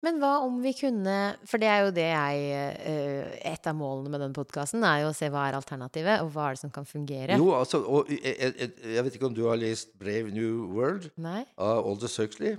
Men 0.05 0.19
hva 0.21 0.31
om 0.45 0.59
vi 0.63 0.73
kunne 0.77 1.15
For 1.49 1.61
det 1.61 1.69
er 1.71 1.85
jo 1.85 1.93
det 1.95 2.07
jeg 2.07 2.41
eh, 2.53 3.37
Et 3.53 3.69
av 3.69 3.77
målene 3.77 4.11
med 4.13 4.21
den 4.21 4.35
podkasten 4.35 4.85
er 4.85 5.03
jo 5.03 5.11
å 5.11 5.15
se 5.17 5.29
hva 5.33 5.47
er 5.49 5.57
alternativet, 5.57 6.21
og 6.23 6.31
hva 6.35 6.49
er 6.49 6.57
det 6.57 6.61
som 6.61 6.73
kan 6.73 6.87
fungere. 6.87 7.37
Jo, 7.41 7.49
altså, 7.57 7.81
og 7.81 8.11
jeg, 8.13 8.35
jeg, 8.37 8.71
jeg 8.95 9.05
vet 9.07 9.17
ikke 9.17 9.29
om 9.29 9.37
du 9.37 9.45
har 9.47 9.59
lest 9.59 9.95
Brave 9.99 10.33
New 10.35 10.65
World 10.75 11.09
Nei? 11.21 11.41
av 11.61 11.81
Aldous 11.87 12.19
Huxley, 12.21 12.55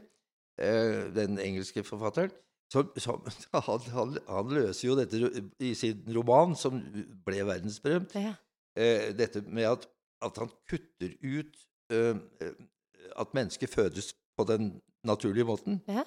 eh, 0.58 1.06
den 1.14 1.38
engelske 1.42 1.84
forfatteren. 1.86 2.34
Som, 2.72 2.90
som, 2.98 3.22
han, 3.68 3.86
han, 3.94 4.16
han 4.26 4.54
løser 4.56 4.88
jo 4.88 4.98
dette 4.98 5.30
i 5.62 5.70
sin 5.78 6.02
roman, 6.16 6.56
som 6.58 6.80
ble 7.26 7.44
verdensberømt. 7.46 8.16
Ja. 8.18 8.34
eh, 8.74 9.12
dette 9.16 9.44
med 9.46 9.68
at, 9.70 9.86
at 10.26 10.42
han 10.42 10.50
kutter 10.70 11.14
ut 11.22 11.62
at 11.86 13.34
mennesket 13.36 13.70
fødes 13.70 14.08
på 14.34 14.42
den 14.48 14.72
naturlige 15.06 15.46
måten. 15.46 15.76
Ja. 15.86 16.02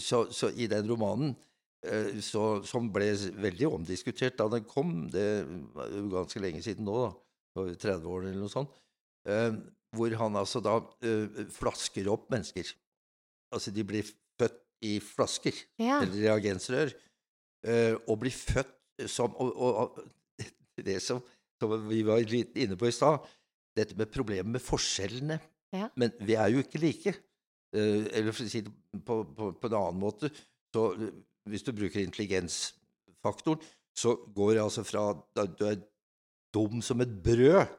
Så, 0.00 0.26
så 0.32 0.48
i 0.56 0.68
den 0.70 0.88
romanen, 0.88 1.34
eh, 1.86 2.18
så, 2.24 2.62
som 2.64 2.88
ble 2.92 3.10
veldig 3.42 3.68
omdiskutert 3.68 4.38
da 4.38 4.48
den 4.52 4.64
kom, 4.68 5.06
det 5.12 5.44
var 5.74 5.90
jo 5.92 6.06
ganske 6.14 6.40
lenge 6.42 6.62
siden 6.64 6.86
nå, 6.88 6.96
da, 7.56 7.66
30 7.76 8.08
år 8.08 8.26
eller 8.26 8.40
noe 8.40 8.52
sånt, 8.52 8.72
eh, 9.28 9.50
hvor 9.92 10.14
han 10.22 10.38
altså 10.40 10.62
da 10.64 10.78
eh, 11.04 11.42
flasker 11.52 12.08
opp 12.12 12.30
mennesker. 12.32 12.70
Altså 13.52 13.74
de 13.74 13.84
blir 13.84 14.08
født 14.40 14.60
i 14.88 14.96
flasker 15.04 15.54
Ja. 15.78 16.00
eller 16.00 16.16
reagensrør, 16.24 16.94
og 18.08 18.16
blir 18.18 18.32
født 18.34 18.72
som 19.06 19.36
og, 19.38 19.52
og 19.54 20.00
Det 20.82 20.96
som, 21.04 21.20
som 21.60 21.74
vi 21.86 22.00
var 22.02 22.24
litt 22.26 22.56
inne 22.58 22.74
på 22.80 22.88
i 22.88 22.94
stad, 22.96 23.22
dette 23.76 23.94
med 23.94 24.10
problemet 24.10 24.56
med 24.56 24.64
forskjellene. 24.64 25.36
Ja. 25.76 25.88
Men 26.00 26.10
vi 26.20 26.34
er 26.34 26.50
jo 26.52 26.64
ikke 26.64 26.80
like. 26.82 27.12
Eh, 27.72 28.08
eller 28.12 28.34
for 28.34 28.44
å 28.44 28.52
si 28.52 28.60
det 28.66 28.72
på, 29.06 29.22
på, 29.36 29.52
på 29.60 29.70
en 29.70 29.78
annen 29.78 30.00
måte, 30.02 30.30
så 30.74 30.90
eh, 30.92 31.14
hvis 31.50 31.64
du 31.66 31.72
bruker 31.76 32.02
intelligensfaktoren, 32.02 33.62
så 33.96 34.14
går 34.34 34.54
det 34.54 34.62
altså 34.62 34.84
fra 34.88 35.10
at 35.12 35.56
du 35.58 35.66
er 35.68 35.80
dum 36.54 36.82
som 36.84 37.00
et 37.04 37.12
brød, 37.24 37.78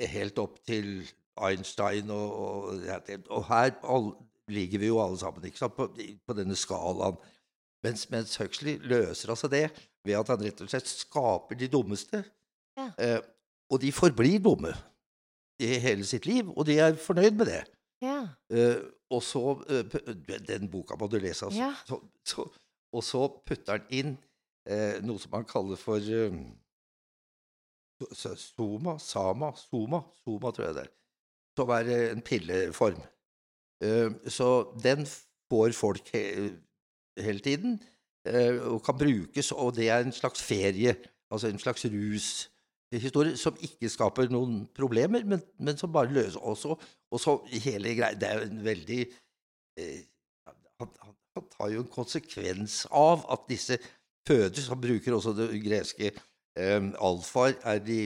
helt 0.00 0.38
opp 0.40 0.56
til 0.64 1.02
Einstein 1.40 2.10
og, 2.10 2.30
og, 2.40 3.10
og 3.28 3.44
her 3.50 3.74
all, 3.84 4.08
ligger 4.50 4.80
vi 4.82 4.88
jo 4.88 5.00
alle 5.02 5.18
sammen 5.20 5.44
ikke 5.44 5.60
sant, 5.60 5.76
på, 5.76 5.86
på 6.26 6.36
denne 6.36 6.56
skalaen. 6.58 7.18
Mens, 7.84 8.06
mens, 8.12 8.36
Huxley 8.40 8.78
løser 8.84 9.32
altså 9.32 9.48
det 9.48 9.68
ved 10.04 10.16
at 10.18 10.32
han 10.32 10.42
rett 10.44 10.60
og 10.64 10.70
slett 10.72 10.88
skaper 10.88 11.58
de 11.58 11.68
dummeste. 11.72 12.22
Ja. 12.76 12.88
Eh, 12.98 13.20
og 13.70 13.80
de 13.82 13.92
forblir 13.92 14.40
dumme 14.42 14.72
i 15.60 15.76
hele 15.80 16.04
sitt 16.08 16.26
liv, 16.26 16.48
og 16.56 16.66
de 16.66 16.78
er 16.80 16.96
fornøyd 16.98 17.36
med 17.38 17.46
det. 17.52 17.62
Ja. 18.02 18.20
Eh, 18.52 18.80
og 19.10 19.22
så 19.26 19.44
eh, 19.68 20.38
Den 20.48 20.68
boka 20.70 20.96
må 20.98 21.08
du 21.10 21.18
lese, 21.18 21.48
altså. 21.48 21.60
Ja. 21.60 21.74
Så, 21.86 22.00
så, 22.26 22.46
og 22.92 23.04
så 23.06 23.26
putter 23.46 23.78
han 23.78 23.94
inn 23.94 24.16
eh, 24.70 24.98
noe 25.04 25.18
som 25.22 25.34
han 25.38 25.46
kaller 25.48 25.78
for 25.80 25.98
eh, 26.00 26.36
Soma, 28.16 28.96
Sama, 28.98 29.52
Soma, 29.58 30.02
Soma 30.24 30.52
tror 30.54 30.66
jeg 30.66 30.76
det 30.78 30.84
er. 30.86 30.92
Som 31.58 31.72
er 31.76 31.90
eh, 31.92 32.06
en 32.14 32.24
pilleform. 32.24 33.02
Eh, 33.84 34.10
så 34.30 34.50
den 34.82 35.06
får 35.50 35.74
folk 35.76 36.12
he 36.14 36.24
hele 37.20 37.42
tiden, 37.44 37.80
eh, 38.24 38.56
og 38.70 38.84
kan 38.86 38.98
brukes, 38.98 39.52
og 39.52 39.74
det 39.76 39.90
er 39.90 40.04
en 40.04 40.14
slags 40.14 40.42
ferie, 40.42 40.94
altså 41.30 41.50
en 41.50 41.58
slags 41.58 41.84
rushistorie, 42.94 43.36
som 43.38 43.58
ikke 43.62 43.90
skaper 43.90 44.30
noen 44.32 44.64
problemer, 44.76 45.24
men, 45.26 45.42
men 45.58 45.78
som 45.78 45.92
bare 45.94 46.12
løser 46.14 46.42
også. 46.42 46.76
Og 47.10 47.22
så 47.22 47.36
hele 47.64 47.94
greia 47.98 48.18
Det 48.18 48.28
er 48.28 48.40
jo 48.40 48.48
en 48.48 48.64
veldig 48.64 49.00
eh, 49.78 50.00
han, 50.80 50.92
han, 51.04 51.14
han, 51.36 51.48
tar 51.54 51.72
jo 51.74 51.84
en 51.84 51.92
konsekvens 51.92 52.82
av 52.90 53.24
at 53.30 53.46
disse 53.50 53.78
fødes. 54.28 54.68
Han 54.72 54.82
bruker 54.82 55.16
også 55.16 55.34
det 55.36 55.50
greske 55.64 56.10
eh, 56.10 56.90
alfaer 57.00 57.56
er 57.62 57.82
de 57.84 58.02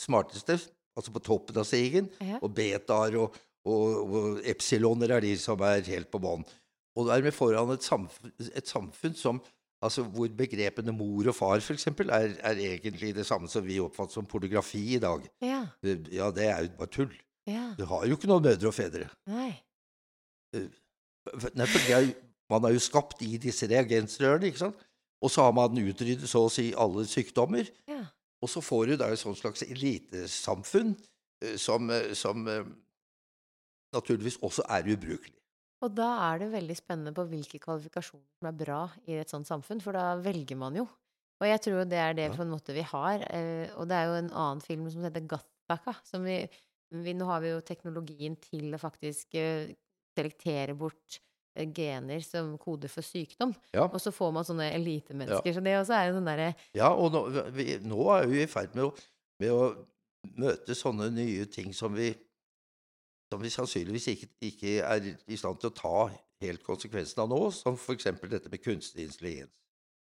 smarteste, 0.00 0.58
altså 0.96 1.12
på 1.12 1.24
toppen 1.24 1.60
av 1.60 1.68
stigen, 1.68 2.10
Ja. 2.20 2.40
og 2.42 2.52
betaer 2.56 3.16
og, 3.20 3.36
og, 3.66 4.14
og 4.16 4.40
epsiloner 4.44 5.16
er 5.16 5.24
de 5.24 5.34
som 5.40 5.60
er 5.64 5.84
helt 5.88 6.10
på 6.12 6.20
bånn. 6.22 6.44
Og 6.96 7.10
dermed 7.10 7.34
får 7.36 7.58
han 7.58 7.74
et 7.74 7.84
samfunn, 7.84 8.32
et 8.56 8.68
samfunn 8.68 9.16
som 9.16 9.40
Altså 9.84 10.06
hvor 10.08 10.30
begrepene 10.32 10.92
mor 10.96 11.28
og 11.28 11.36
far 11.36 11.60
for 11.60 11.76
eksempel, 11.76 12.08
er, 12.10 12.32
er 12.40 12.60
egentlig 12.64 13.12
det 13.16 13.26
samme 13.28 13.48
som 13.52 13.64
vi 13.66 13.76
oppfatter 13.82 14.16
som 14.16 14.26
pornografi 14.26 14.82
i 14.96 15.00
dag. 15.02 15.26
Ja. 15.44 15.66
Ja, 15.84 16.30
det 16.32 16.46
er 16.48 16.62
jo 16.64 16.72
bare 16.78 16.92
tull. 16.92 17.12
ja. 17.46 17.74
Du 17.78 17.84
har 17.84 18.06
jo 18.06 18.16
ikke 18.16 18.30
noen 18.30 18.46
mødre 18.48 18.70
og 18.70 18.74
fedre. 18.74 19.10
Nei. 19.28 19.52
Nei, 20.56 21.66
for 21.68 21.92
er, 21.92 22.08
man 22.50 22.64
er 22.64 22.76
jo 22.76 22.82
skapt 22.82 23.22
i 23.26 23.36
disse 23.42 23.68
reagensrørene, 23.68 24.48
ikke 24.48 24.64
sant? 24.64 24.86
Og 25.24 25.30
så 25.32 25.46
har 25.46 25.52
man 25.56 25.78
utryddet 25.80 26.28
så 26.28 26.44
å 26.46 26.52
si 26.52 26.70
alle 26.76 27.04
sykdommer. 27.08 27.68
Ja. 27.88 28.02
Og 28.44 28.50
så 28.52 28.60
får 28.64 28.90
du 28.90 28.96
da 29.00 29.08
et 29.10 29.20
sånt 29.20 29.38
slags 29.40 29.64
elitesamfunn 29.64 30.92
eh, 31.42 31.56
som, 31.60 31.90
eh, 31.90 32.12
som 32.14 32.46
eh, 32.52 32.68
naturligvis 33.96 34.38
også 34.44 34.66
er 34.68 34.92
ubrukelig. 34.92 35.34
Og 35.86 35.94
da 35.94 36.08
er 36.32 36.40
det 36.42 36.52
veldig 36.54 36.74
spennende 36.74 37.14
på 37.14 37.24
hvilke 37.30 37.60
kvalifikasjoner 37.62 38.26
som 38.40 38.48
er 38.50 38.56
bra 38.58 38.80
i 39.06 39.18
et 39.20 39.30
sånt 39.30 39.46
samfunn, 39.46 39.82
for 39.84 39.94
da 39.94 40.16
velger 40.18 40.58
man 40.58 40.78
jo. 40.78 40.86
Og 41.36 41.46
jeg 41.46 41.62
tror 41.66 41.84
det 41.88 42.00
er 42.00 42.16
det 42.16 42.30
på 42.32 42.42
en 42.42 42.52
måte 42.52 42.74
vi 42.74 42.82
har. 42.86 43.22
Eh, 43.28 43.68
og 43.76 43.88
det 43.90 43.98
er 43.98 44.08
jo 44.08 44.16
en 44.22 44.32
annen 44.32 44.62
film 44.64 44.86
som 44.92 45.04
heter 45.04 45.26
Gattaka. 45.28 45.98
som 46.08 46.24
vi, 46.24 46.40
vi 46.90 47.14
Nå 47.14 47.28
har 47.28 47.44
vi 47.44 47.52
jo 47.52 47.62
teknologien 47.64 48.38
til 48.40 48.74
å 48.74 48.80
faktisk 48.80 49.36
eh, 49.36 49.74
selektere 50.16 50.74
bort 50.78 51.18
eh, 51.54 51.68
gener 51.76 52.24
som 52.24 52.54
koder 52.58 52.90
for 52.92 53.04
sykdom. 53.04 53.52
Ja. 53.76 53.84
Og 53.90 54.00
så 54.02 54.14
får 54.16 54.32
man 54.32 54.48
sånne 54.48 54.70
elitemennesker. 54.78 55.52
Så 55.52 55.64
det 55.64 55.76
også 55.76 55.98
er 55.98 56.08
jo 56.08 56.16
sånn 56.16 56.32
derre 56.32 56.54
Ja, 56.76 56.94
og 56.94 57.12
nå, 57.12 57.26
vi, 57.54 57.76
nå 57.84 58.08
er 58.16 58.32
vi 58.32 58.42
i 58.46 58.50
ferd 58.50 58.72
med 58.78 58.88
å, 58.88 58.94
med 59.44 59.52
å 59.52 59.68
møte 60.40 60.74
sånne 60.74 61.12
nye 61.14 61.44
ting 61.52 61.70
som 61.76 61.94
vi, 61.94 62.10
som 63.32 63.42
vi 63.42 63.50
sannsynligvis 63.50 64.08
ikke, 64.12 64.28
ikke 64.48 64.74
er 64.86 65.10
i 65.26 65.38
stand 65.38 65.58
til 65.60 65.70
å 65.70 65.76
ta 65.76 65.96
helt 66.44 66.62
konsekvensen 66.66 67.24
av 67.24 67.30
nå, 67.32 67.40
som 67.54 67.78
f.eks. 67.78 68.10
dette 68.22 68.52
med 68.52 68.62
kunstig 68.62 69.06
intelligens. 69.06 69.52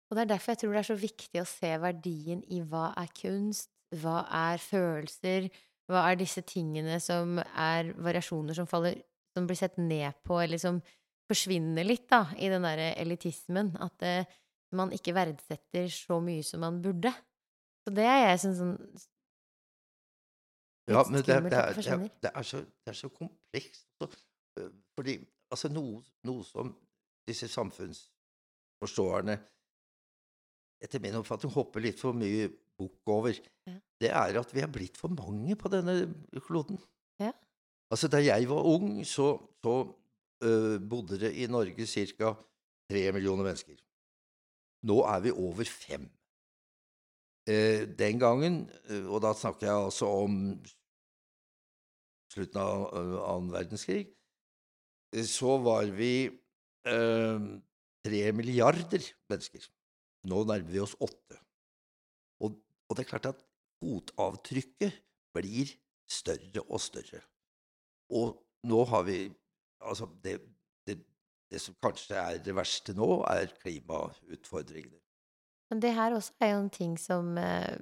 Og 0.10 0.18
det 0.18 0.24
er 0.24 0.32
derfor 0.34 0.54
jeg 0.54 0.62
tror 0.62 0.74
det 0.76 0.82
er 0.82 0.90
så 0.90 1.00
viktig 1.00 1.42
å 1.42 1.50
se 1.50 1.72
verdien 1.82 2.44
i 2.54 2.60
hva 2.70 2.92
er 3.00 3.14
kunst, 3.18 3.72
hva 4.02 4.24
er 4.30 4.62
følelser, 4.62 5.48
hva 5.90 6.04
er 6.10 6.20
disse 6.20 6.44
tingene 6.48 7.00
som 7.04 7.40
er 7.42 7.94
variasjoner 7.98 8.58
som 8.58 8.70
faller 8.70 9.02
Som 9.34 9.48
blir 9.50 9.58
sett 9.58 9.80
ned 9.82 10.14
på, 10.22 10.36
eller 10.38 10.60
som 10.62 10.76
forsvinner 11.26 11.88
litt, 11.88 12.04
da, 12.06 12.28
i 12.38 12.52
den 12.54 12.62
derre 12.62 12.92
elitismen. 13.02 13.72
At 13.82 14.04
eh, 14.06 14.28
man 14.78 14.92
ikke 14.94 15.16
verdsetter 15.18 15.88
så 15.90 16.20
mye 16.22 16.44
som 16.46 16.62
man 16.62 16.78
burde. 16.84 17.10
Så 17.82 17.96
det 17.98 18.06
er 18.06 18.20
jeg 18.28 18.44
syns 18.44 18.60
sånn 18.62 18.76
Ja, 20.90 21.04
men 21.08 21.22
det, 21.22 21.26
det, 21.28 21.36
er, 21.36 21.42
det 21.42 21.52
det, 21.52 21.88
er, 21.88 21.98
det, 22.24 22.32
er 22.36 22.42
så, 22.44 22.58
det 22.58 22.92
er 22.92 22.98
så 23.00 23.10
komplekst. 23.10 23.88
Øh, 24.60 24.72
fordi 24.98 25.16
altså 25.52 25.70
noe, 25.72 26.02
noe 26.28 26.44
som 26.44 26.74
disse 27.28 27.48
samfunnsforståerne 27.48 29.38
etter 30.84 31.00
min 31.00 31.16
oppfatning 31.16 31.54
hopper 31.56 31.84
litt 31.84 32.02
for 32.02 32.16
mye 32.18 32.50
bukk 32.80 33.08
over, 33.08 33.38
Ja. 33.68 33.78
det 34.02 34.10
er 34.12 34.40
at 34.40 34.54
vi 34.54 34.60
er 34.60 34.68
blitt 34.68 34.98
for 35.00 35.08
mange 35.14 35.56
på 35.56 35.70
denne 35.72 36.14
kloden. 36.44 36.80
Ja. 37.22 37.32
Altså, 37.94 38.10
da 38.12 38.20
jeg 38.20 38.50
var 38.50 38.66
ung, 38.68 39.06
så, 39.06 39.38
så 39.64 39.76
uh, 40.44 40.78
bodde 40.90 41.20
det 41.22 41.32
i 41.40 41.48
Norge 41.48 41.88
ca. 41.88 42.34
tre 42.90 43.12
millioner 43.16 43.44
mennesker. 43.48 43.78
Nå 44.84 44.98
er 45.08 45.20
vi 45.24 45.32
over 45.32 45.64
fem. 45.64 46.10
Eh, 47.44 47.84
den 48.00 48.20
gangen, 48.22 48.70
eh, 48.88 49.04
og 49.04 49.20
da 49.26 49.34
snakker 49.36 49.68
jeg 49.68 49.88
altså 49.90 50.08
om 50.24 50.36
slutten 52.32 52.60
av 52.62 52.86
eh, 52.88 53.18
annen 53.20 53.50
verdenskrig, 53.52 54.06
så 55.28 55.58
var 55.62 55.92
vi 55.94 56.32
tre 56.84 58.22
milliarder 58.36 59.04
mennesker. 59.30 59.68
Nå 60.28 60.40
nærmer 60.50 60.72
vi 60.74 60.82
oss 60.82 60.96
åtte. 60.98 61.38
Og, 62.44 62.58
og 62.90 62.98
det 62.98 63.04
er 63.04 63.10
klart 63.12 63.30
at 63.30 63.44
fotavtrykket 63.78 64.98
blir 65.38 65.70
større 66.10 66.66
og 66.66 66.82
større. 66.84 67.22
Og 68.12 68.36
nå 68.68 68.84
har 68.92 69.08
vi 69.08 69.22
Altså, 69.84 70.06
det, 70.24 70.38
det, 70.88 70.94
det 71.52 71.60
som 71.60 71.76
kanskje 71.84 72.16
er 72.16 72.38
det 72.40 72.54
verste 72.56 72.94
nå, 72.96 73.18
er 73.28 73.50
klimautfordringene. 73.60 75.03
Men 75.74 75.82
det 75.82 75.96
her 75.98 76.14
også 76.14 76.36
er 76.46 76.52
jo 76.54 76.60
en 76.62 76.70
ting 76.70 76.92
som 77.02 77.32
eh, 77.42 77.78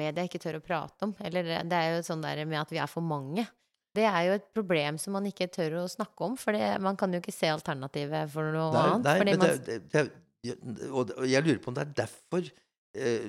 media 0.00 0.24
ikke 0.24 0.40
tør 0.40 0.56
å 0.56 0.64
prate 0.64 1.04
om. 1.04 1.12
Eller 1.20 1.44
det- 1.44 1.64
det 1.68 1.76
er 1.78 1.96
jo 1.98 2.06
sånn 2.06 2.22
der 2.24 2.40
med 2.48 2.60
at 2.62 2.70
vi 2.72 2.78
er 2.80 2.88
for 2.88 3.04
mange. 3.04 3.44
Det 3.92 4.06
er 4.08 4.22
jo 4.30 4.32
et 4.38 4.46
problem 4.56 4.96
som 4.98 5.12
man 5.12 5.26
ikke 5.28 5.50
tør 5.52 5.74
å 5.82 5.88
snakke 5.92 6.24
om, 6.24 6.36
for 6.40 6.56
det, 6.56 6.80
man 6.80 6.96
kan 6.96 7.12
jo 7.12 7.20
ikke 7.20 7.34
se 7.36 7.50
alternativet 7.52 8.30
for 8.32 8.48
noe 8.54 8.72
Nei, 8.72 8.86
annet. 8.94 9.04
nei 9.26 9.36
man, 9.36 9.58
det, 9.66 9.90
det, 9.92 10.88
og 10.88 11.10
og 11.18 11.26
jeg 11.28 11.44
lurer 11.44 11.60
på 11.60 11.68
om 11.68 11.74
det 11.76 11.84
er 11.84 11.92
derfor 12.06 12.48
eh, 12.96 13.28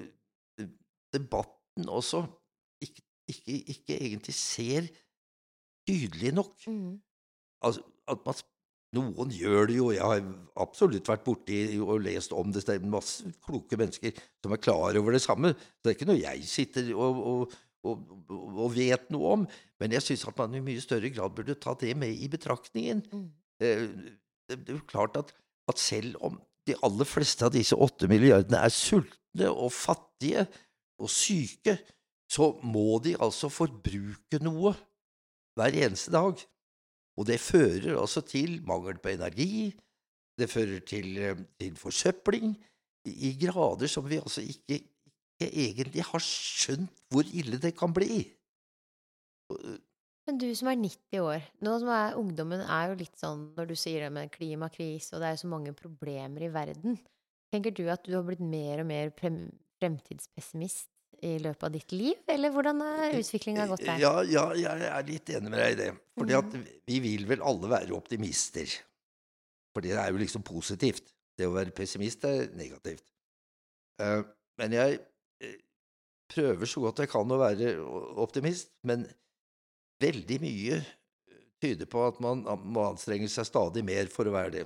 debatten 1.13 1.89
også 1.91 2.23
ikke, 2.81 3.03
ikke, 3.27 3.57
ikke 3.75 3.99
egentlig 3.99 4.33
ser 4.39 4.87
tydelig 5.85 6.31
nok. 6.33 6.55
mm, 6.67 6.95
Altså, 7.63 7.83
at 8.07 8.23
man, 8.25 8.35
noen 8.93 9.33
gjør 9.33 9.67
det 9.69 9.77
jo, 9.79 9.89
jeg 9.93 10.05
har 10.05 10.23
absolutt 10.63 11.09
vært 11.09 11.25
borti 11.25 11.59
og 11.81 12.01
lest 12.05 12.33
om 12.35 12.51
det, 12.53 12.63
det 12.67 12.77
er 12.77 12.87
masse 12.93 13.25
kloke 13.45 13.77
mennesker 13.79 14.15
som 14.43 14.53
er 14.55 14.61
klar 14.61 14.97
over 14.99 15.15
det 15.15 15.23
samme. 15.23 15.53
Så 15.57 15.83
det 15.85 15.93
er 15.93 15.97
ikke 15.97 16.09
noe 16.11 16.21
jeg 16.21 16.47
sitter 16.49 16.91
og, 16.93 17.21
og, 17.31 17.55
og, 17.89 18.03
og 18.35 18.75
vet 18.75 19.09
noe 19.13 19.37
om. 19.37 19.47
Men 19.81 19.95
jeg 19.97 20.05
syns 20.05 20.27
at 20.29 20.37
man 20.39 20.57
i 20.59 20.63
mye 20.63 20.83
større 20.83 21.11
grad 21.13 21.35
burde 21.35 21.57
ta 21.59 21.75
det 21.79 21.95
med 21.99 22.13
i 22.13 22.29
betraktningen. 22.31 23.03
mm. 23.11 23.25
Eh, 23.63 23.87
Det 24.49 24.57
det 24.59 24.73
er 24.73 24.77
jo 24.77 24.85
klart 24.89 25.15
at, 25.17 25.29
at 25.71 25.79
selv 25.79 26.17
om 26.21 26.39
de 26.67 26.75
aller 26.83 27.07
fleste 27.07 27.45
av 27.45 27.53
disse 27.55 27.75
åtte 27.75 28.09
milliardene 28.11 28.59
er 28.59 28.71
sultne 28.73 29.49
og 29.49 29.71
fattige 29.71 30.45
og 30.99 31.09
syke, 31.11 31.77
så 32.29 32.49
må 32.63 32.99
de 33.03 33.15
altså 33.19 33.49
forbruke 33.51 34.39
noe 34.43 34.73
hver 35.57 35.75
eneste 35.85 36.11
dag. 36.13 36.39
Og 37.19 37.27
det 37.29 37.39
fører 37.41 37.99
altså 37.99 38.23
til 38.25 38.59
mangel 38.65 38.97
på 39.01 39.13
energi, 39.13 39.73
det 40.39 40.49
fører 40.49 40.79
til, 40.87 41.17
eh, 41.17 41.43
til 41.59 41.75
forsøpling, 41.77 42.55
i 43.05 43.33
grader 43.41 43.87
som 43.91 44.07
vi 44.09 44.17
altså 44.17 44.41
ikke, 44.41 44.79
ikke 44.79 45.49
egentlig 45.65 46.03
har 46.07 46.23
skjønt 46.23 47.03
hvor 47.11 47.27
ille 47.33 47.59
det 47.61 47.73
kan 47.77 47.93
bli. 47.93 48.23
Men 50.23 50.39
du 50.39 50.47
som 50.55 50.69
er 50.71 50.79
90 50.79 51.19
år, 51.19 51.43
nå 51.61 51.73
som 51.81 51.91
er 51.91 52.15
ungdommen 52.19 52.63
er 52.63 52.89
jo 52.89 52.99
litt 53.01 53.19
sånn 53.19 53.49
når 53.57 53.73
du 53.73 53.75
sier 53.75 54.05
det 54.05 54.13
med 54.15 54.31
klimakrise, 54.31 55.11
og 55.13 55.21
det 55.21 55.33
er 55.33 55.41
så 55.41 55.51
mange 55.51 55.75
problemer 55.75 56.47
i 56.47 56.53
verden, 56.53 56.95
tenker 57.51 57.75
du 57.75 57.83
at 57.91 58.07
du 58.07 58.15
har 58.15 58.23
blitt 58.25 58.41
mer 58.41 58.81
og 58.81 58.89
mer 58.89 59.11
fremtidspessimist 59.19 60.92
i 61.21 61.35
løpet 61.43 61.67
av 61.67 61.73
ditt 61.75 61.93
liv, 61.95 62.19
eller 62.31 62.53
hvordan 62.53 62.81
har 62.83 63.17
utviklinga 63.19 63.67
gått 63.69 63.85
der? 63.85 64.01
Ja, 64.01 64.13
ja, 64.27 64.45
jeg 64.57 64.87
er 64.89 65.07
litt 65.07 65.31
enig 65.33 65.51
med 65.51 65.59
deg 65.61 65.75
i 65.75 65.79
det. 65.79 65.89
Fordi 66.19 66.37
at 66.37 66.57
vi 66.89 66.99
vil 67.03 67.27
vel 67.29 67.45
alle 67.45 67.71
være 67.71 67.95
optimister. 67.97 68.73
For 69.73 69.85
det 69.85 69.95
er 69.97 70.11
jo 70.13 70.21
liksom 70.21 70.45
positivt. 70.45 71.13
Det 71.37 71.49
å 71.49 71.55
være 71.55 71.73
pessimist 71.75 72.25
er 72.29 72.51
negativt. 72.57 73.05
Eh, 74.01 74.21
men 74.61 74.75
jeg 74.75 74.99
eh, 75.41 75.57
prøver 76.33 76.69
så 76.69 76.83
godt 76.83 77.01
jeg 77.03 77.11
kan 77.13 77.33
å 77.33 77.41
være 77.41 77.73
optimist, 78.21 78.73
men 78.85 79.07
veldig 80.03 80.39
mye 80.43 80.79
tyder 81.63 81.89
på 81.89 82.03
at 82.05 82.19
man 82.23 82.43
må 82.43 82.87
anstrenge 82.89 83.29
seg 83.31 83.47
stadig 83.47 83.85
mer 83.87 84.09
for 84.11 84.27
å 84.27 84.35
være 84.35 84.55
det. 84.57 84.65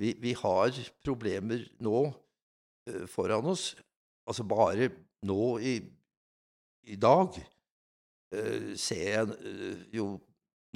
Vi, 0.00 0.12
vi 0.20 0.32
har 0.36 0.76
problemer 1.04 1.64
nå 1.84 1.98
eh, 2.08 3.04
foran 3.10 3.52
oss. 3.52 3.70
Altså 4.26 4.44
bare 4.48 4.90
nå 5.24 5.58
i, 5.64 5.76
i 6.92 6.96
dag 7.00 7.36
uh, 7.38 8.72
ser 8.78 9.04
jeg 9.04 9.28
uh, 9.32 9.84
jo 9.94 10.08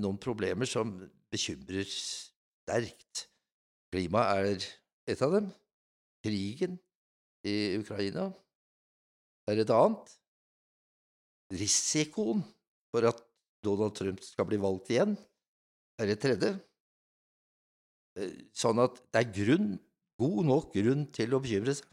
noen 0.01 0.21
problemer 0.21 0.69
som 0.69 0.95
bekymrer 1.31 1.89
sterkt. 1.91 3.27
Klima 3.91 4.25
er 4.39 4.63
et 5.11 5.23
av 5.25 5.35
dem. 5.35 5.51
Krigen 6.25 6.79
i 7.47 7.77
Ukraina 7.81 8.29
er 9.51 9.63
et 9.63 9.73
annet. 9.75 10.17
Risikoen 11.51 12.43
for 12.91 13.07
at 13.09 13.23
Donald 13.65 13.97
Trump 13.99 14.23
skal 14.25 14.47
bli 14.49 14.59
valgt 14.61 14.93
igjen, 14.93 15.17
er 16.01 16.13
et 16.13 16.23
tredje. 16.23 16.53
Eh, 18.19 18.37
Sånn 18.57 18.81
at 18.83 19.01
det 19.13 19.23
er 19.23 19.33
grunn, 19.35 19.73
god 20.21 20.47
nok 20.49 20.71
grunn 20.75 21.07
til 21.15 21.35
å 21.35 21.43
bekymre 21.43 21.75
seg. 21.77 21.89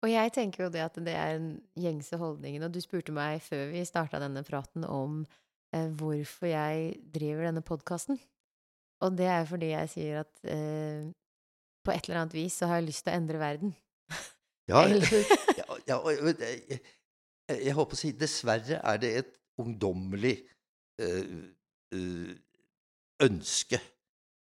Og 0.00 0.08
jeg 0.08 0.32
tenker 0.32 0.64
jo 0.64 0.72
det 0.72 0.82
at 0.84 0.96
det 0.96 1.12
er 1.12 1.36
den 1.36 1.52
gjengse 1.76 2.16
holdningen, 2.20 2.64
og 2.64 2.72
du 2.72 2.80
spurte 2.80 3.12
meg 3.12 3.42
før 3.44 3.68
vi 3.74 3.84
starta 3.84 4.20
denne 4.22 4.42
praten 4.46 4.86
om 4.88 5.22
eh, 5.76 5.90
hvorfor 6.00 6.48
jeg 6.48 6.94
driver 7.12 7.50
denne 7.50 7.64
podkasten. 7.64 8.16
Og 9.04 9.16
det 9.16 9.28
er 9.28 9.44
fordi 9.48 9.74
jeg 9.74 9.92
sier 9.92 10.22
at 10.22 10.32
eh, 10.48 11.10
på 11.84 11.92
et 11.92 12.08
eller 12.08 12.22
annet 12.22 12.36
vis 12.36 12.56
så 12.60 12.70
har 12.70 12.80
jeg 12.80 12.88
lyst 12.88 13.04
til 13.04 13.12
å 13.12 13.20
endre 13.20 13.40
verden. 13.40 13.76
Ja, 14.70 14.86
ja, 14.86 15.00
ja, 15.90 15.96
og 15.98 16.10
jeg, 16.14 16.36
jeg, 16.70 16.80
jeg, 17.50 17.74
på 17.74 17.96
å 17.96 17.98
si 17.98 18.12
dessverre 18.16 18.80
er 18.80 19.00
det 19.02 19.14
et 19.22 19.32
ungdommelig 19.60 20.36
øh, 21.02 21.40
eh, 21.96 22.36
ønske. 23.24 23.80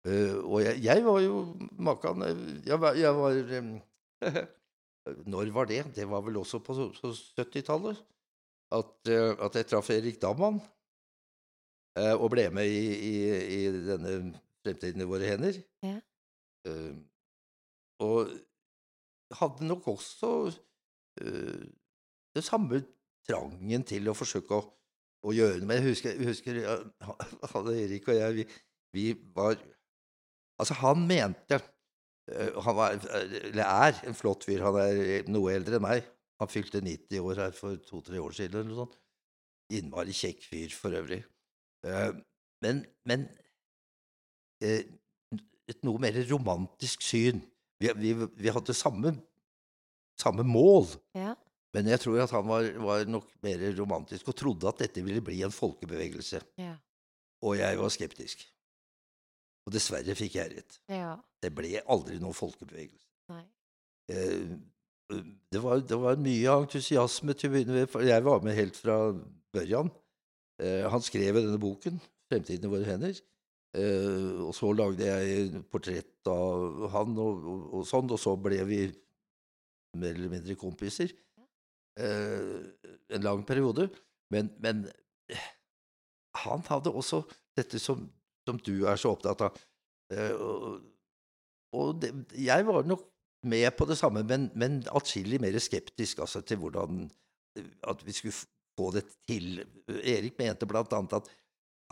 Uh, 0.08 0.38
og 0.48 0.62
jeg, 0.64 0.80
jeg 0.80 1.04
var 1.04 1.18
jo 1.20 1.40
makan 1.76 2.22
Jeg 2.64 2.78
var, 2.80 2.94
jeg 2.96 3.16
var 3.18 3.40
eh, 3.58 4.38
Når 5.30 5.54
var 5.56 5.70
det? 5.70 5.84
Det 5.96 6.08
var 6.10 6.24
vel 6.26 6.38
også 6.42 6.60
på, 6.64 6.76
på 7.02 7.14
70-tallet. 7.40 8.02
At, 8.76 8.94
eh, 9.10 9.34
at 9.42 9.56
jeg 9.58 9.68
traff 9.70 9.90
Erik 9.90 10.20
Damman 10.22 10.60
eh, 11.98 12.14
og 12.14 12.30
ble 12.36 12.46
med 12.54 12.70
i, 12.70 12.84
i, 13.10 13.14
i 13.56 13.62
denne 13.88 14.20
Fremtiden 14.60 15.02
i 15.02 15.08
våre 15.08 15.30
hender. 15.32 15.56
Ja. 15.86 15.96
Eh, 16.68 16.96
og 18.04 18.34
hadde 19.40 19.68
nok 19.68 19.88
også 19.88 20.32
eh, 21.22 21.66
det 22.36 22.44
samme 22.46 22.84
trangen 23.28 23.86
til 23.88 24.10
å 24.10 24.16
forsøke 24.18 24.58
å, 24.58 24.68
å 25.26 25.34
gjøre 25.36 25.62
noe. 25.62 25.70
Men 25.70 25.80
jeg 25.80 25.94
husker, 25.94 26.16
jeg 26.16 26.30
husker 26.30 26.62
jeg, 26.62 27.76
Erik 27.86 28.10
og 28.12 28.20
jeg, 28.20 28.40
vi, 28.40 28.48
vi 28.96 29.10
var 29.36 29.60
Altså, 30.60 30.76
han 30.82 31.06
mente 31.08 31.56
Han 32.66 32.76
var, 32.78 32.96
eller 33.16 33.66
er, 33.66 34.00
en 34.08 34.18
flott 34.18 34.46
fyr. 34.46 34.62
Han 34.66 34.78
er 34.82 35.30
noe 35.32 35.54
eldre 35.56 35.80
enn 35.80 35.86
meg. 35.86 36.08
Han 36.40 36.52
fylte 36.52 36.82
90 36.84 37.26
år 37.26 37.42
her 37.44 37.56
for 37.56 37.80
to-tre 37.84 38.20
år 38.22 38.36
siden. 38.36 38.60
eller 38.60 38.70
noe 38.70 38.84
sånt. 38.84 38.98
Innmari 39.76 40.16
kjekk 40.16 40.46
fyr 40.46 40.74
for 40.74 40.96
øvrig. 40.98 41.22
Eh, 41.86 42.12
men 42.64 42.84
men 43.08 43.28
eh, 44.62 44.86
et 45.70 45.84
noe 45.86 46.02
mer 46.02 46.16
romantisk 46.32 47.04
syn. 47.06 47.42
Vi, 47.80 47.92
vi, 47.96 48.14
vi 48.16 48.52
hadde 48.52 48.76
samme, 48.76 49.14
samme 50.20 50.44
mål. 50.44 50.90
Ja. 51.16 51.36
Men 51.76 51.92
jeg 51.92 52.02
tror 52.02 52.24
at 52.24 52.34
han 52.34 52.48
var, 52.50 52.66
var 52.82 53.06
nok 53.06 53.28
mer 53.46 53.62
romantisk 53.78 54.32
og 54.32 54.38
trodde 54.40 54.70
at 54.72 54.80
dette 54.82 55.04
ville 55.06 55.22
bli 55.22 55.44
en 55.46 55.54
folkebevegelse. 55.54 56.42
Ja. 56.58 56.74
Og 57.46 57.60
jeg 57.60 57.78
var 57.80 57.94
skeptisk. 57.94 58.48
Og 59.70 59.76
dessverre 59.76 60.18
fikk 60.18 60.40
jeg 60.40 60.56
rett. 60.58 60.82
ja. 60.90 61.16
Det 61.40 61.54
ble 61.56 61.80
aldri 61.88 62.18
noen 62.20 62.36
folkebevegelse. 62.36 63.06
Eh, 64.12 64.50
det, 65.54 65.60
var, 65.64 65.80
det 65.86 66.00
var 66.02 66.18
mye 66.20 66.56
entusiasme 66.66 67.36
til 67.38 67.48
å 67.48 67.54
begynne 67.54 67.78
med, 67.78 67.94
jeg 68.10 68.26
var 68.26 68.42
med 68.44 68.58
helt 68.58 68.76
fra 68.76 68.98
børjan. 69.56 69.92
Eh, 70.60 70.84
han 70.90 71.06
skrev 71.06 71.40
denne 71.40 71.62
boken, 71.62 72.02
'Fremtiden 72.28 72.68
i 72.68 72.74
våre 72.74 72.90
hender'. 72.90 73.22
Eh, 73.78 74.42
og 74.42 74.52
så 74.58 74.74
lagde 74.74 75.06
jeg 75.06 75.64
portrett 75.72 76.28
av 76.28 76.90
han 76.98 77.16
og, 77.22 77.48
og, 77.54 77.64
og 77.80 77.88
sånn, 77.88 78.10
og 78.10 78.20
så 78.20 78.34
ble 78.36 78.60
vi 78.66 78.82
mer 80.02 80.18
eller 80.18 80.34
mindre 80.34 80.58
kompiser 80.58 81.14
eh, 82.00 82.58
en 83.16 83.26
lang 83.26 83.46
periode. 83.46 83.90
Men, 84.34 84.50
men 84.60 84.88
eh, 85.30 85.48
han 86.44 86.66
hadde 86.70 86.94
også 86.94 87.24
dette 87.58 87.80
som, 87.82 88.08
som 88.50 88.60
du 88.66 88.76
er 88.90 89.00
så 89.00 89.14
opptatt 89.16 89.46
av. 89.48 89.58
Eh, 90.14 90.36
og 91.78 92.00
det, 92.02 92.14
jeg 92.42 92.66
var 92.68 92.88
nok 92.90 93.06
med 93.50 93.70
på 93.78 93.86
det 93.88 93.96
samme, 94.00 94.24
men, 94.28 94.50
men 94.60 94.82
atskillig 94.92 95.40
mer 95.42 95.56
skeptisk 95.64 96.24
altså, 96.26 96.42
til 96.44 96.60
hvordan 96.64 97.06
eh, 97.60 97.68
at 97.92 98.02
vi 98.08 98.16
skulle 98.18 98.36
få 98.80 98.90
det 98.96 99.06
til. 99.28 99.62
Erik 100.02 100.40
mente 100.40 100.68
blant 100.70 100.94
annet 100.98 101.20
at, 101.22 101.30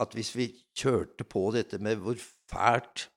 at 0.02 0.18
hvis 0.18 0.34
vi 0.38 0.50
kjørte 0.78 1.28
på 1.28 1.48
dette 1.56 1.80
med 1.84 2.02
hvor 2.04 2.18
fælt 2.52 3.08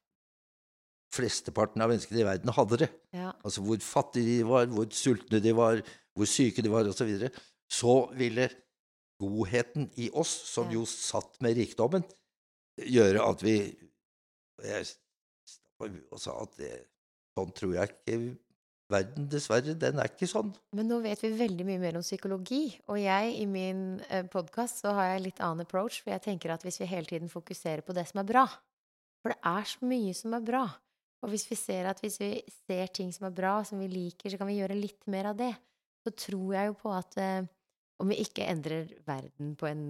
flesteparten 1.14 1.82
av 1.82 1.90
menneskene 1.90 2.22
i 2.22 2.26
verden 2.28 2.52
hadde 2.54 2.84
det, 2.84 2.90
Ja. 3.16 3.32
altså 3.42 3.64
hvor 3.66 3.80
fattige 3.82 4.38
de 4.38 4.46
var, 4.46 4.68
hvor 4.70 4.86
sultne 4.94 5.40
de 5.42 5.52
var, 5.56 5.80
hvor 6.14 6.28
syke 6.30 6.62
de 6.62 6.70
var, 6.70 6.86
osv., 6.86 7.00
så, 7.00 7.06
videre, 7.08 7.30
så 7.70 7.94
ville 8.14 8.46
godheten 9.20 9.88
i 9.98 10.06
oss, 10.14 10.30
som 10.52 10.70
Ja. 10.70 10.78
jo 10.78 10.84
satt 10.86 11.40
med 11.42 11.58
rikdommen, 11.58 12.04
gjøre 12.86 13.24
at 13.26 13.44
vi 13.44 13.56
Jeg 14.60 14.84
og 15.80 16.20
sa 16.20 16.34
at 16.42 16.56
det, 16.60 16.74
sånn 17.32 17.52
tror 17.56 17.70
jeg 17.72 17.88
ikke 17.94 18.16
verden 18.90 19.28
Dessverre, 19.30 19.74
den 19.78 20.00
er 20.02 20.10
ikke 20.10 20.28
sånn. 20.28 20.50
Men 20.76 20.90
nå 20.90 20.98
vet 21.04 21.22
vi 21.22 21.30
veldig 21.38 21.66
mye 21.68 21.80
mer 21.80 21.98
om 22.00 22.04
psykologi, 22.04 22.64
og 22.90 22.98
jeg 23.00 23.34
i 23.38 23.46
min 23.48 23.84
eh, 24.10 24.26
podkast 24.28 24.82
så 24.82 24.94
har 24.96 25.12
jeg 25.12 25.24
litt 25.28 25.42
annen 25.44 25.64
approach, 25.64 26.02
for 26.02 26.12
jeg 26.12 26.24
tenker 26.26 26.52
at 26.52 26.66
hvis 26.66 26.80
vi 26.82 26.90
hele 26.90 27.08
tiden 27.08 27.32
fokuserer 27.32 27.84
på 27.86 27.96
det 27.96 28.06
som 28.10 28.22
er 28.22 28.28
bra 28.28 28.44
For 29.20 29.32
det 29.32 29.40
er 29.46 29.68
så 29.68 29.84
mye 29.84 30.12
som 30.16 30.34
er 30.36 30.44
bra. 30.44 30.64
Og 31.20 31.32
hvis 31.32 31.44
vi 31.50 31.56
ser 31.60 31.90
at 31.90 31.98
hvis 32.00 32.16
vi 32.22 32.30
ser 32.64 32.88
ting 32.96 33.10
som 33.12 33.26
er 33.28 33.34
bra, 33.36 33.58
som 33.68 33.80
vi 33.82 33.88
liker, 33.92 34.32
så 34.32 34.40
kan 34.40 34.48
vi 34.48 34.56
gjøre 34.56 34.78
litt 34.78 35.04
mer 35.12 35.28
av 35.32 35.36
det. 35.36 35.52
Så 36.00 36.14
tror 36.16 36.54
jeg 36.56 36.70
jo 36.70 36.76
på 36.80 36.92
at 36.96 37.18
eh, 37.20 37.48
om 38.00 38.08
vi 38.08 38.16
ikke 38.24 38.48
endrer 38.48 38.88
verden 39.04 39.52
på 39.60 39.68
en, 39.68 39.84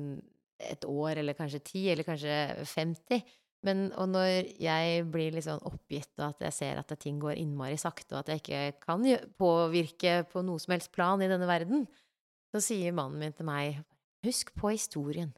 et 0.68 0.84
år, 0.84 1.20
eller 1.22 1.36
kanskje 1.38 1.62
ti, 1.64 1.86
eller 1.92 2.06
kanskje 2.06 2.34
50 2.74 3.24
men, 3.66 3.90
og 4.00 4.08
når 4.08 4.54
jeg 4.62 5.02
blir 5.12 5.34
litt 5.34 5.44
sånn 5.44 5.60
oppgitt, 5.68 6.08
og 6.16 6.30
at 6.30 6.46
jeg 6.46 6.56
ser 6.56 6.78
at 6.80 6.92
ting 7.00 7.18
går 7.20 7.36
innmari 7.42 7.76
sakte, 7.80 8.14
og 8.14 8.22
at 8.22 8.32
jeg 8.32 8.40
ikke 8.40 8.86
kan 8.86 9.04
påvirke 9.40 10.22
på 10.30 10.42
noe 10.46 10.62
som 10.62 10.72
helst 10.72 10.92
plan 10.94 11.20
i 11.20 11.28
denne 11.28 11.48
verden, 11.48 11.84
så 12.50 12.62
sier 12.64 12.96
mannen 12.96 13.20
min 13.20 13.36
til 13.36 13.48
meg 13.48 13.82
Husk 14.24 14.50
på 14.52 14.68
historien. 14.74 15.30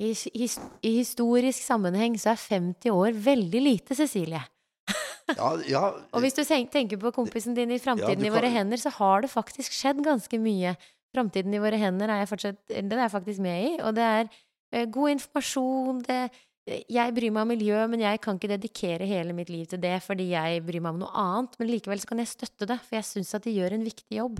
I, 0.00 0.14
his, 0.16 0.54
I 0.80 0.94
historisk 1.02 1.60
sammenheng 1.66 2.14
så 2.20 2.30
er 2.32 2.40
50 2.40 2.94
år 2.96 3.18
veldig 3.26 3.60
lite, 3.60 3.96
Cecilie. 3.98 4.40
Ja, 5.32 5.52
ja, 5.64 5.82
Og 6.12 6.24
hvis 6.24 6.34
du 6.36 6.42
tenker 6.44 6.98
på 7.00 7.12
kompisen 7.14 7.54
din 7.56 7.70
i 7.72 7.78
Framtiden 7.80 8.24
ja, 8.24 8.28
i 8.28 8.32
våre 8.32 8.48
kan- 8.50 8.56
hender, 8.56 8.80
så 8.80 8.90
har 8.92 9.22
det 9.22 9.30
faktisk 9.32 9.72
skjedd 9.72 10.02
ganske 10.04 10.40
mye. 10.42 10.74
Framtiden 11.14 11.54
i 11.54 11.60
våre 11.62 11.78
hender 11.80 12.10
er 12.10 12.22
jeg 12.22 12.30
fortsatt 12.32 12.72
Den 12.72 12.96
er 12.98 13.04
jeg 13.06 13.14
faktisk 13.14 13.44
med 13.44 13.68
i, 13.68 13.70
og 13.84 13.94
det 13.96 14.08
er 14.08 14.32
god 14.72 15.12
informasjon, 15.12 16.00
det 16.06 16.22
jeg 16.62 17.14
bryr 17.16 17.32
meg 17.34 17.42
om 17.42 17.50
miljø, 17.50 17.78
men 17.90 18.04
jeg 18.04 18.20
kan 18.22 18.36
ikke 18.38 18.52
dedikere 18.52 19.06
hele 19.08 19.34
mitt 19.34 19.48
liv 19.50 19.66
til 19.66 19.80
det 19.82 19.96
fordi 20.04 20.28
jeg 20.30 20.62
bryr 20.62 20.82
meg 20.84 20.94
om 20.94 21.00
noe 21.02 21.14
annet. 21.18 21.56
Men 21.58 21.72
likevel 21.72 22.02
så 22.02 22.10
kan 22.12 22.22
jeg 22.22 22.30
støtte 22.30 22.68
det, 22.70 22.78
for 22.86 22.98
jeg 22.98 23.08
syns 23.08 23.34
at 23.34 23.46
de 23.46 23.54
gjør 23.56 23.74
en 23.74 23.86
viktig 23.86 24.18
jobb. 24.20 24.38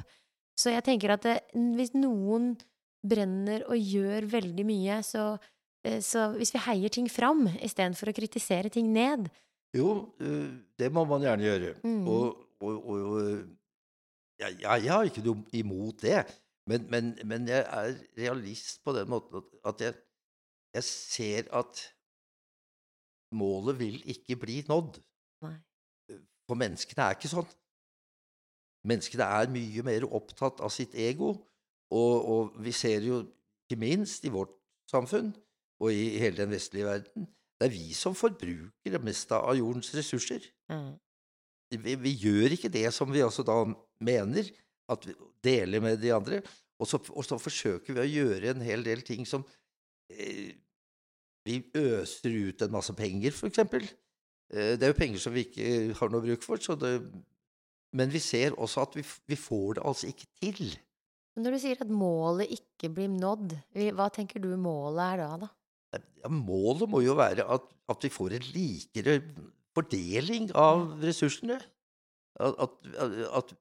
Så 0.58 0.70
jeg 0.70 0.84
tenker 0.86 1.16
at 1.16 1.26
det, 1.26 1.38
hvis 1.78 1.94
noen 1.96 2.52
brenner 3.02 3.64
og 3.66 3.80
gjør 3.80 4.28
veldig 4.30 4.66
mye, 4.68 5.00
så, 5.02 5.32
eh, 5.82 5.98
så 6.04 6.28
hvis 6.36 6.54
vi 6.54 6.62
heier 6.68 6.92
ting 6.94 7.08
fram 7.10 7.48
istedenfor 7.58 8.12
å 8.12 8.16
kritisere 8.16 8.70
ting 8.70 8.92
ned 8.94 9.26
Jo, 9.74 10.12
eh, 10.20 10.52
det 10.78 10.92
må 10.92 11.02
man 11.08 11.24
gjerne 11.24 11.48
gjøre. 11.48 11.74
Mm. 11.82 12.06
Og, 12.06 12.46
og, 12.62 12.88
og 12.92 13.18
eh, 13.24 13.42
jeg, 14.44 14.60
jeg, 14.62 14.88
har 14.92 15.10
ikke 15.10 15.26
noe 15.26 15.58
imot 15.58 16.04
det, 16.04 16.22
men, 16.70 16.86
men, 16.92 17.12
men 17.26 17.50
jeg 17.50 17.64
er 17.66 17.96
realist 18.14 18.82
på 18.84 18.94
den 18.94 19.10
måten 19.10 19.42
at 19.66 19.82
jeg, 19.82 19.96
jeg 20.72 20.86
ser 20.88 21.50
at 21.52 21.82
målet 23.36 23.78
vil 23.78 23.98
ikke 24.12 24.36
bli 24.40 24.60
nådd. 24.68 24.98
Nei. 25.44 25.56
For 26.48 26.58
menneskene 26.58 27.06
er 27.06 27.16
ikke 27.16 27.30
sånn. 27.32 27.48
Menneskene 28.88 29.28
er 29.40 29.52
mye 29.52 29.84
mer 29.86 30.08
opptatt 30.10 30.58
av 30.64 30.72
sitt 30.74 30.96
ego 30.98 31.28
Og, 31.92 32.14
og 32.32 32.56
vi 32.64 32.72
ser 32.74 33.04
jo 33.06 33.20
ikke 33.22 33.78
minst 33.78 34.24
i 34.26 34.32
vårt 34.32 34.56
samfunn 34.90 35.28
og 35.78 35.92
i 35.92 36.16
hele 36.18 36.40
den 36.40 36.50
vestlige 36.50 36.88
verden 36.88 37.28
det 37.62 37.68
er 37.68 37.76
vi 37.78 37.92
som 37.94 38.14
forbruker 38.18 38.90
det 38.90 38.98
meste 39.06 39.38
av 39.38 39.54
jordens 39.54 39.92
ressurser. 39.94 40.42
Mm. 40.72 40.96
Vi, 41.70 41.94
vi 42.02 42.12
gjør 42.24 42.56
ikke 42.56 42.70
det 42.72 42.88
som 42.90 43.12
vi 43.14 43.22
altså 43.22 43.44
da 43.46 43.54
mener, 44.02 44.48
at 44.90 45.06
vi 45.06 45.14
deler 45.46 45.84
med 45.84 46.00
de 46.02 46.10
andre. 46.10 46.40
Og 46.82 46.90
så, 46.90 46.98
og 47.14 47.22
så 47.22 47.38
forsøker 47.38 47.94
vi 47.94 48.02
å 48.02 48.08
gjøre 48.08 48.50
en 48.50 48.64
hel 48.66 48.82
del 48.82 49.04
ting 49.06 49.22
som 49.28 49.44
eh, 50.10 50.58
Vi 51.46 51.58
øser 51.74 52.38
ut 52.48 52.62
en 52.62 52.72
masse 52.74 52.94
penger, 52.96 53.34
eksempel. 53.48 53.86
Eh, 54.52 54.74
det 54.78 54.86
er 54.86 54.92
jo 54.92 54.98
penger 54.98 55.22
som 55.22 55.34
vi 55.34 55.46
ikke 55.48 55.96
har 55.98 56.12
noe 56.12 56.24
bruk 56.24 56.44
for. 56.46 56.62
Så 56.62 56.76
det, 56.78 56.94
men 57.96 58.12
vi 58.12 58.22
ser 58.22 58.56
også 58.56 58.86
at 58.86 58.96
vi, 58.98 59.04
vi 59.28 59.38
får 59.38 59.78
det 59.78 59.86
altså 59.88 60.10
ikke 60.12 60.28
til. 60.42 60.76
Når 61.40 61.54
du 61.54 61.60
sier 61.62 61.80
at 61.80 61.90
målet 61.92 62.52
ikke 62.52 62.90
blir 62.92 63.08
nådd, 63.08 63.56
hva 63.96 64.08
tenker 64.12 64.42
du 64.42 64.50
målet 64.60 65.02
er 65.14 65.22
da, 65.22 65.46
da? 65.46 65.50
Ja, 66.22 66.28
målet 66.32 66.88
må 66.88 67.02
jo 67.04 67.16
være 67.18 67.44
at, 67.54 67.64
at 67.92 68.04
vi 68.04 68.12
får 68.12 68.36
en 68.36 68.48
likere 68.52 69.18
fordeling 69.76 70.50
av 70.56 71.00
ressursene. 71.02 71.58
At, 72.40 72.76
at, 73.40 73.52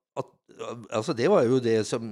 altså 0.91 1.15
det 1.15 1.27
var 1.31 1.43
jo 1.47 1.59
det 1.63 1.81
som 1.87 2.07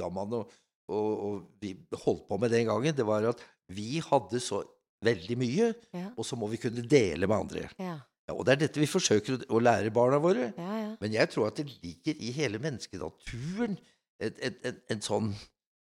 Gamman 0.00 0.34
og, 0.36 0.52
og, 0.92 1.08
og 1.26 1.34
vi 1.60 1.74
holdt 2.04 2.26
på 2.28 2.38
med 2.40 2.52
den 2.52 2.68
gangen. 2.68 2.96
Det 2.96 3.06
var 3.08 3.28
at 3.28 3.40
vi 3.68 4.00
hadde 4.00 4.40
så 4.40 4.62
veldig 5.02 5.36
mye, 5.38 5.74
Ja. 5.94 6.08
og 6.16 6.24
så 6.24 6.36
må 6.38 6.48
vi 6.50 6.56
kunne 6.62 6.82
dele 6.88 7.26
med 7.26 7.36
andre. 7.36 7.68
Ja, 7.78 7.98
Ja, 8.28 8.34
og 8.38 8.44
det 8.46 8.52
er 8.52 8.60
dette 8.68 8.78
vi 8.80 8.86
forsøker 8.86 9.40
å, 9.50 9.58
lære 9.60 9.90
barna 9.90 10.18
våre. 10.22 10.52
ja. 10.56 10.76
ja. 10.78 10.96
Men 11.00 11.12
jeg 11.12 11.28
tror 11.30 11.48
at 11.48 11.56
det 11.56 11.66
ligger 11.82 12.14
i 12.22 12.30
hele 12.30 12.58
menneskenaturen 12.62 13.74
en, 14.20 14.32
et, 14.38 14.58
et, 14.64 14.82
en 14.90 15.00
sånn 15.02 15.32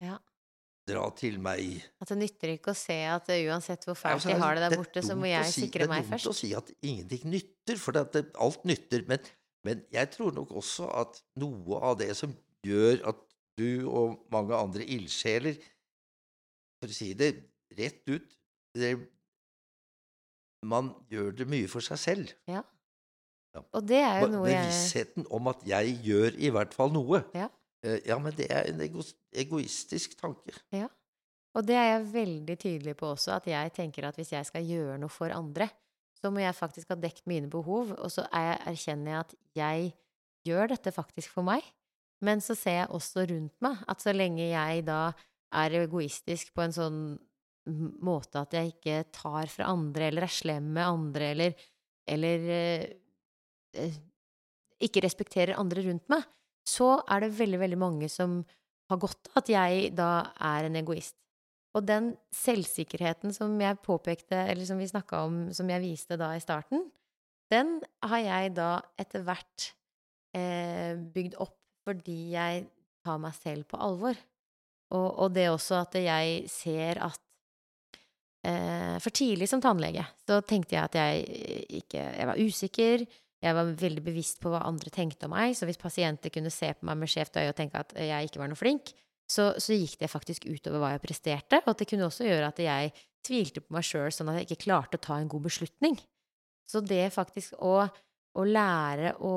Ja. 0.01 0.17
dra 0.89 1.03
til 1.15 1.37
meg 1.39 1.83
At 2.01 2.09
det 2.09 2.17
nytter 2.17 2.55
ikke 2.57 2.71
å 2.73 2.75
se 2.75 2.97
at 3.05 3.29
eh, 3.29 3.45
uansett 3.47 3.85
hvor 3.85 3.93
Ja, 3.95 4.01
fælt 4.01 4.13
altså, 4.17 4.29
de 4.33 4.39
har 4.41 4.55
det 4.55 4.63
der 4.65 4.71
er 4.73 4.81
borte, 4.81 5.03
så 5.05 5.15
må 5.15 5.29
jeg 5.29 5.45
si- 5.45 5.61
sikre 5.67 5.87
meg 5.87 6.03
først. 6.09 6.09
Det 6.09 6.17
er 6.17 6.25
dumt 6.25 6.33
å 6.33 6.39
si 6.41 6.53
at 6.55 6.71
ingenting 6.81 7.29
nytter, 7.31 7.77
for 7.77 7.91
det, 7.93 8.11
det, 8.13 8.25
alt 8.41 8.65
nytter. 8.65 9.05
Men, 9.07 9.19
men 9.63 9.85
jeg 9.93 10.09
tror 10.11 10.33
nok 10.33 10.51
også 10.51 10.89
at 11.03 11.21
noe 11.37 11.79
av 11.85 11.99
det 12.01 12.15
som 12.17 12.33
gjør 12.65 13.05
at 13.13 13.21
du 13.57 13.85
og 13.87 14.25
mange 14.33 14.55
andre 14.57 14.83
ildsjeler 14.89 15.55
For 16.81 16.89
å 16.89 16.93
si 16.97 17.13
det 17.13 17.35
rett 17.77 18.01
ut 18.09 18.37
det, 18.77 18.93
Man 20.63 20.93
gjør 21.11 21.33
det 21.35 21.47
mye 21.51 21.67
for 21.67 21.83
seg 21.83 21.99
selv. 21.99 22.29
Og 23.75 23.83
det 23.85 23.99
er 23.99 24.23
jo 24.23 24.29
noe 24.31 24.47
Bevisstheten 24.47 25.27
om 25.29 25.49
at 25.51 25.59
'jeg 25.67 25.97
gjør 26.05 26.37
i 26.39 26.49
hvert 26.49 26.73
fall 26.73 26.89
noe'. 26.89 27.21
Ja. 27.35 27.49
Eh, 27.83 27.99
ja, 28.07 28.17
men 28.17 28.33
det 28.33 28.47
er 28.49 28.71
en 28.71 28.81
ego 28.81 29.03
egoistisk 29.33 30.15
tanke. 30.17 30.55
Og 31.53 31.67
det 31.67 31.75
er 31.75 31.89
jeg 31.91 32.13
veldig 32.13 32.57
tydelig 32.59 32.95
på 32.97 33.11
også, 33.13 33.35
at 33.35 33.47
jeg 33.47 33.73
tenker 33.73 34.07
at 34.07 34.15
hvis 34.15 34.31
jeg 34.31 34.45
skal 34.45 34.65
gjøre 34.65 34.97
noe 34.97 35.09
for 35.09 35.29
andre, 35.29 35.69
så 36.17 36.31
må 36.31 36.39
jeg 36.39 36.55
faktisk 36.55 36.89
ha 36.89 36.95
dekt 36.95 37.27
mine 37.27 37.49
behov, 37.49 37.91
og 37.91 38.11
så 38.11 38.25
jeg, 38.31 38.57
erkjenner 38.65 39.11
jeg 39.11 39.19
at 39.19 39.35
jeg 39.55 39.93
gjør 40.47 40.67
dette 40.67 40.91
faktisk 40.91 41.29
for 41.29 41.45
meg. 41.45 41.61
Men 42.23 42.41
så 42.41 42.55
ser 42.55 42.71
jeg 42.71 42.89
også 42.89 43.27
rundt 43.29 43.55
meg 43.61 43.83
at 43.87 44.01
så 44.01 44.13
lenge 44.15 44.47
jeg 44.47 44.85
da 44.87 45.11
er 45.53 45.75
egoistisk 45.83 46.53
på 46.55 46.63
en 46.63 46.73
sånn 46.73 46.99
måte 48.03 48.41
at 48.41 48.55
jeg 48.57 48.73
ikke 48.73 49.03
tar 49.15 49.47
fra 49.51 49.69
andre, 49.71 50.09
eller 50.09 50.27
er 50.27 50.33
slem 50.33 50.71
med 50.75 50.83
andre, 50.83 51.29
eller, 51.31 51.67
eller 52.09 52.47
eh, 52.57 52.85
eh, 53.79 53.99
ikke 54.83 55.03
respekterer 55.05 55.59
andre 55.59 55.85
rundt 55.87 56.09
meg, 56.11 56.25
så 56.67 56.97
er 57.11 57.23
det 57.23 57.35
veldig, 57.37 57.59
veldig 57.61 57.79
mange 57.79 58.09
som 58.11 58.41
har 58.91 58.99
godt 58.99 59.31
av 59.31 59.43
at 59.43 59.51
jeg 59.51 59.91
da 59.95 60.09
er 60.43 60.67
en 60.67 60.79
egoist. 60.79 61.15
Og 61.73 61.85
den 61.87 62.11
selvsikkerheten 62.35 63.33
som 63.33 63.55
jeg 63.61 63.79
påpekte, 63.81 64.37
eller 64.51 64.67
som 64.67 64.77
vi 64.77 64.89
snakka 64.89 65.23
om, 65.25 65.39
som 65.55 65.69
jeg 65.71 65.81
viste 65.81 66.19
da 66.19 66.33
i 66.35 66.43
starten, 66.43 66.85
den 67.51 67.79
har 68.03 68.21
jeg 68.21 68.53
da 68.57 68.69
etter 68.99 69.23
hvert 69.25 69.71
eh, 70.37 70.93
bygd 71.15 71.39
opp 71.41 71.57
fordi 71.83 72.33
jeg 72.35 72.63
tar 73.03 73.17
meg 73.19 73.35
selv 73.35 73.67
på 73.67 73.79
alvor. 73.81 74.15
Og, 74.93 75.07
og 75.25 75.33
det 75.35 75.49
også 75.51 75.81
at 75.81 75.97
jeg 75.99 76.45
ser 76.51 77.01
at 77.03 77.19
For 78.43 79.15
tidlig 79.15 79.47
som 79.47 79.61
tannlege 79.63 80.03
så 80.19 80.41
tenkte 80.43 80.75
jeg 80.75 80.83
at 80.83 80.95
jeg 80.99 81.21
ikke 81.79 82.01
Jeg 82.01 82.27
var 82.27 82.41
usikker. 82.43 83.05
Jeg 83.43 83.55
var 83.55 83.69
veldig 83.79 84.03
bevisst 84.03 84.41
på 84.43 84.51
hva 84.51 84.61
andre 84.67 84.91
tenkte 84.91 85.27
om 85.27 85.33
meg, 85.35 85.55
så 85.55 85.67
hvis 85.67 85.79
pasienter 85.79 86.31
kunne 86.31 86.51
se 86.51 86.69
på 86.75 86.87
meg 86.87 86.99
med 86.99 87.11
skjevt 87.11 87.39
øye 87.41 87.49
og 87.51 87.57
tenke 87.57 87.79
at 87.79 87.91
jeg 87.99 88.29
ikke 88.29 88.39
var 88.39 88.51
noe 88.51 88.59
flink, 88.59 88.93
så, 89.27 89.49
så 89.59 89.75
gikk 89.75 89.97
det 89.99 90.11
faktisk 90.11 90.45
utover 90.47 90.79
hva 90.79 90.93
jeg 90.93 91.03
presterte, 91.03 91.59
og 91.67 91.75
det 91.79 91.87
kunne 91.89 92.07
også 92.07 92.27
gjøre 92.27 92.51
at 92.51 92.61
jeg 92.63 92.93
tvilte 93.23 93.63
på 93.63 93.75
meg 93.75 93.87
sjøl, 93.87 94.11
sånn 94.15 94.31
at 94.31 94.39
jeg 94.39 94.49
ikke 94.49 94.65
klarte 94.65 94.99
å 94.99 95.03
ta 95.03 95.17
en 95.19 95.31
god 95.31 95.47
beslutning. 95.47 95.97
Så 96.67 96.79
det 96.83 97.05
faktisk 97.15 97.55
å, 97.59 97.81
å 97.83 98.45
lære 98.47 99.15
å, 99.23 99.33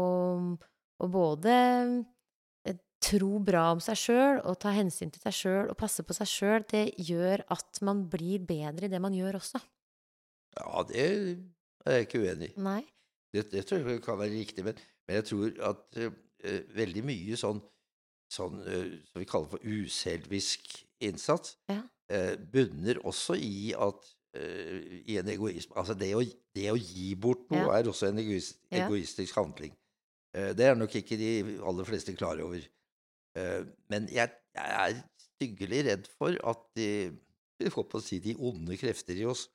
å 1.02 1.10
både 1.10 1.56
eh, 1.56 1.96
tro 3.02 3.38
bra 3.44 3.70
om 3.74 3.80
seg 3.82 3.98
sjøl 4.00 4.40
og 4.48 4.58
ta 4.62 4.72
hensyn 4.74 5.10
til 5.12 5.22
seg 5.22 5.34
sjøl 5.36 5.70
og 5.72 5.76
passe 5.78 6.02
på 6.06 6.16
seg 6.16 6.28
sjøl, 6.30 6.64
det 6.70 6.84
gjør 6.98 7.44
at 7.52 7.80
man 7.86 8.06
blir 8.10 8.40
bedre 8.48 8.88
i 8.88 8.92
det 8.92 9.00
man 9.02 9.14
gjør 9.14 9.38
også. 9.40 9.60
Ja, 10.56 10.82
det 10.88 11.04
er 11.04 11.96
jeg 11.98 12.06
ikke 12.08 12.22
uenig 12.24 12.50
i. 12.54 12.60
Nei? 12.64 12.82
Det, 13.34 13.50
det 13.52 13.66
tror 13.68 13.84
jeg 13.90 14.02
kan 14.04 14.18
være 14.18 14.32
riktig, 14.32 14.64
men, 14.64 14.78
men 15.06 15.18
jeg 15.20 15.26
tror 15.28 15.58
at 15.70 15.98
eh, 16.00 16.62
veldig 16.76 17.04
mye 17.06 17.36
sånn, 17.38 17.60
sånn 18.32 18.62
uh, 18.64 18.94
som 19.10 19.20
vi 19.22 19.28
kaller 19.28 19.52
for 19.52 19.62
uselvisk 19.62 20.80
innsats, 21.04 21.58
Ja. 21.70 21.82
uh, 22.12 22.34
bunner 22.52 23.02
også 23.06 23.36
i 23.38 23.72
at 23.76 24.12
i 24.36 25.14
en 25.16 25.30
egoisme 25.32 25.72
Altså 25.80 25.94
det 25.96 26.10
å, 26.12 26.18
det 26.52 26.66
å 26.68 26.74
gi 26.76 27.14
bort 27.16 27.46
noe 27.48 27.62
Ja. 27.62 27.78
er 27.78 27.86
også 27.88 28.10
en 28.10 28.18
egoist, 28.20 28.58
Ja. 28.68 28.82
egoistisk 28.84 29.32
handling. 29.38 29.72
Eh, 30.36 30.50
det 30.52 30.66
er 30.66 30.74
nok 30.76 30.92
ikke 30.98 31.16
de 31.16 31.30
aller 31.64 31.86
fleste 31.88 32.12
klar 32.16 32.40
over. 32.44 32.60
Eh, 33.36 33.62
men 33.92 34.08
jeg, 34.12 34.32
jeg 34.56 34.74
er 34.80 34.98
styggelig 35.26 35.84
redd 35.90 36.10
for 36.16 36.36
at 36.48 36.64
de, 36.78 36.88
vi 37.60 37.72
får 37.72 37.86
på 37.90 38.00
å 38.00 38.04
si, 38.04 38.20
de 38.24 38.36
onde 38.36 38.78
krefter 38.80 39.18
i 39.20 39.26
oss, 39.28 39.46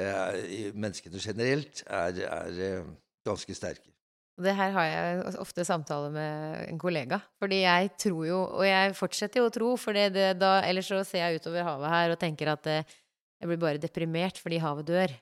eh, 0.00 0.70
menneskene 0.72 1.20
generelt, 1.22 1.84
er, 1.86 2.22
er 2.26 2.60
eh, 2.66 2.92
ganske 3.26 3.56
sterke. 3.56 3.92
Det 4.40 4.54
her 4.56 4.70
har 4.72 4.86
jeg 4.88 5.40
ofte 5.42 5.66
samtale 5.68 6.08
med 6.14 6.60
en 6.70 6.78
kollega. 6.80 7.18
Fordi 7.42 7.58
jeg 7.60 7.90
tror 8.00 8.22
jo, 8.24 8.38
og 8.56 8.64
jeg 8.64 8.94
fortsetter 8.96 9.42
jo 9.42 9.50
å 9.50 9.52
tro, 9.52 9.74
for 9.76 9.96
det, 9.96 10.14
det, 10.16 10.52
ellers 10.64 10.88
så 10.88 11.02
ser 11.04 11.26
jeg 11.26 11.42
utover 11.42 11.66
havet 11.66 11.92
her 11.92 12.14
og 12.14 12.20
tenker 12.22 12.54
at 12.54 12.70
jeg 12.70 13.50
blir 13.50 13.60
bare 13.60 13.82
deprimert 13.82 14.40
fordi 14.40 14.62
havet 14.64 14.88
dør. 14.88 15.12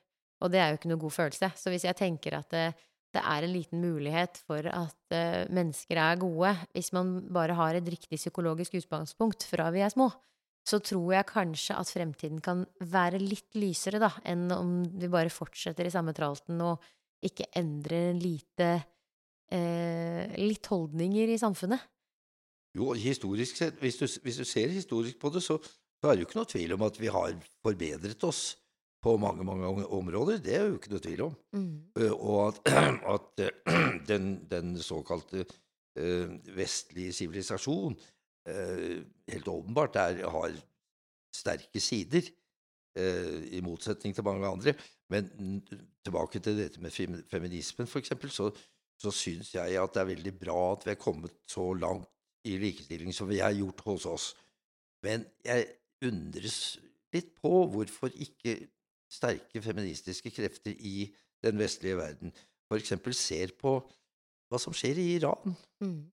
Og 0.46 0.53
det 0.55 0.61
er 0.62 0.70
jo 0.70 0.78
ikke 0.78 0.92
noe 0.92 1.03
god 1.03 1.16
følelse. 1.16 1.51
Så 1.59 1.72
hvis 1.74 1.88
jeg 1.88 1.99
tenker 1.99 2.38
at 2.38 2.55
det, 3.15 3.23
er 3.23 3.45
en 3.45 3.53
liten 3.55 3.81
mulighet 3.83 4.41
for 4.47 4.67
at 4.69 5.15
uh, 5.17 5.45
mennesker 5.55 6.01
er 6.01 6.21
gode, 6.21 6.53
hvis 6.77 6.93
man 6.97 7.15
bare 7.33 7.57
har 7.59 7.79
et 7.79 7.89
riktig 7.89 8.19
psykologisk 8.21 8.77
utgangspunkt 8.81 9.47
fra 9.49 9.71
vi 9.75 9.85
er 9.85 9.93
små, 9.95 10.11
så 10.69 10.81
tror 10.85 11.15
jeg 11.15 11.29
kanskje 11.31 11.79
at 11.81 11.91
fremtiden 11.91 12.43
kan 12.45 12.67
være 12.93 13.21
litt 13.23 13.57
lysere, 13.57 14.01
da, 14.03 14.13
enn 14.29 14.49
om 14.53 14.73
vi 15.01 15.09
bare 15.13 15.33
fortsetter 15.33 15.89
i 15.89 15.93
samme 15.95 16.13
tralten 16.17 16.61
og 16.61 16.85
ikke 17.25 17.49
endrer 17.59 18.13
lite 18.19 18.69
uh, 18.77 20.25
litt 20.37 20.69
holdninger 20.71 21.33
i 21.33 21.41
samfunnet. 21.41 21.89
Jo, 22.77 22.93
historisk 22.93 23.59
sett, 23.59 23.79
hvis 23.81 23.97
du, 23.99 24.07
hvis 24.23 24.39
du 24.39 24.45
ser 24.47 24.71
historisk 24.71 25.19
på 25.19 25.33
det, 25.35 25.43
så, 25.43 25.57
så 25.99 26.11
er 26.11 26.15
det 26.15 26.23
jo 26.23 26.29
ikke 26.29 26.43
noe 26.43 26.53
tvil 26.53 26.77
om 26.77 26.85
at 26.87 27.01
vi 27.01 27.11
har 27.11 27.33
forbedret 27.65 28.29
oss 28.29 28.53
på 29.03 29.14
mange, 29.20 29.44
mange 29.46 29.86
områder. 29.86 30.40
Det 30.42 30.55
er 30.57 30.66
jo 30.66 30.78
ikke 30.78 30.90
noe 30.92 31.03
tvil 31.05 31.22
om. 31.28 31.34
Eh, 31.99 32.12
Og 32.12 32.49
at, 32.49 32.61
at 33.14 33.42
uh, 33.44 33.78
den, 34.11 34.30
den 34.51 34.74
såkalte 34.82 35.44
uh, 35.44 36.28
vestlige 36.57 37.12
sivilisasjon 37.12 37.99
helt 39.28 39.49
åpenbart 39.53 39.96
er, 40.01 40.22
har 40.32 40.55
sterke 41.36 41.80
sider, 41.84 42.30
i 43.53 43.61
motsetning 43.62 44.14
til 44.16 44.24
mange 44.24 44.49
andre. 44.49 44.72
Men 45.12 45.26
mm, 45.38 45.59
tilbake 46.05 46.40
til 46.40 46.57
dette 46.57 46.80
med 46.80 46.90
fem- 46.90 47.20
feminismen, 47.30 47.86
eksempel, 48.01 48.30
så, 48.32 48.49
så 48.99 49.12
syns 49.12 49.53
jeg 49.55 49.76
at 49.76 49.92
det 49.94 50.01
er 50.01 50.09
veldig 50.14 50.32
bra 50.40 50.57
at 50.72 50.86
vi 50.86 50.94
er 50.94 50.99
kommet 51.03 51.34
så 51.46 51.66
langt 51.76 52.09
i 52.49 52.57
likestilling 52.59 53.12
som 53.14 53.28
vi 53.28 53.42
har 53.44 53.53
gjort 53.53 53.84
hos 53.84 54.07
oss. 54.09 54.26
Men 55.05 55.26
jeg 55.44 55.66
undres 56.09 56.78
litt 57.14 57.34
på 57.38 57.53
hvorfor 57.72 58.16
ikke 58.16 58.57
sterke 59.09 59.63
feministiske 59.65 60.31
krefter 60.35 60.75
i 60.79 61.09
den 61.45 61.59
vestlige 61.61 61.97
verden 61.97 62.33
for 62.69 62.77
eksempel 62.81 63.15
ser 63.17 63.55
på 63.59 63.79
hva 64.49 64.59
som 64.61 64.75
skjer 64.77 64.99
i 65.01 65.07
Iran. 65.17 65.55
Mm. 65.85 66.09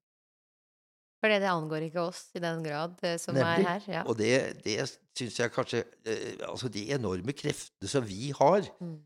For 1.23 1.31
det 1.31 1.47
angår 1.49 1.87
ikke 1.87 2.03
oss 2.05 2.27
i 2.37 2.41
den 2.43 2.61
grad 2.63 2.99
eh, 3.03 3.15
som 3.19 3.35
Nemlig. 3.35 3.63
er 3.65 3.69
her. 3.69 3.85
Ja. 3.91 4.03
Og 4.07 4.17
det, 4.19 4.31
det 4.65 4.77
syns 5.17 5.39
jeg 5.39 5.51
kanskje 5.55 5.81
eh, 6.05 6.35
Altså, 6.47 6.69
de 6.71 6.83
enorme 6.93 7.33
kreftene 7.35 7.89
som 7.91 8.05
vi 8.07 8.31
har, 8.35 8.67
Mm. 8.79 8.99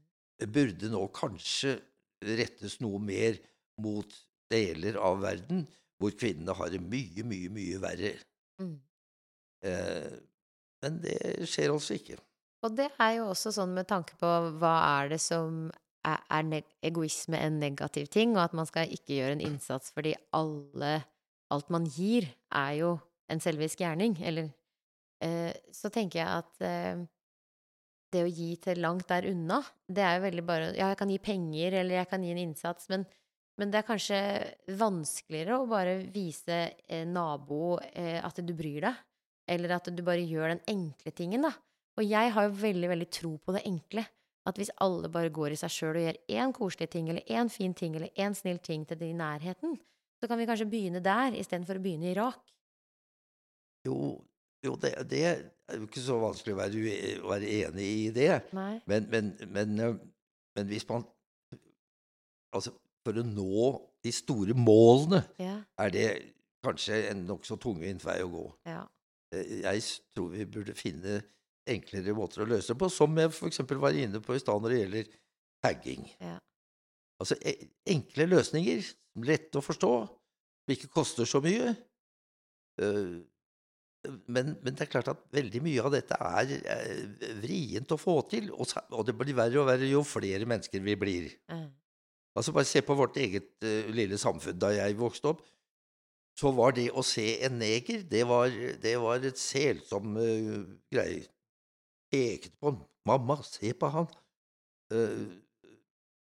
burde 0.54 0.88
nå 0.92 1.02
kanskje 1.16 1.78
rettes 2.24 2.78
noe 2.84 3.00
mer 3.04 3.36
mot 3.80 4.14
deler 4.52 4.96
av 5.04 5.22
verden 5.24 5.66
hvor 6.00 6.14
kvinnene 6.16 6.54
har 6.56 6.70
det 6.72 6.80
mye, 6.80 7.24
mye, 7.28 7.50
mye 7.52 7.80
verre. 7.84 8.14
Mm. 8.62 8.76
Eh, 9.68 10.14
men 10.84 11.00
det 11.04 11.18
skjer 11.50 11.74
altså 11.74 11.98
ikke. 12.00 12.16
Og 12.66 12.76
det 12.76 12.90
er 13.00 13.14
jo 13.20 13.30
også 13.32 13.54
sånn 13.56 13.76
med 13.78 13.88
tanke 13.88 14.18
på 14.20 14.30
hva 14.60 14.74
er 15.00 15.14
det 15.14 15.22
som 15.24 15.70
er, 16.08 16.20
er 16.32 16.64
egoisme 16.86 17.40
en 17.40 17.60
negativ 17.62 18.10
ting, 18.12 18.36
og 18.36 18.44
at 18.48 18.58
man 18.58 18.68
skal 18.68 18.92
ikke 18.92 19.16
gjøre 19.20 19.38
en 19.38 19.48
innsats 19.52 19.94
fordi 19.96 20.16
alle 20.36 21.00
Alt 21.50 21.72
man 21.74 21.88
gir, 21.90 22.28
er 22.54 22.74
jo 22.78 22.90
en 23.26 23.40
selvisk 23.42 23.80
gjerning. 23.82 24.20
Eller 24.22 24.52
eh, 25.26 25.50
Så 25.74 25.90
tenker 25.90 26.20
jeg 26.22 26.28
at 26.30 26.60
eh, 26.62 27.00
det 28.14 28.22
å 28.26 28.30
gi 28.30 28.52
til 28.62 28.82
langt 28.84 29.10
der 29.10 29.26
unna, 29.32 29.58
det 29.90 30.04
er 30.06 30.20
jo 30.20 30.26
veldig 30.28 30.44
bare 30.46 30.68
Ja, 30.78 30.92
jeg 30.92 31.00
kan 31.00 31.10
gi 31.10 31.18
penger, 31.18 31.80
eller 31.82 32.02
jeg 32.02 32.10
kan 32.12 32.26
gi 32.26 32.36
en 32.36 32.42
innsats, 32.44 32.90
men, 32.94 33.08
men 33.58 33.74
det 33.74 33.82
er 33.82 33.88
kanskje 33.88 34.20
vanskeligere 34.78 35.58
å 35.58 35.68
bare 35.70 35.98
vise 36.14 36.60
eh, 36.86 37.06
nabo 37.10 37.80
eh, 37.90 38.20
at 38.22 38.42
du 38.46 38.54
bryr 38.54 38.86
deg, 38.86 39.02
eller 39.50 39.74
at 39.80 39.90
du 39.90 40.06
bare 40.06 40.22
gjør 40.22 40.54
den 40.54 40.64
enkle 40.70 41.14
tingen, 41.18 41.50
da. 41.50 41.54
Og 41.98 42.06
jeg 42.06 42.32
har 42.36 42.48
jo 42.48 42.56
veldig, 42.62 42.90
veldig 42.90 43.10
tro 43.12 43.36
på 43.44 43.56
det 43.56 43.66
enkle. 43.68 44.06
At 44.48 44.58
hvis 44.58 44.72
alle 44.82 45.10
bare 45.12 45.32
går 45.34 45.54
i 45.54 45.60
seg 45.60 45.74
sjøl 45.74 45.98
og 46.00 46.06
gjør 46.06 46.20
én 46.40 46.54
koselig 46.56 46.90
ting, 46.94 47.10
eller 47.12 47.26
én 47.28 47.52
fin 47.52 47.74
ting, 47.76 47.96
eller 47.96 48.14
én 48.18 48.36
snill 48.38 48.62
ting 48.64 48.86
til 48.88 49.00
de 49.00 49.12
i 49.12 49.18
nærheten, 49.18 49.76
så 50.20 50.28
kan 50.28 50.40
vi 50.40 50.48
kanskje 50.50 50.70
begynne 50.70 51.04
der 51.04 51.36
istedenfor 51.38 51.80
å 51.80 51.84
begynne 51.84 52.10
i 52.10 52.14
Irak. 52.16 52.40
Jo, 53.88 54.18
jo 54.66 54.76
det, 54.82 54.94
det, 55.12 55.22
er 55.28 55.78
jo 55.78 55.88
ikke 55.88 56.04
så 56.04 56.18
vanskelig 56.20 56.56
å 56.56 56.60
være, 56.60 56.82
å 57.24 57.32
være 57.32 57.52
enig 57.60 57.88
i 57.88 58.10
det. 58.16 58.32
Men, 58.52 59.08
men, 59.12 59.32
men, 59.48 59.78
men, 59.80 60.68
hvis 60.72 60.88
man 60.90 61.08
Altså, 62.50 62.72
for 63.06 63.14
å 63.14 63.22
nå 63.22 63.68
de 64.02 64.10
store 64.10 64.56
målene 64.58 65.20
ja. 65.38 65.60
er 65.78 65.92
det 65.94 66.06
kanskje 66.66 66.96
en 67.12 67.28
nokså 67.28 67.60
tungvint 67.62 68.02
vei 68.02 68.16
å 68.24 68.32
gå. 68.32 68.46
Ja. 68.66 68.80
Eh, 69.36 69.60
jeg 69.62 69.84
tror 70.16 70.32
vi 70.34 70.48
burde 70.50 70.74
finne 70.74 71.20
enklere 71.74 72.16
måter 72.18 72.44
å 72.44 72.50
løse 72.50 72.74
det 72.74 72.80
på, 72.82 72.90
som 72.94 73.18
jeg 73.20 73.32
f.eks. 73.32 73.64
var 73.80 73.98
inne 73.98 74.22
på 74.24 74.36
i 74.36 74.42
stad 74.42 74.62
når 74.64 74.74
det 74.74 74.80
gjelder 74.84 75.12
tagging. 75.64 76.08
Ja. 76.22 76.38
Altså 77.20 77.36
e 77.44 77.56
enkle 77.92 78.30
løsninger, 78.30 78.86
lette 79.28 79.60
å 79.60 79.66
forstå, 79.66 79.92
som 80.64 80.76
ikke 80.76 80.92
koster 80.94 81.28
så 81.28 81.42
mye. 81.44 81.74
Uh, 82.80 83.20
men, 84.32 84.54
men, 84.64 84.72
det 84.72 84.86
er 84.86 84.92
klart 84.94 85.10
at 85.12 85.26
veldig 85.36 85.60
mye 85.66 85.84
av 85.84 85.92
dette 85.92 86.16
er, 86.16 86.54
er 86.72 87.34
vrient 87.42 87.92
å 87.92 88.00
få 88.00 88.22
til, 88.32 88.48
og, 88.56 88.72
og, 88.94 89.04
det 89.10 89.18
blir 89.20 89.36
verre 89.36 89.60
og 89.60 89.68
verre 89.68 89.90
jo 89.90 90.06
flere 90.08 90.48
mennesker 90.48 90.84
vi 90.86 90.96
blir. 91.00 91.34
Mm. 91.52 91.68
Altså 92.40 92.54
Bare 92.56 92.70
se 92.70 92.84
på 92.86 92.96
vårt 92.96 93.20
eget 93.20 93.52
uh, 93.66 93.90
lille 93.92 94.20
samfunn. 94.22 94.60
Da 94.62 94.72
jeg 94.78 94.96
vokste 95.00 95.34
opp, 95.34 95.44
så 96.40 96.54
var 96.56 96.72
det 96.78 96.88
å 96.96 97.04
se 97.04 97.34
en 97.44 97.60
neger, 97.60 98.06
det 98.08 98.24
var, 98.30 98.48
det 98.80 98.96
var 99.04 99.28
et 99.28 99.42
selsom 99.42 100.16
uh, 100.16 100.64
greie 100.94 101.28
pekte 102.12 102.56
på 102.60 102.72
han. 102.72 102.82
'Mamma, 103.08 103.40
se 103.46 103.74
på 103.74 103.90
han.' 103.90 104.10
Uh, 104.90 105.30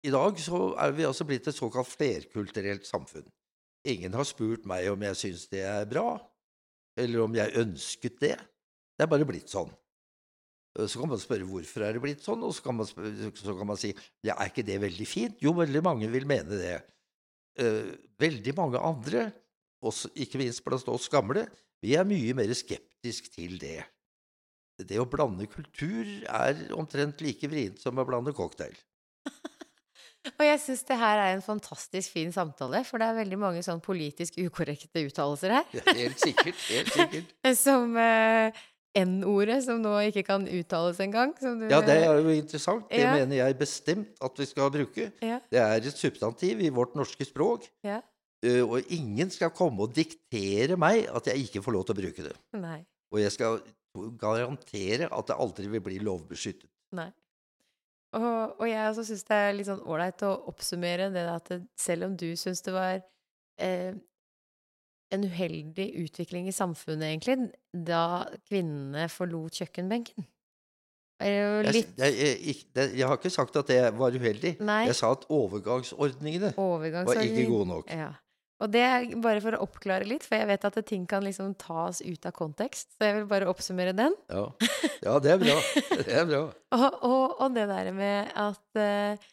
I 0.04 0.12
dag 0.12 0.40
så 0.40 0.74
er 0.80 0.92
vi 0.96 1.06
altså 1.08 1.26
blitt 1.28 1.48
et 1.48 1.56
såkalt 1.56 1.88
flerkulturelt 1.88 2.86
samfunn. 2.88 3.26
Ingen 3.88 4.16
har 4.16 4.28
spurt 4.28 4.64
meg 4.68 4.88
om 4.92 5.02
jeg 5.04 5.20
syns 5.20 5.50
det 5.52 5.64
er 5.68 5.88
bra, 5.88 6.16
eller 7.00 7.26
om 7.26 7.36
jeg 7.36 7.56
ønsket 7.60 8.22
det. 8.22 8.38
Det 8.96 9.04
er 9.04 9.12
bare 9.12 9.28
blitt 9.28 9.52
sånn. 9.52 9.72
Uh, 10.78 10.88
så 10.88 11.02
kan 11.02 11.12
man 11.12 11.22
spørre 11.22 11.48
hvorfor 11.48 11.86
er 11.86 11.96
det 11.96 12.04
blitt 12.04 12.24
sånn, 12.24 12.44
og 12.44 12.56
så 12.56 12.66
kan 12.66 12.80
man, 12.80 12.88
spørre, 12.88 13.32
så 13.36 13.58
kan 13.60 13.72
man 13.74 13.80
si 13.80 13.92
ja, 14.24 14.38
er 14.38 14.52
ikke 14.52 14.68
det 14.68 14.80
veldig 14.84 15.08
fint? 15.08 15.40
Jo, 15.44 15.56
veldig 15.60 15.84
mange 15.86 16.12
vil 16.12 16.28
mene 16.30 16.60
det. 16.60 16.78
Uh, 17.60 17.92
veldig 18.24 18.56
mange 18.58 18.80
andre, 18.80 19.28
også, 19.84 20.14
ikke 20.16 20.40
minst 20.40 20.64
blant 20.64 20.88
oss 20.88 21.12
gamle, 21.12 21.44
vi 21.84 21.98
er 22.00 22.08
mye 22.08 22.32
mer 22.38 22.56
skeptisk 22.56 23.28
til 23.36 23.60
det 23.60 23.82
det 24.82 24.98
å 25.02 25.06
blande 25.10 25.46
kultur 25.52 26.08
er 26.26 26.66
omtrent 26.74 27.22
like 27.22 27.50
vrient 27.50 27.82
som 27.82 28.00
å 28.00 28.06
blande 28.08 28.34
cocktail. 28.36 28.74
og 30.38 30.44
jeg 30.48 30.60
syns 30.64 30.84
det 30.90 30.98
her 31.00 31.22
er 31.22 31.36
en 31.36 31.46
fantastisk 31.46 32.16
fin 32.16 32.34
samtale, 32.34 32.82
for 32.88 33.02
det 33.02 33.10
er 33.10 33.20
veldig 33.22 33.40
mange 33.42 33.64
sånn 33.66 33.84
politisk 33.84 34.40
ukorrekte 34.42 35.06
uttalelser 35.06 35.58
her. 35.60 35.74
ja, 35.78 35.98
helt 36.00 36.22
sikkert. 36.22 36.62
Helt 36.70 36.94
sikkert. 36.96 37.36
som 37.66 37.98
eh, 38.02 38.64
N-ordet, 39.04 39.60
som 39.66 39.82
nå 39.82 39.94
ikke 40.10 40.26
kan 40.28 40.48
uttales 40.50 41.00
engang. 41.02 41.36
Ja, 41.42 41.82
det 41.86 42.00
er 42.06 42.18
jo 42.22 42.34
interessant. 42.34 42.86
Det 42.92 43.02
ja. 43.02 43.14
mener 43.18 43.40
jeg 43.40 43.60
bestemt 43.62 44.22
at 44.22 44.42
vi 44.42 44.50
skal 44.50 44.74
bruke. 44.74 45.08
Ja. 45.22 45.40
Det 45.50 45.62
er 45.62 45.78
et 45.90 45.98
substantiv 45.98 46.62
i 46.62 46.70
vårt 46.74 46.94
norske 46.98 47.26
språk. 47.26 47.66
Ja. 47.86 48.02
Og 48.68 48.92
ingen 48.92 49.32
skal 49.32 49.54
komme 49.56 49.86
og 49.86 49.96
diktere 49.96 50.76
meg 50.78 51.08
at 51.10 51.30
jeg 51.32 51.48
ikke 51.48 51.64
får 51.64 51.78
lov 51.78 51.88
til 51.88 51.96
å 51.96 52.02
bruke 52.04 52.26
det. 52.28 52.36
Nei. 52.60 52.82
Og 53.14 53.22
jeg 53.24 53.34
skal 53.34 53.62
garantere 54.20 55.10
at 55.12 55.30
det 55.30 55.38
aldri 55.38 55.68
vil 55.74 55.84
bli 55.86 56.00
lovbeskyttet. 56.04 56.70
Nei. 56.98 57.10
Og, 58.14 58.60
og 58.62 58.66
jeg 58.70 58.90
også 58.90 59.06
syns 59.08 59.24
det 59.26 59.38
er 59.42 59.56
litt 59.58 59.70
sånn 59.70 59.86
ålreit 59.90 60.22
å 60.28 60.34
oppsummere 60.52 61.10
det 61.14 61.24
at 61.32 61.48
det, 61.50 61.64
selv 61.80 62.10
om 62.10 62.18
du 62.20 62.28
syns 62.38 62.62
det 62.62 62.74
var 62.76 63.00
eh, 63.62 63.96
en 65.14 65.26
uheldig 65.26 65.88
utvikling 66.04 66.50
i 66.50 66.54
samfunnet, 66.54 67.08
egentlig, 67.10 67.50
da 67.74 68.28
kvinnene 68.46 69.08
forlot 69.10 69.58
kjøkkenbenken 69.62 70.30
litt... 71.24 71.94
jeg, 71.98 72.14
jeg, 72.18 72.56
jeg, 72.76 72.90
jeg, 72.98 73.08
har 73.08 73.18
ikke 73.18 73.30
sagt 73.30 73.56
at 73.60 73.68
det 73.68 73.80
var 73.98 74.16
uheldig. 74.16 74.56
Nei. 74.64 74.84
Jeg 74.90 74.98
sa 74.98 75.12
at 75.16 75.26
overgangsordningene, 75.30 76.54
var 76.58 77.22
ikke 77.22 77.48
gode 77.50 77.68
nok. 77.70 77.92
Ja. 77.92 78.12
Og 78.64 78.72
det 78.72 78.84
er 78.86 79.10
bare 79.20 79.42
for 79.44 79.58
å 79.58 79.66
oppklare 79.66 80.08
litt, 80.08 80.24
for 80.24 80.40
jeg 80.40 80.48
vet 80.48 80.66
at 80.70 80.78
ting 80.88 81.04
kan 81.10 81.26
liksom 81.26 81.52
tas 81.60 82.00
ut 82.00 82.28
av 82.30 82.32
kontekst. 82.38 82.94
Så 82.96 83.10
jeg 83.10 83.18
vil 83.18 83.28
bare 83.28 83.50
oppsummere 83.52 83.96
den. 83.98 84.16
Ja, 84.32 84.46
ja 85.04 85.18
det 85.24 85.34
er 85.34 85.42
bra. 85.42 85.58
Det 85.92 86.16
er 86.22 86.30
bra. 86.30 86.42
og, 86.80 86.88
og, 87.04 87.26
og, 87.34 87.50
det 87.58 87.68
der 87.68 87.92
med 87.98 88.32
at 88.40 88.80
uh, 88.80 89.28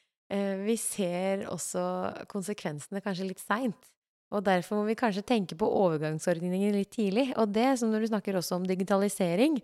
vi 0.66 0.76
ser 0.80 1.46
også 1.50 1.84
konsekvensene 2.30 3.04
kanskje 3.04 3.30
litt 3.30 3.42
seint. 3.42 3.90
Og 4.34 4.42
derfor 4.46 4.80
må 4.80 4.88
vi 4.90 4.98
kanskje 4.98 5.26
tenke 5.26 5.58
på 5.58 5.68
overgangsordninger 5.78 6.74
litt 6.74 6.92
tidlig. 6.94 7.30
Og 7.38 7.54
det, 7.54 7.72
som 7.78 7.90
når 7.90 8.02
du 8.02 8.10
snakker 8.10 8.38
også 8.38 8.58
om 8.58 8.66
digitalisering, 8.66 9.58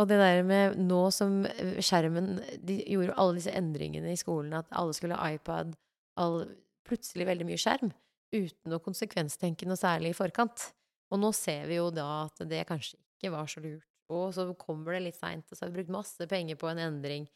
og 0.00 0.08
det 0.08 0.20
der 0.20 0.44
med 0.46 0.76
nå 0.80 1.00
som 1.12 1.42
skjermen 1.82 2.36
De 2.62 2.76
gjorde 2.86 3.16
alle 3.18 3.40
disse 3.40 3.52
endringene 3.52 4.12
i 4.14 4.20
skolen, 4.20 4.54
at 4.56 4.68
alle 4.76 4.94
skulle 4.96 5.18
ha 5.18 5.32
iPad, 5.34 5.74
all, 6.20 6.44
plutselig 6.88 7.26
veldig 7.28 7.48
mye 7.48 7.60
skjerm 7.60 7.92
uten 8.34 8.74
å 8.74 8.80
konsekvenstenke 8.82 9.68
noe 9.68 9.78
særlig 9.78 10.14
i 10.14 10.18
forkant. 10.18 10.70
Og 11.10 11.20
nå 11.20 11.32
ser 11.34 11.66
vi 11.70 11.80
jo 11.80 11.88
da 11.94 12.26
at 12.26 12.42
det 12.48 12.64
kanskje 12.68 12.98
ikke 12.98 13.32
var 13.34 13.50
så 13.50 13.62
lurt. 13.64 13.86
Og 14.10 14.32
så 14.34 14.46
kommer 14.58 14.96
det 14.96 15.04
litt 15.06 15.18
seint, 15.18 15.46
og 15.46 15.56
så 15.56 15.64
har 15.64 15.70
vi 15.70 15.80
brukt 15.80 15.94
masse 15.94 16.26
penger 16.30 16.58
på 16.58 16.70
en 16.70 16.82
endring 16.82 17.28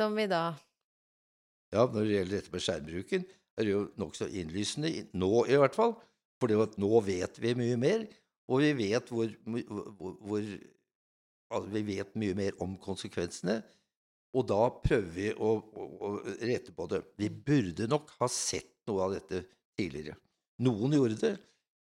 som 0.00 0.16
vi 0.16 0.24
da 0.30 0.54
Ja, 1.72 1.84
når 1.84 2.04
det 2.04 2.14
gjelder 2.16 2.36
dette 2.36 2.52
med 2.52 2.64
skjermbruken, 2.64 3.26
er 3.56 3.66
det 3.66 3.72
jo 3.72 3.82
nokså 4.00 4.28
innlysende, 4.28 4.90
nå 5.16 5.44
i 5.48 5.58
hvert 5.60 5.76
fall. 5.76 5.94
For 6.40 6.52
nå 6.80 7.00
vet 7.06 7.38
vi 7.40 7.52
mye 7.56 7.76
mer, 7.80 8.06
og 8.50 8.64
vi 8.64 8.72
vet 8.76 9.12
hvor, 9.12 9.30
hvor, 9.46 10.16
hvor 10.20 10.48
altså 11.52 11.68
Vi 11.70 11.82
vet 11.84 12.14
mye 12.16 12.34
mer 12.34 12.56
om 12.64 12.78
konsekvensene. 12.80 13.60
Og 14.32 14.46
da 14.48 14.60
prøver 14.80 15.10
vi 15.12 15.28
å, 15.36 15.50
å, 15.60 15.88
å 16.08 16.12
rette 16.40 16.72
på 16.72 16.86
det. 16.88 17.02
Vi 17.20 17.28
burde 17.28 17.88
nok 17.90 18.14
ha 18.22 18.28
sett 18.32 18.72
noe 18.88 19.04
av 19.04 19.16
dette 19.18 19.42
tidligere. 19.76 20.16
Noen 20.62 20.94
gjorde 20.96 21.18
det. 21.20 21.32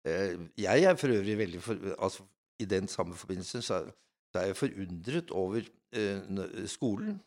Eh, 0.07 0.36
jeg 0.57 0.84
er 0.88 0.97
for 0.99 1.13
øvrig 1.13 1.38
veldig 1.38 1.61
for, 1.61 1.78
altså, 1.97 2.23
I 2.59 2.65
den 2.65 2.88
samme 2.88 3.15
forbindelse 3.15 3.61
så, 3.61 3.86
er 4.34 4.51
jeg 4.51 4.57
forundret 4.57 5.32
over 5.32 5.61
eh, 5.93 6.67
skolen. 6.69 7.19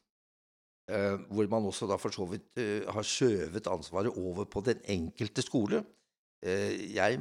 Eh, 0.90 1.16
hvor 1.30 1.48
man 1.51 1.66
også 1.66 1.86
da 1.86 1.98
for 1.98 2.14
så 2.14 2.26
vidt 2.30 2.61
har 2.90 3.07
skjøvet 3.07 3.66
ansvaret 3.66 4.16
over 4.16 4.44
på 4.44 4.62
den 4.66 4.78
enkelte 4.84 5.42
skole. 5.42 5.84
jeg 6.42 7.18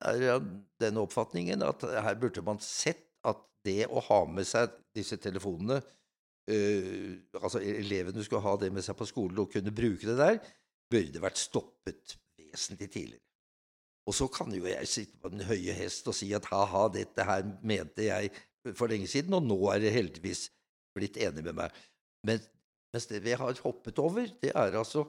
er 0.00 0.22
av 0.32 0.44
den 0.80 0.96
oppfatningen 0.96 1.62
at 1.62 1.82
her 1.82 2.14
burde 2.14 2.42
man 2.42 2.58
sett 2.58 3.04
at 3.24 3.36
det 3.64 3.86
å 3.86 4.00
ha 4.00 4.24
med 4.24 4.46
seg 4.48 4.70
disse 4.96 5.16
telefonene 5.16 5.82
Altså 7.38 7.60
elevene 7.60 8.24
skulle 8.24 8.42
ha 8.42 8.56
det 8.58 8.72
med 8.74 8.82
seg 8.82 8.96
på 8.98 9.06
skolen 9.06 9.38
og 9.38 9.52
kunne 9.52 9.70
bruke 9.70 10.08
det 10.08 10.16
der, 10.18 10.40
burde 10.90 11.20
vært 11.22 11.38
stoppet 11.38 12.16
vesentlig 12.36 12.88
tidligere. 12.90 13.31
Og 14.08 14.16
så 14.16 14.26
kan 14.32 14.50
jo 14.54 14.66
jeg 14.66 14.88
sitte 14.90 15.18
på 15.22 15.30
den 15.30 15.44
høye 15.46 15.74
hest 15.78 16.08
og 16.10 16.16
si 16.18 16.32
at 16.34 16.48
ha-ha, 16.50 16.88
dette 16.90 17.26
her 17.26 17.44
mente 17.62 18.08
jeg 18.08 18.32
for 18.78 18.90
lenge 18.90 19.08
siden, 19.10 19.34
og 19.36 19.46
nå 19.46 19.58
er 19.74 19.82
det 19.82 19.94
heldigvis 19.94 20.48
blitt 20.96 21.18
enig 21.22 21.44
med 21.46 21.56
meg. 21.58 21.82
Men, 22.26 22.42
mens 22.94 23.08
det 23.10 23.22
vi 23.24 23.34
har 23.38 23.62
hoppet 23.64 23.98
over, 24.02 24.26
det 24.42 24.52
er 24.54 24.78
altså 24.78 25.06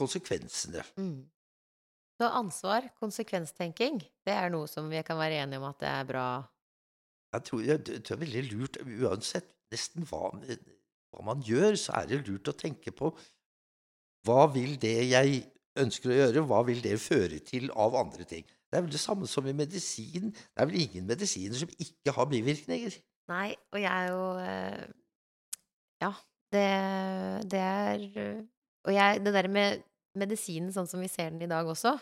konsekvensene. 0.00 0.84
Mm. 0.96 1.24
Så 2.20 2.28
ansvar, 2.28 2.86
konsekvenstenking, 3.00 4.02
det 4.26 4.34
er 4.36 4.52
noe 4.52 4.68
som 4.70 4.90
vi 4.92 5.00
kan 5.06 5.18
være 5.18 5.40
enige 5.42 5.60
om 5.62 5.66
at 5.70 5.80
det 5.82 5.90
er 5.90 6.04
bra 6.06 6.26
Jeg 7.32 7.44
tror, 7.48 7.62
jeg, 7.64 7.80
det 7.88 8.12
er 8.12 8.20
veldig 8.20 8.42
lurt, 8.50 8.76
uansett 8.84 9.48
nesten 9.72 10.04
hva, 10.08 10.28
hva 11.12 11.24
man 11.24 11.40
gjør, 11.44 11.78
så 11.80 11.96
er 12.02 12.10
det 12.10 12.20
lurt 12.28 12.50
å 12.52 12.56
tenke 12.56 12.92
på 12.92 13.10
hva 14.28 14.44
vil 14.52 14.76
det 14.78 14.98
jeg 15.08 15.40
ønsker 15.78 16.12
å 16.12 16.18
gjøre, 16.18 16.44
hva 16.48 16.60
vil 16.68 16.82
det 16.84 16.98
føre 17.00 17.38
til 17.44 17.70
av 17.78 17.96
andre 17.98 18.26
ting? 18.28 18.44
Det 18.72 18.78
er 18.78 18.84
vel 18.86 18.94
det 18.94 19.02
samme 19.02 19.28
som 19.28 19.46
i 19.48 19.54
medisin. 19.56 20.32
Det 20.32 20.62
er 20.62 20.68
vel 20.68 20.80
ingen 20.80 21.08
medisiner 21.08 21.58
som 21.60 21.72
ikke 21.76 22.14
har 22.16 22.28
bivirkninger. 22.30 22.98
Nei, 23.32 23.48
og 23.72 23.80
jeg 23.80 23.92
er 23.92 24.10
jo 24.10 24.22
eh, 24.42 24.84
Ja, 26.02 26.10
det, 26.52 26.68
det 27.52 27.60
er 27.62 28.06
Og 28.82 28.90
jeg, 28.92 29.20
det 29.22 29.34
der 29.36 29.48
med 29.52 29.84
medisinen 30.18 30.72
sånn 30.74 30.88
som 30.90 31.00
vi 31.00 31.08
ser 31.08 31.30
den 31.32 31.44
i 31.46 31.48
dag 31.48 31.68
også, 31.68 31.94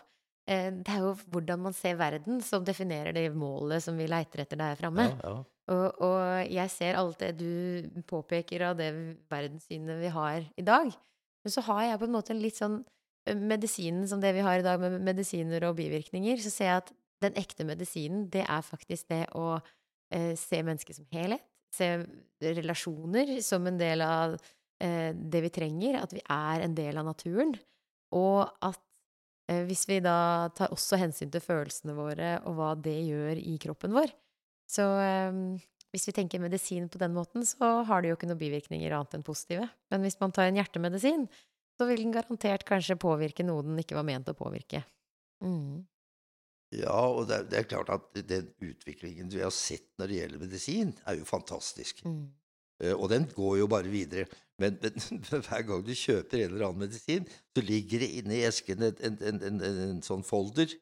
eh, 0.51 0.71
det 0.75 0.95
er 0.95 1.05
jo 1.05 1.12
hvordan 1.31 1.61
man 1.66 1.77
ser 1.77 1.99
verden, 2.01 2.41
som 2.43 2.64
definerer 2.66 3.14
det 3.14 3.29
målet 3.35 3.85
som 3.85 3.99
vi 3.99 4.09
leiter 4.11 4.43
etter 4.45 4.59
der 4.59 4.79
framme. 4.81 5.11
Ja, 5.11 5.35
ja. 5.35 5.43
Og, 5.71 6.01
og 6.03 6.23
jeg 6.51 6.71
ser 6.73 6.99
alt 6.99 7.21
det 7.23 7.35
du 7.39 8.03
påpeker 8.11 8.64
av 8.71 8.79
det 8.81 8.91
verdenssynet 9.31 10.01
vi 10.01 10.11
har 10.11 10.43
i 10.59 10.64
dag. 10.66 10.91
Men 11.45 11.55
så 11.55 11.62
har 11.68 11.85
jeg 11.87 12.01
på 12.01 12.09
en 12.09 12.16
måte 12.16 12.35
en 12.35 12.43
litt 12.43 12.59
sånn 12.59 12.81
Medisinen 13.29 14.09
som 14.09 14.21
det 14.23 14.33
vi 14.35 14.45
har 14.45 14.59
i 14.59 14.64
dag, 14.64 14.81
med 14.81 15.01
medisiner 15.05 15.66
og 15.68 15.77
bivirkninger, 15.79 16.41
så 16.41 16.53
ser 16.53 16.71
jeg 16.71 16.83
at 16.85 16.93
den 17.21 17.37
ekte 17.37 17.66
medisinen, 17.68 18.25
det 18.33 18.47
er 18.47 18.64
faktisk 18.64 19.11
det 19.12 19.27
å 19.37 19.59
eh, 20.12 20.33
se 20.41 20.62
mennesket 20.64 20.97
som 20.97 21.09
helhet. 21.12 21.45
Se 21.71 21.93
relasjoner 22.43 23.37
som 23.47 23.66
en 23.68 23.77
del 23.79 24.03
av 24.03 24.39
eh, 24.83 25.12
det 25.14 25.43
vi 25.45 25.53
trenger. 25.55 26.01
At 26.01 26.14
vi 26.16 26.23
er 26.25 26.64
en 26.64 26.75
del 26.75 26.99
av 26.99 27.07
naturen. 27.07 27.53
Og 28.16 28.41
at 28.66 28.81
eh, 29.53 29.62
hvis 29.68 29.85
vi 29.91 30.01
da 30.03 30.49
tar 30.57 30.73
også 30.75 30.99
hensyn 30.99 31.31
til 31.31 31.45
følelsene 31.45 31.95
våre 31.99 32.39
og 32.49 32.57
hva 32.59 32.73
det 32.75 32.97
gjør 33.05 33.39
i 33.39 33.59
kroppen 33.62 33.95
vår, 33.95 34.11
så 34.71 34.89
eh, 35.05 35.45
hvis 35.91 36.07
vi 36.07 36.14
tenker 36.14 36.43
medisin 36.43 36.89
på 36.91 37.01
den 37.03 37.14
måten, 37.14 37.45
så 37.47 37.81
har 37.87 38.03
det 38.03 38.11
jo 38.11 38.18
ikke 38.18 38.29
noen 38.31 38.41
bivirkninger 38.41 38.93
annet 38.95 39.16
enn 39.18 39.27
positive. 39.27 39.66
Men 39.91 40.07
hvis 40.07 40.21
man 40.21 40.35
tar 40.35 40.49
en 40.49 40.59
hjertemedisin, 40.61 41.27
så 41.81 41.89
vil 41.89 42.05
den 42.05 42.12
garantert 42.12 42.66
kanskje 42.68 42.99
påvirke 43.01 43.47
noe 43.47 43.64
den 43.64 43.81
ikke 43.81 43.97
var 43.97 44.05
ment 44.05 44.28
å 44.28 44.37
påvirke. 44.37 44.83
Mm. 45.41 45.87
Ja, 46.76 46.99
og 47.09 47.24
det 47.31 47.39
er, 47.39 47.47
det 47.51 47.59
er 47.59 47.70
klart 47.70 47.89
at 47.91 48.20
den 48.28 48.51
utviklingen 48.62 49.31
vi 49.33 49.41
har 49.43 49.55
sett 49.55 49.89
når 49.99 50.12
det 50.12 50.18
gjelder 50.20 50.43
medisin, 50.45 50.93
er 51.09 51.16
jo 51.18 51.26
fantastisk. 51.26 52.05
Mm. 52.05 52.28
Eh, 52.85 52.95
Og 52.95 53.09
den 53.11 53.26
går 53.35 53.57
jo 53.62 53.66
bare 53.70 53.91
videre. 53.91 54.28
Men, 54.61 54.76
men 54.83 55.43
hver 55.49 55.64
gang 55.66 55.83
du 55.87 55.95
kjøper 55.97 56.45
en 56.45 56.53
eller 56.53 56.68
annen 56.68 56.85
medisin, 56.85 57.26
så 57.57 57.64
ligger 57.64 58.05
det 58.05 58.11
inne 58.20 58.37
i 58.37 58.45
esken 58.47 58.87
en, 58.87 59.03
en, 59.09 59.43
en, 59.49 59.61
en, 59.66 60.03
sånn 60.07 60.22
folder. 60.26 60.76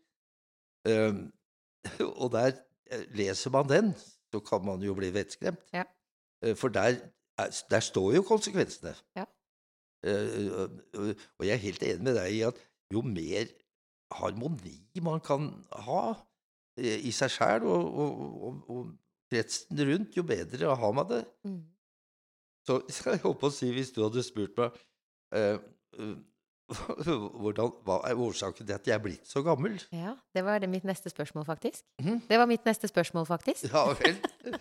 Um, 0.89 1.29
og 2.23 2.33
der 2.35 2.53
eh, 2.91 3.07
leser 3.17 3.55
man 3.55 3.71
den, 3.71 3.95
så 4.35 4.43
kan 4.45 4.67
man 4.67 4.85
jo 4.85 4.99
bli 4.99 5.09
vettskremt. 5.15 5.63
Ja. 5.73 5.87
Eh, 6.45 6.59
For 6.59 6.75
der, 6.75 7.01
er, 7.39 7.59
der 7.71 7.87
står 7.87 8.19
jo 8.19 8.27
konsekvensene. 8.29 8.93
Ja. 9.17 9.25
Eh, 10.07 10.51
og- 10.55 11.15
Og 11.39 11.47
jeg 11.47 11.55
er 11.55 11.65
helt 11.67 11.83
enig 11.83 12.03
med 12.07 12.15
deg 12.15 12.35
i 12.37 12.43
at 12.47 12.61
jo 12.93 13.03
mer 13.03 13.49
harmoni 14.15 14.77
man 15.03 15.21
kan 15.21 15.51
ha 15.73 16.03
eh, 16.79 16.99
i 17.07 17.11
seg 17.15 17.31
sjæl 17.35 17.67
og, 17.67 17.85
og, 17.99 18.63
og, 18.71 18.93
kretsen 19.29 19.77
rundt, 19.85 20.17
jo 20.17 20.23
bedre 20.25 20.77
har 20.77 20.93
man 20.97 21.09
det. 21.09 21.25
Mm. 21.45 21.61
Så 22.67 22.81
jeg 23.13 23.21
holdt 23.25 23.41
på 23.41 23.51
å 23.51 23.53
si, 23.53 23.69
hvis 23.75 23.93
du 23.93 24.03
hadde 24.07 24.25
spurt 24.25 24.57
meg 24.57 24.79
eh, 25.37 25.59
eh, 25.99 26.15
hvordan, 27.43 27.73
hva 27.87 27.99
er 28.09 28.21
årsaken 28.21 28.67
til 28.69 28.75
at 28.77 28.87
jeg 28.89 28.95
er 28.99 29.03
blitt 29.03 29.27
så 29.29 29.41
gammel? 29.47 29.79
Ja, 29.95 30.15
det 30.37 30.45
var 30.45 30.61
det 30.63 30.69
mitt 30.71 30.85
neste 30.89 31.11
spørsmål, 31.13 31.47
faktisk. 31.49 31.85
Mhm. 32.03 32.23
Det 32.29 32.39
var 32.39 32.47
mitt 32.51 32.65
neste 32.69 32.89
spørsmål, 32.91 33.27
faktisk. 33.31 33.69
Ja 33.73 33.87
vel. 33.99 34.19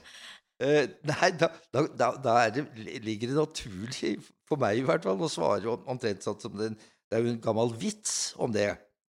Eh, 0.58 0.88
nei, 1.06 1.28
da, 1.38 1.52
da, 1.70 1.84
da, 2.18 2.32
er 2.48 2.50
det, 2.56 2.64
ligger 3.06 3.30
det 3.30 3.36
naturlig, 3.38 4.16
for 4.50 4.58
meg 4.58 4.80
i 4.80 4.86
hvert 4.88 5.04
fall, 5.06 5.20
å 5.22 5.28
svare 5.30 5.70
om- 5.70 5.84
omtrent 5.94 6.26
sånn 6.26 6.40
som 6.42 6.56
den 6.58 6.74
Det 6.74 7.14
er 7.14 7.22
jo 7.22 7.30
en 7.30 7.38
gammel 7.44 7.70
vits 7.78 8.34
om 8.42 8.50
det, 8.52 8.72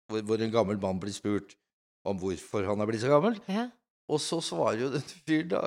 hvor, 0.08 0.22
hvor 0.22 0.38
en 0.46 0.54
gammel 0.54 0.78
mann 0.78 1.00
blir 1.02 1.16
spurt 1.16 1.56
om 2.06 2.20
hvorfor 2.22 2.68
han 2.70 2.80
er 2.80 2.86
blitt 2.92 3.02
så 3.02 3.10
gammel. 3.10 3.40
Ja. 3.50 3.66
Og 4.08 4.22
så 4.22 4.38
svarer 4.46 4.84
jo 4.84 4.92
den 4.94 5.02
fyren 5.26 5.50
da 5.56 5.64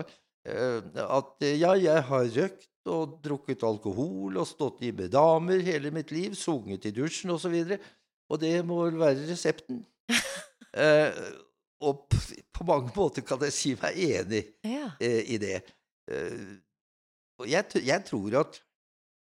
eh, 0.47 0.79
at 1.09 1.43
ja, 1.59 1.75
jeg 1.75 2.07
har 2.07 2.31
røkt 2.39 2.69
og 2.91 3.19
drukket 3.25 3.65
alkohol 3.65 4.37
og 4.41 4.49
stått 4.49 4.83
i 4.85 4.93
med 4.97 5.13
damer 5.15 5.63
hele 5.65 5.93
mitt 5.95 6.13
liv, 6.13 6.35
sunget 6.37 6.89
i 6.89 6.93
dusjen 6.95 7.33
osv. 7.33 7.37
Og, 7.37 7.41
så 7.45 7.53
videre, 7.53 7.79
og 8.31 8.41
det 8.43 8.53
må 8.67 8.83
vel 8.85 9.01
være 9.01 9.29
resepten. 9.31 9.83
eh, 10.85 11.17
og 11.85 12.05
på, 12.09 12.67
mange 12.67 12.93
måter 12.97 13.25
kan 13.27 13.43
jeg 13.45 13.57
si 13.57 13.75
meg 13.81 13.99
enig 14.01 14.45
ja. 14.65 14.93
eh, 15.03 15.23
i 15.35 15.41
det. 15.41 15.59
Eh, 16.11 16.55
og 17.41 17.51
jeg, 17.51 17.83
jeg 17.85 18.07
tror 18.07 18.39
at 18.45 18.61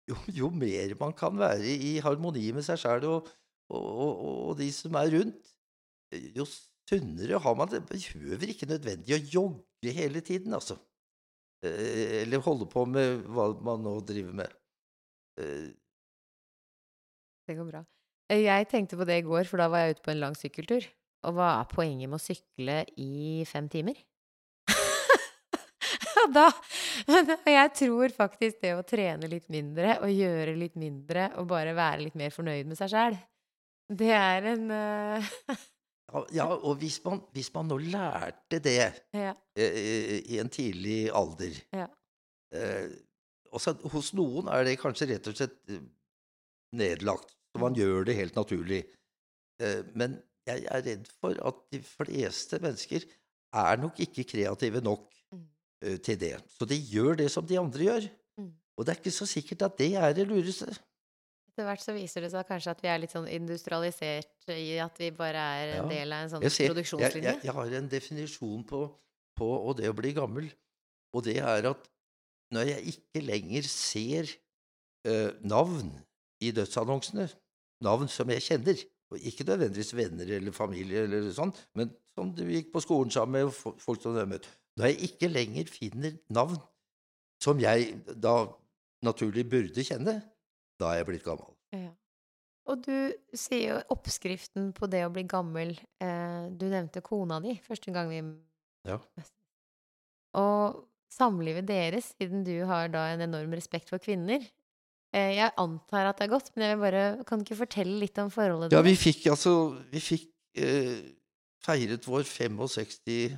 jo, 0.09 0.17
jo 0.33 0.49
mer 0.49 0.95
man 0.99 1.13
kan 1.13 1.37
være 1.37 1.69
i 1.69 1.99
harmoni 2.03 2.49
med 2.55 2.65
seg 2.65 2.79
sjæl 2.81 3.05
og, 3.11 3.29
og, 3.69 3.85
og, 3.85 4.25
og 4.49 4.57
de 4.57 4.71
som 4.73 4.97
er 4.97 5.11
rundt, 5.13 5.53
jo 6.35 6.47
sunnere 6.89 7.39
har 7.43 7.57
man 7.57 7.69
det. 7.69 7.83
Behøver 7.89 8.49
ikke 8.49 8.69
nødvendig 8.69 9.15
å 9.15 9.25
jogge 9.35 9.93
hele 9.93 10.23
tiden, 10.25 10.55
altså. 10.57 10.79
Eh, 11.65 12.21
eller 12.23 12.43
holde 12.45 12.67
på 12.71 12.85
med 12.87 13.25
hva 13.27 13.49
man 13.65 13.83
nå 13.83 13.97
driver 14.07 14.33
med. 14.43 14.53
Eh, 15.39 15.69
Det 17.49 17.55
går 17.57 17.65
bra. 17.71 17.81
Eh, 18.29 18.43
Jeg 18.45 18.69
tenkte 18.69 18.97
på 18.99 19.05
det 19.09 19.17
i 19.19 19.25
går, 19.25 19.43
for 19.49 19.57
da 19.57 19.67
var 19.67 19.83
jeg 19.83 19.97
ute 19.97 20.05
på 20.05 20.11
en 20.13 20.19
lang 20.21 20.35
sykkeltur. 20.37 20.85
Og 21.27 21.33
hva 21.35 21.49
er 21.59 21.71
poenget 21.73 22.07
med 22.07 22.19
å 22.19 22.23
sykle 22.23 22.85
i 22.95 23.43
fem 23.49 23.67
timer? 23.71 23.97
Da 26.29 26.49
jeg 27.49 27.71
tror 27.73 28.11
faktisk 28.13 28.59
det 28.61 28.73
å 28.75 28.83
trene 28.85 29.27
litt 29.31 29.47
mindre 29.49 29.95
og 30.03 30.11
gjøre 30.13 30.53
litt 30.59 30.75
mindre 30.77 31.29
og 31.39 31.47
bare 31.49 31.71
være 31.73 32.03
litt 32.03 32.17
mer 32.19 32.29
fornøyd 32.35 32.67
med 32.69 32.77
seg 32.77 32.91
sjæl, 32.91 33.15
det 33.89 34.11
er 34.13 34.49
en 34.51 34.65
ja, 36.13 36.23
ja, 36.33 36.45
og 36.55 36.77
hvis 36.81 36.99
man, 37.05 37.21
hvis 37.35 37.51
man 37.53 37.67
nå 37.69 37.77
lærte 37.77 38.59
det 38.63 38.75
Ja. 39.13 39.33
eh, 39.55 40.19
i 40.25 40.39
en 40.39 40.49
tidlig 40.49 41.09
alder 41.13 41.55
Ja. 41.73 41.87
eh, 42.53 42.89
også, 43.51 43.73
Hos 43.91 44.13
noen 44.13 44.47
er 44.47 44.63
det 44.63 44.79
kanskje 44.79 45.07
rett 45.13 45.27
og 45.27 45.35
slett 45.35 45.57
eh, 45.69 45.79
nedlagt, 46.77 47.33
så 47.53 47.61
man 47.61 47.75
gjør 47.77 48.05
det 48.05 48.15
helt 48.19 48.35
naturlig. 48.37 48.83
Eh, 49.61 49.83
men 49.95 50.19
jeg 50.47 50.65
er 50.69 50.81
redd 50.85 51.07
for 51.21 51.35
at 51.45 51.63
de 51.73 51.81
fleste 51.85 52.59
mennesker 52.61 53.05
er 53.53 53.77
nok 53.81 53.99
ikke 54.05 54.23
kreative 54.29 54.81
nok 54.85 55.07
Mm. 55.31 55.45
eh, 55.81 55.97
til 55.97 56.17
det. 56.17 56.35
Så 56.57 56.65
de 56.67 56.75
gjør 56.75 57.15
det 57.17 57.29
som 57.31 57.45
de 57.45 57.57
andre 57.59 57.79
gjør. 57.85 58.09
Mm. 58.37 58.51
Og 58.77 58.85
det 58.85 58.93
er 58.95 58.99
ikke 59.01 59.11
så 59.13 59.25
sikkert 59.29 59.61
at 59.61 59.77
det 59.77 59.93
er 59.95 60.13
det 60.13 60.27
lureste. 60.27 60.73
Etter 61.59 61.67
hvert 61.67 61.83
så 61.83 61.91
viser 61.91 62.23
det 62.23 62.29
seg 62.31 62.45
kanskje 62.47 62.71
at 62.71 62.79
vi 62.79 62.87
er 62.87 62.99
litt 63.03 63.11
sånn 63.11 63.25
industrialisert 63.27 64.51
i 64.53 64.77
at 64.79 64.95
vi 65.01 65.09
bare 65.11 65.41
er 65.59 65.71
en 65.73 65.81
Ja. 65.81 65.87
del 65.91 66.13
av 66.15 66.21
en 66.23 66.29
sånn 66.31 66.45
Jeg, 66.45 66.53
ser, 66.55 66.69
produksjonslinje. 66.71 67.33
jeg, 67.33 67.41
jeg 67.43 67.53
har 67.57 67.73
en 67.79 67.89
definisjon 67.91 68.63
på, 68.63 68.79
på 69.35 69.49
og 69.67 69.75
det 69.75 69.89
å 69.91 69.95
bli 69.97 70.13
gammel, 70.15 70.47
og 71.11 71.25
det 71.25 71.35
er 71.43 71.67
at 71.67 71.89
når 72.55 72.71
jeg 72.71 72.93
ikke 72.93 73.25
lenger 73.25 73.67
ser 73.67 74.31
uh, 75.03 75.35
navn 75.43 75.91
i 76.39 76.53
dødsannonsene, 76.55 77.27
navn 77.83 78.07
som 78.07 78.31
jeg 78.31 78.41
kjenner, 78.47 78.79
og 79.11 79.19
ikke 79.19 79.43
nødvendigvis 79.43 79.91
venner 79.99 80.31
eller 80.39 80.55
familie 80.55 81.03
eller 81.03 81.27
sånn, 81.35 81.51
men 81.75 81.91
som 82.15 82.31
du 82.31 82.45
gikk 82.47 82.71
på 82.71 82.79
skolen 82.87 83.11
sammen 83.11 83.35
med, 83.35 83.51
og 83.51 83.83
folk 83.83 83.99
som 83.99 84.15
du 84.15 84.23
har 84.23 84.31
møtt, 84.31 84.47
når 84.79 84.93
jeg 84.93 85.11
ikke 85.11 85.27
lenger 85.27 85.67
finner 85.67 86.15
navn 86.31 86.55
som 87.43 87.59
jeg 87.59 87.99
da 88.15 88.45
naturlig 89.03 89.43
burde 89.51 89.83
kjenne, 89.83 90.21
da 90.79 90.93
er 90.93 91.01
jeg 91.01 91.09
blitt 91.11 91.25
gammel. 91.25 91.51
Ja. 91.75 91.91
Og 92.69 92.83
du 92.85 92.93
sier 93.37 93.63
jo 93.73 93.79
oppskriften 93.95 94.69
på 94.77 94.89
det 94.91 95.01
å 95.05 95.11
bli 95.13 95.23
gammel 95.29 95.73
eh, 96.03 96.45
Du 96.53 96.67
nevnte 96.69 97.01
kona 97.01 97.39
di 97.41 97.55
første 97.65 97.93
gang 97.95 98.11
vi 98.11 98.21
Ja. 98.87 98.99
Og 100.37 100.85
samlivet 101.09 101.65
deres, 101.67 102.11
siden 102.19 102.43
du 102.45 102.53
har 102.69 102.91
da 102.93 103.07
en 103.13 103.25
enorm 103.25 103.55
respekt 103.57 103.89
for 103.89 104.01
kvinner 104.01 104.43
eh, 104.43 105.31
Jeg 105.39 105.55
antar 105.57 106.11
at 106.11 106.21
det 106.21 106.27
er 106.27 106.33
godt, 106.35 106.51
men 106.53 106.67
jeg 106.67 106.77
vil 106.77 106.85
bare 106.85 107.05
Kan 107.25 107.41
du 107.41 107.47
ikke 107.47 107.63
fortelle 107.63 107.97
litt 108.03 108.21
om 108.21 108.29
forholdet 108.33 108.75
Ja, 108.75 108.83
vi 108.85 108.93
fikk 108.99 109.25
altså 109.33 109.55
Vi 109.89 110.03
fikk 110.03 110.29
eh, 110.61 110.99
feiret 111.65 112.05
vår 112.07 112.23
65. 112.23 113.33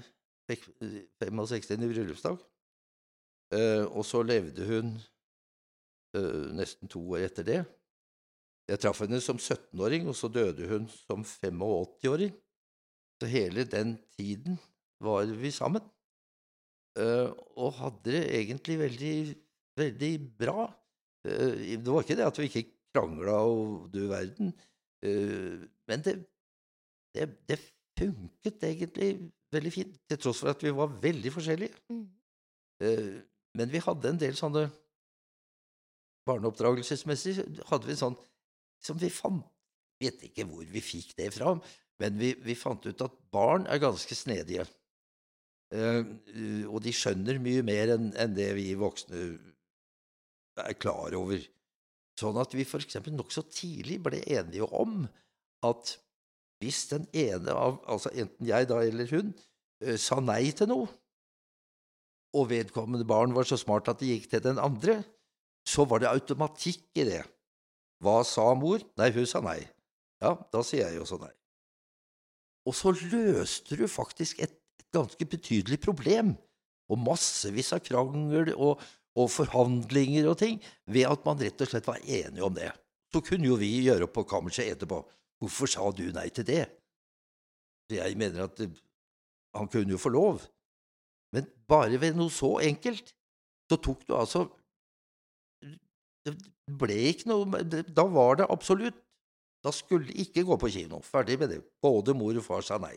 65. 0.52 1.88
bryllupsdag. 1.88 2.38
Eh, 3.56 3.86
og 3.88 4.06
så 4.06 4.22
levde 4.24 4.68
hun 4.68 4.94
nesten 6.57 6.89
to 6.91 6.99
år 7.16 7.28
etter 7.30 7.45
det. 7.47 7.59
Jeg 8.72 8.80
traff 8.84 9.01
henne 9.03 9.20
som 9.24 9.39
17-åring, 9.39 10.07
og 10.07 10.16
så 10.16 10.30
døde 10.32 10.68
hun 10.70 10.88
som 10.91 11.24
85-åring. 11.28 12.34
Så 13.22 13.30
hele 13.30 13.66
den 13.70 13.95
tiden 14.18 14.59
var 15.03 15.30
vi 15.41 15.51
sammen. 15.51 15.84
Eh, 16.99 17.30
og 17.55 17.76
hadde 17.80 18.14
det 18.16 18.22
egentlig 18.39 18.78
veldig, 18.80 19.16
veldig 19.80 20.12
bra. 20.39 20.68
Eh, 21.28 21.78
det 21.80 21.88
var 21.88 22.03
ikke 22.03 22.18
det 22.20 22.28
at 22.28 22.39
vi 22.39 22.47
ikke 22.49 22.66
krangla 22.91 23.38
og 23.47 23.91
du 23.93 24.01
verden, 24.09 24.51
eh, 25.03 25.62
men 25.88 26.03
det, 26.03 26.18
det, 27.16 27.30
det 27.47 27.59
funket 27.95 28.66
egentlig 28.68 29.12
veldig 29.51 29.72
fint, 29.72 29.95
til 30.09 30.20
tross 30.20 30.41
for 30.43 30.51
at 30.51 30.64
vi 30.64 30.74
var 30.76 30.91
veldig 31.01 31.32
forskjellige. 31.32 31.76
Mm. 31.91 32.05
Eh, 32.84 33.14
men 33.55 33.72
vi 33.72 33.84
hadde 33.84 34.12
en 34.12 34.20
del 34.20 34.36
sånne 34.39 34.66
Barneoppdragelsesmessig 36.30 37.39
hadde 37.69 37.88
vi 37.88 37.95
en 37.95 38.03
sånn 38.05 38.19
som 38.82 38.99
vi 39.01 39.09
fant 39.13 39.47
Vet 40.01 40.24
ikke 40.26 40.47
hvor 40.49 40.65
vi 40.65 40.82
fikk 40.82 41.11
det 41.19 41.28
fra, 41.36 41.51
men 42.01 42.15
vi, 42.17 42.32
vi 42.41 42.55
fant 42.57 42.82
ut 42.88 43.03
at 43.05 43.17
barn 43.30 43.67
er 43.69 43.78
ganske 43.84 44.15
snedige. 44.17 44.63
Uh, 45.69 46.01
og 46.67 46.82
de 46.82 46.93
skjønner 46.95 47.38
mye 47.43 47.61
mer 47.63 47.93
enn 47.93 48.09
en 48.19 48.34
det 48.34 48.49
vi 48.57 48.72
voksne 48.80 49.19
er 50.65 50.78
klar 50.82 51.13
over. 51.19 51.43
Sånn 52.19 52.39
at 52.41 52.57
vi 52.57 52.65
f.eks. 52.65 52.97
nokså 53.13 53.45
tidlig 53.53 53.99
ble 54.03 54.24
enige 54.26 54.65
om 54.74 55.05
at 55.69 55.93
hvis 56.61 56.82
den 56.89 57.05
ene 57.13 57.53
av, 57.53 57.78
altså 57.86 58.09
enten 58.09 58.49
jeg 58.49 58.67
da 58.74 58.82
eller 58.82 59.13
hun, 59.13 59.32
uh, 59.86 59.97
sa 60.01 60.17
nei 60.17 60.47
til 60.57 60.74
noe, 60.74 60.89
og 62.34 62.49
vedkommende 62.49 63.05
barn 63.05 63.38
var 63.38 63.45
så 63.45 63.57
smart 63.59 63.89
at 63.91 64.01
det 64.01 64.15
gikk 64.15 64.32
til 64.34 64.43
den 64.49 64.59
andre, 64.61 65.03
så 65.68 65.86
var 65.88 66.01
det 66.01 66.09
automatikk 66.09 67.01
i 67.01 67.05
det. 67.07 67.22
Hva 68.01 68.22
sa 68.26 68.47
mor? 68.57 68.82
Nei, 68.97 69.12
hun 69.14 69.28
sa 69.30 69.43
nei. 69.45 69.59
Ja, 70.22 70.36
da 70.53 70.64
sier 70.66 70.89
jeg 70.89 71.01
også 71.01 71.20
nei. 71.22 71.32
Og 72.70 72.76
så 72.78 72.93
løste 72.93 73.78
du 73.78 73.88
faktisk 73.89 74.41
et, 74.41 74.53
et 74.82 74.89
ganske 74.93 75.26
betydelig 75.26 75.80
problem, 75.82 76.36
og 76.91 76.99
massevis 77.01 77.72
av 77.74 77.82
krangel 77.86 78.51
og, 78.53 78.82
og 79.18 79.32
forhandlinger 79.32 80.30
og 80.30 80.38
ting, 80.41 80.59
ved 80.86 81.09
at 81.09 81.26
man 81.26 81.41
rett 81.41 81.62
og 81.64 81.72
slett 81.72 81.89
var 81.89 82.01
enige 82.03 82.45
om 82.45 82.57
det. 82.57 82.70
Så 83.12 83.24
kunne 83.26 83.49
jo 83.49 83.57
vi 83.59 83.72
gjøre 83.86 84.07
opp 84.07 84.16
på 84.18 84.28
kammerset 84.30 84.76
etterpå. 84.76 85.01
Hvorfor 85.41 85.70
sa 85.70 85.89
du 85.95 86.05
nei 86.14 86.28
til 86.34 86.47
det? 86.47 86.64
Jeg 87.91 88.16
mener 88.20 88.45
at 88.45 88.59
eh, 88.64 88.72
han 89.57 89.68
kunne 89.72 89.95
jo 89.95 89.99
få 89.99 90.12
lov. 90.14 90.43
Men 91.36 91.47
bare 91.68 91.99
ved 91.99 92.16
noe 92.20 92.32
så 92.32 92.57
enkelt, 92.64 93.14
så 93.72 93.80
tok 93.80 94.05
du 94.07 94.16
altså 94.16 94.45
Det 96.26 96.36
ble 96.82 96.97
ikke 97.09 97.32
noe 97.32 97.63
Da 97.65 98.05
var 98.09 98.41
det 98.41 98.49
absolutt. 98.53 98.97
Da 99.61 99.74
skulle 99.74 100.13
ikke 100.17 100.43
gå 100.45 100.57
på 100.57 100.69
kino. 100.74 101.01
Ferdig 101.05 101.38
med 101.41 101.53
det. 101.53 101.61
Både 101.82 102.15
mor 102.17 102.38
og 102.38 102.45
far 102.45 102.65
sa 102.65 102.80
nei. 102.82 102.95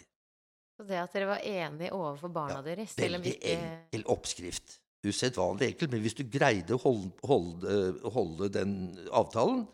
Så 0.74 0.86
det 0.88 0.96
at 0.98 1.12
dere 1.14 1.28
var 1.28 1.44
enige 1.44 1.92
overfor 1.94 2.32
barna 2.34 2.56
Ja, 2.58 2.64
deres 2.66 2.96
Veldig 2.98 3.34
ikke 3.36 3.52
enkel 3.54 4.04
oppskrift. 4.10 4.78
Usedvanlig 5.04 5.68
enkelt, 5.68 5.92
men 5.92 6.00
hvis 6.00 6.16
du 6.16 6.22
greide 6.32 6.74
å 6.74 6.80
holde, 6.80 7.12
holde, 7.28 7.74
holde 8.14 8.48
den 8.48 8.72
avtalen, 9.12 9.66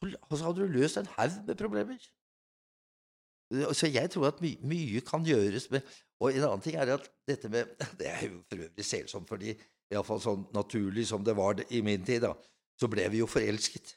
så, 0.00 0.08
så 0.32 0.46
hadde 0.46 0.64
du 0.64 0.78
løst 0.78 0.96
en 0.96 1.10
haug 1.18 1.36
med 1.44 1.60
problemer. 1.60 2.06
Så 3.76 3.90
jeg 3.92 4.10
tror 4.10 4.30
at 4.32 4.40
my, 4.42 4.56
mye 4.66 5.00
kan 5.06 5.22
gjøres 5.22 5.68
med 5.70 5.84
Og 6.18 6.32
en 6.32 6.46
annen 6.48 6.62
ting 6.64 6.74
er 6.74 6.90
at 6.96 7.04
dette 7.28 7.46
med 7.52 7.68
Det 8.00 8.08
er 8.10 8.24
jo 8.24 8.40
for 8.48 8.64
øvrig 8.64 8.86
selsomt, 8.88 9.28
fordi 9.28 9.52
iallfall 9.92 10.18
sånn 10.24 10.48
naturlig 10.56 11.04
som 11.06 11.22
det 11.22 11.36
var 11.38 11.60
i 11.70 11.82
min 11.86 12.02
tid, 12.02 12.24
da, 12.24 12.32
så 12.80 12.88
ble 12.92 13.06
vi 13.12 13.22
jo 13.22 13.28
forelsket. 13.30 13.94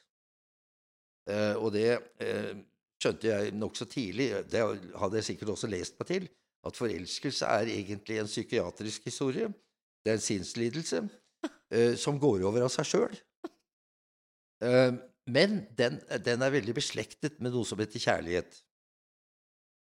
Eh, 1.30 1.56
og 1.60 1.72
det 1.74 1.88
eh, 2.24 2.54
skjønte 3.00 3.30
jeg 3.30 3.54
nokså 3.56 3.86
tidlig, 3.90 4.30
det 4.50 4.62
hadde 5.00 5.20
jeg 5.20 5.28
sikkert 5.32 5.54
også 5.54 5.70
lest 5.70 5.98
meg 6.00 6.10
til, 6.10 6.28
at 6.66 6.76
forelskelse 6.76 7.48
er 7.48 7.72
egentlig 7.72 8.18
en 8.20 8.28
psykiatrisk 8.28 9.06
historie. 9.08 9.48
Det 10.04 10.12
er 10.12 10.18
en 10.18 10.24
sinnslidelse 10.24 11.04
eh, 11.72 11.94
som 12.00 12.20
går 12.20 12.44
over 12.48 12.66
av 12.66 12.72
seg 12.72 12.88
sjøl. 12.88 13.20
Eh, 14.64 14.92
men 15.30 15.62
den, 15.78 16.00
den 16.24 16.42
er 16.44 16.52
veldig 16.52 16.74
beslektet 16.76 17.38
med 17.40 17.54
noe 17.54 17.68
som 17.68 17.80
heter 17.80 18.02
kjærlighet. 18.02 18.58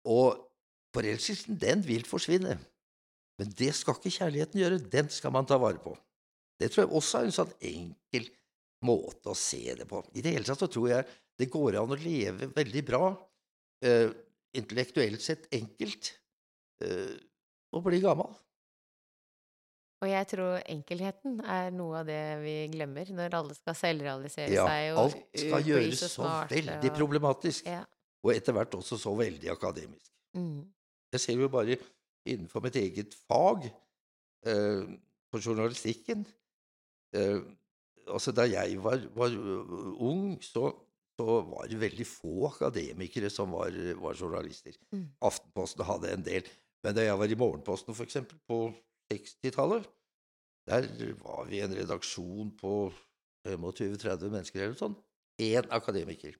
Og 0.07 0.37
forelskelsen, 0.95 1.57
den 1.59 1.83
vil 1.87 2.05
forsvinne. 2.07 2.57
Men 3.39 3.51
det 3.57 3.71
skal 3.75 3.97
ikke 3.97 4.13
kjærligheten 4.19 4.61
gjøre. 4.61 4.83
Den 4.91 5.09
skal 5.11 5.33
man 5.33 5.47
ta 5.49 5.57
vare 5.59 5.81
på. 5.81 5.95
Det 6.61 6.69
tror 6.71 6.83
jeg 6.83 6.93
også 6.93 7.19
er 7.19 7.27
en 7.27 7.35
sånn 7.35 7.53
enkel 7.65 8.27
måte 8.87 9.29
å 9.31 9.37
se 9.37 9.75
det 9.77 9.85
på. 9.89 10.01
I 10.17 10.21
det 10.25 10.33
hele 10.35 10.47
tatt 10.47 10.59
så 10.63 10.69
tror 10.71 10.89
jeg 10.89 11.05
det 11.39 11.49
går 11.53 11.77
an 11.81 11.93
å 11.93 11.97
leve 12.01 12.47
veldig 12.55 12.83
bra, 12.87 13.11
eh, 13.85 14.09
intellektuelt 14.57 15.21
sett 15.23 15.47
enkelt, 15.53 16.11
eh, 16.83 17.17
og 17.71 17.83
bli 17.85 18.01
gammel. 18.03 18.31
Og 20.01 20.09
jeg 20.09 20.27
tror 20.31 20.63
enkelheten 20.65 21.37
er 21.45 21.69
noe 21.75 21.99
av 22.01 22.07
det 22.09 22.21
vi 22.41 22.55
glemmer 22.73 23.05
når 23.13 23.35
alle 23.37 23.53
skal 23.53 23.75
selvrealisere 23.77 24.49
Ja, 24.49 24.63
seg 24.65 24.87
og 24.95 25.01
alt 25.03 25.19
skal 25.43 25.67
gjøres 25.67 25.99
så, 26.01 26.07
gjøres 26.07 26.15
så 26.15 26.29
veldig 26.55 26.89
og- 26.89 26.97
problematisk, 26.97 27.67
Ja. 27.69 27.83
og 28.25 28.33
etter 28.33 28.53
hvert 28.57 28.73
også 28.73 28.97
så 28.97 29.13
veldig 29.15 29.49
akademisk. 29.53 30.09
Mm. 30.35 30.65
Jeg 31.13 31.21
ser 31.21 31.33
jo 31.37 31.47
bare 31.49 31.77
innenfor 32.25 32.63
mitt 32.63 32.75
eget 32.75 33.13
fag, 33.29 33.65
eh, 34.45 34.85
på 35.31 35.39
journalistikken 35.39 36.25
eh, 37.13 37.39
Altså, 38.11 38.33
da 38.35 38.47
jeg 38.49 38.79
var, 38.83 39.03
var 39.15 39.33
uh, 39.35 39.91
ung, 40.03 40.35
så, 40.43 40.69
så 41.19 41.39
var 41.47 41.69
det 41.69 41.79
veldig 41.81 42.07
få 42.07 42.49
akademikere 42.51 43.31
som 43.33 43.55
var, 43.55 43.75
var 44.01 44.17
journalister. 44.17 44.75
Mm. 44.91 45.07
Aftenposten 45.29 45.87
hadde 45.87 46.13
en 46.13 46.25
del. 46.25 46.49
Men 46.83 46.97
da 46.97 47.05
jeg 47.05 47.17
var 47.19 47.31
i 47.31 47.37
Morgenposten, 47.37 47.95
for 47.97 48.07
eksempel, 48.07 48.39
på 48.49 48.63
60-tallet, 49.13 49.89
der 50.69 50.87
var 51.21 51.45
vi 51.49 51.61
en 51.61 51.75
redaksjon 51.75 52.51
på 52.57 52.75
25-30 53.47 54.29
mennesker 54.29 54.61
eller 54.61 54.75
noe 54.75 54.81
sånt. 54.81 55.03
Én 55.41 55.67
akademiker. 55.73 56.35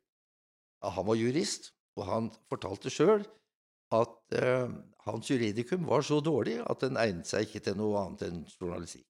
Han 0.82 1.06
var 1.08 1.18
jurist, 1.18 1.72
og 1.98 2.08
han 2.08 2.30
fortalte 2.50 2.92
sjøl 2.94 3.26
at 3.92 4.38
eh, 4.38 4.70
hans 5.06 5.30
juridikum 5.30 5.86
var 5.90 6.06
så 6.06 6.22
dårlig 6.24 6.60
at 6.64 6.84
den 6.86 7.00
egnet 7.02 7.30
seg 7.30 7.48
ikke 7.48 7.64
til 7.66 7.78
noe 7.80 8.00
annet 8.06 8.28
enn 8.30 8.44
journalistikk. 8.56 9.06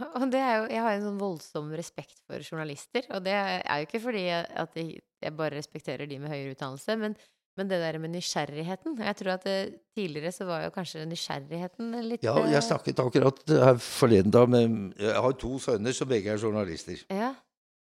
Og 0.20 0.30
det 0.32 0.40
er 0.40 0.54
jo, 0.60 0.68
jeg 0.72 0.82
har 0.84 0.94
en 0.96 1.04
sånn 1.08 1.18
voldsom 1.20 1.72
respekt 1.76 2.16
for 2.26 2.40
journalister, 2.44 3.04
og 3.14 3.24
det 3.26 3.34
er 3.36 3.82
jo 3.82 3.86
ikke 3.88 4.00
fordi 4.06 4.24
jeg- 4.28 4.48
at 4.64 4.74
jeg 4.80 5.00
jeg 5.20 5.34
bare 5.36 5.52
respekterer 5.58 6.08
de 6.08 6.16
med 6.18 6.30
høyere 6.32 6.54
utdannelse, 6.54 6.94
men, 6.96 7.14
men 7.58 7.68
det 7.68 7.76
der 7.82 7.98
med 8.00 8.08
nysgjerrigheten. 8.14 8.94
Jeg 9.04 9.16
tror 9.18 9.32
at 9.34 9.42
det, 9.44 9.56
tidligere 9.94 10.32
så 10.32 10.46
var 10.48 10.62
jo 10.64 10.70
kanskje 10.72 11.02
nysgjerrigheten 11.10 11.90
litt 12.08 12.22
Ja, 12.24 12.38
jeg 12.46 12.56
eh, 12.56 12.64
snakket 12.64 13.02
akkurat 13.04 13.42
her 13.52 13.76
forleden 13.84 14.32
da 14.32 14.46
med 14.48 14.94
Jeg 14.96 15.12
har 15.20 15.32
to 15.36 15.58
sønner 15.60 15.92
som 15.92 16.08
begge 16.08 16.32
er 16.32 16.40
journalister, 16.40 17.02
Ja. 17.12 17.34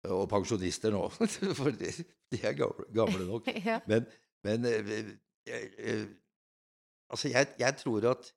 og 0.07 0.30
pensjonister 0.32 0.91
nå, 0.95 1.09
for 1.59 1.72
de, 1.76 1.91
de 2.32 2.39
er 2.39 2.55
gamle, 2.55 2.88
gamle 2.95 3.28
nok. 3.28 3.51
ja. 3.68 3.82
Men, 3.91 4.07
men 4.47 4.63
jeg, 4.72 5.18
jeg, 5.51 5.72
eh, 5.80 6.05
Altså, 7.11 7.30
jeg, 7.30 7.47
jeg 7.59 7.78
tror 7.84 8.07
at 8.16 8.32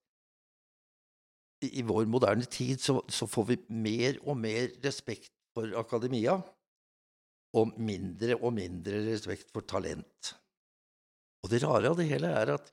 i, 1.67 1.83
vår 1.83 2.07
moderne 2.11 2.47
tid 2.47 2.81
så, 2.83 3.01
så 3.11 3.27
får 3.27 3.47
vi 3.49 3.57
mer 3.75 4.19
og 4.25 4.37
mer 4.39 4.71
respekt 4.85 5.33
for 5.57 5.73
akademia, 5.81 6.37
og 7.59 7.79
mindre 7.81 8.37
og 8.37 8.53
mindre 8.55 9.01
respekt 9.09 9.49
for 9.55 9.65
talent. 9.67 10.35
Og 11.43 11.51
det 11.51 11.63
rare 11.65 11.91
av 11.91 11.97
det 11.99 12.09
hele 12.11 12.31
er 12.35 12.53
at 12.59 12.73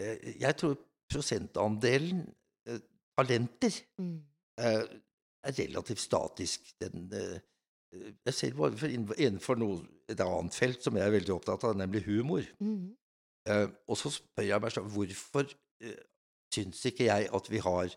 eh, 0.00 0.32
jeg 0.40 0.56
tror 0.60 0.78
prosentandelen 1.12 2.24
eh, 2.68 2.80
talenter 3.18 3.82
Mm. 4.00 4.16
eh, 4.58 4.84
er 5.44 5.58
relativt 5.58 6.00
statisk. 6.00 6.72
Den, 6.80 7.10
eh, 7.12 8.08
jeg 8.26 8.34
ser 8.34 8.54
bare 8.56 8.76
for 8.78 8.88
innenfor, 8.88 9.20
innenfor 9.20 9.60
noe, 9.60 9.82
et 10.08 10.20
annet 10.20 10.56
felt 10.56 10.82
som 10.82 10.96
jeg 10.96 11.06
er 11.06 11.14
veldig 11.14 11.34
opptatt 11.36 11.64
av, 11.68 11.76
nemlig 11.76 12.02
humor. 12.08 12.42
Mm. 12.60 12.96
Eh, 13.48 13.68
og 13.88 14.00
så 14.00 14.10
spør 14.10 14.48
jeg 14.48 14.64
meg 14.64 14.72
selv 14.72 14.90
hvorfor 14.94 15.46
eh, 15.84 16.00
syns 16.54 16.80
ikke 16.88 17.10
jeg 17.10 17.28
at 17.28 17.50
vi 17.52 17.60
har 17.60 17.92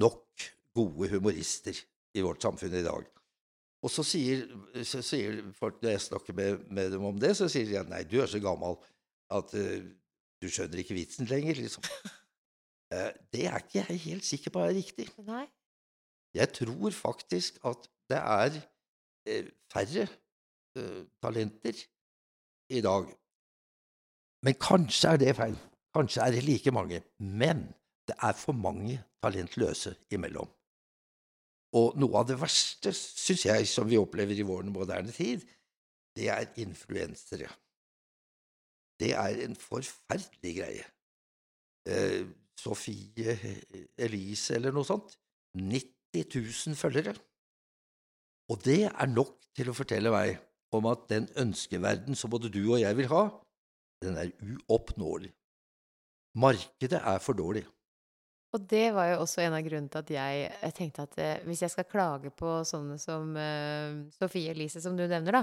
nok 0.00 0.48
gode 0.76 1.10
humorister 1.12 1.76
i 2.16 2.24
vårt 2.24 2.42
samfunn 2.42 2.76
i 2.78 2.84
dag? 2.86 3.06
Og 3.84 3.92
så 3.94 4.02
sier, 4.06 4.46
så 4.86 5.02
sier 5.06 5.38
folk, 5.54 5.78
når 5.82 5.94
jeg 5.94 6.06
snakker 6.08 6.34
med, 6.34 6.64
med 6.74 6.90
dem 6.94 7.04
om 7.06 7.18
det, 7.20 7.36
så 7.38 7.46
sier 7.50 7.68
de 7.68 7.78
at 7.78 7.90
nei, 7.90 8.02
du 8.10 8.18
er 8.22 8.30
så 8.30 8.40
gammel 8.42 8.74
at 9.34 9.52
uh, 9.54 9.84
du 10.42 10.48
skjønner 10.50 10.82
ikke 10.82 10.96
vitsen 10.96 11.28
lenger, 11.30 11.60
liksom. 11.62 11.86
uh, 12.94 13.12
det 13.34 13.46
er 13.46 13.62
ikke 13.62 13.84
jeg 13.84 14.02
helt 14.08 14.26
sikker 14.26 14.54
på 14.54 14.64
er 14.64 14.74
riktig. 14.80 15.06
Nei. 15.28 15.44
Jeg 16.36 16.50
tror 16.58 16.90
faktisk 16.94 17.62
at 17.68 17.86
det 18.10 18.18
er 18.18 18.58
uh, 18.58 19.54
færre 19.72 20.08
talenter 21.18 21.74
i 22.70 22.78
dag. 22.84 23.08
Men 24.46 24.54
kanskje 24.62 25.10
er 25.10 25.18
det 25.18 25.32
feil. 25.34 25.56
Kanskje 25.96 26.22
er 26.22 26.36
det 26.36 26.44
like 26.46 26.70
mange. 26.70 27.00
Men 27.18 27.64
det 28.08 28.16
er 28.24 28.36
for 28.36 28.56
mange 28.56 28.98
talentløse 29.22 29.94
imellom. 30.14 30.48
Og 31.78 31.98
noe 32.00 32.20
av 32.22 32.28
det 32.30 32.38
verste, 32.40 32.94
syns 32.96 33.44
jeg, 33.44 33.68
som 33.68 33.88
vi 33.88 34.00
opplever 34.00 34.38
i 34.38 34.46
vår 34.46 34.68
moderne 34.72 35.12
tid, 35.12 35.44
det 36.16 36.30
er 36.32 36.48
influensere. 36.62 37.50
Det 38.98 39.12
er 39.14 39.42
en 39.44 39.54
forferdelig 39.54 40.54
greie. 40.56 40.86
Eh, 41.88 42.24
Sofie 42.58 43.36
Elise 43.96 44.56
eller 44.56 44.74
noe 44.74 44.88
sånt. 44.88 45.14
90 45.54 46.24
000 46.34 46.78
følgere. 46.78 47.14
Og 48.50 48.64
det 48.64 48.88
er 48.88 49.12
nok 49.12 49.36
til 49.56 49.70
å 49.70 49.76
fortelle 49.76 50.10
meg 50.10 50.38
om 50.74 50.88
at 50.90 51.06
den 51.12 51.28
ønskeverden 51.38 52.16
som 52.18 52.32
både 52.32 52.50
du 52.52 52.62
og 52.64 52.80
jeg 52.80 52.96
vil 52.96 53.10
ha, 53.12 53.22
den 54.02 54.18
er 54.18 54.32
uoppnåelig. 54.40 55.30
Markedet 56.38 57.00
er 57.00 57.18
for 57.22 57.38
dårlig. 57.38 57.64
Og 58.56 58.64
det 58.64 58.86
var 58.96 59.10
jo 59.10 59.22
også 59.24 59.42
en 59.44 59.56
av 59.58 59.64
grunnene 59.64 59.90
til 59.92 60.00
at 60.00 60.12
jeg, 60.14 60.44
jeg 60.62 60.76
tenkte 60.76 61.04
at 61.04 61.18
eh, 61.20 61.40
hvis 61.44 61.66
jeg 61.66 61.72
skal 61.74 61.88
klage 61.88 62.32
på 62.32 62.60
sånne 62.64 62.96
som 63.00 63.34
eh, 63.36 63.98
Sofie 64.16 64.54
Elise, 64.54 64.80
som 64.80 64.96
du 64.96 65.04
nevner, 65.04 65.42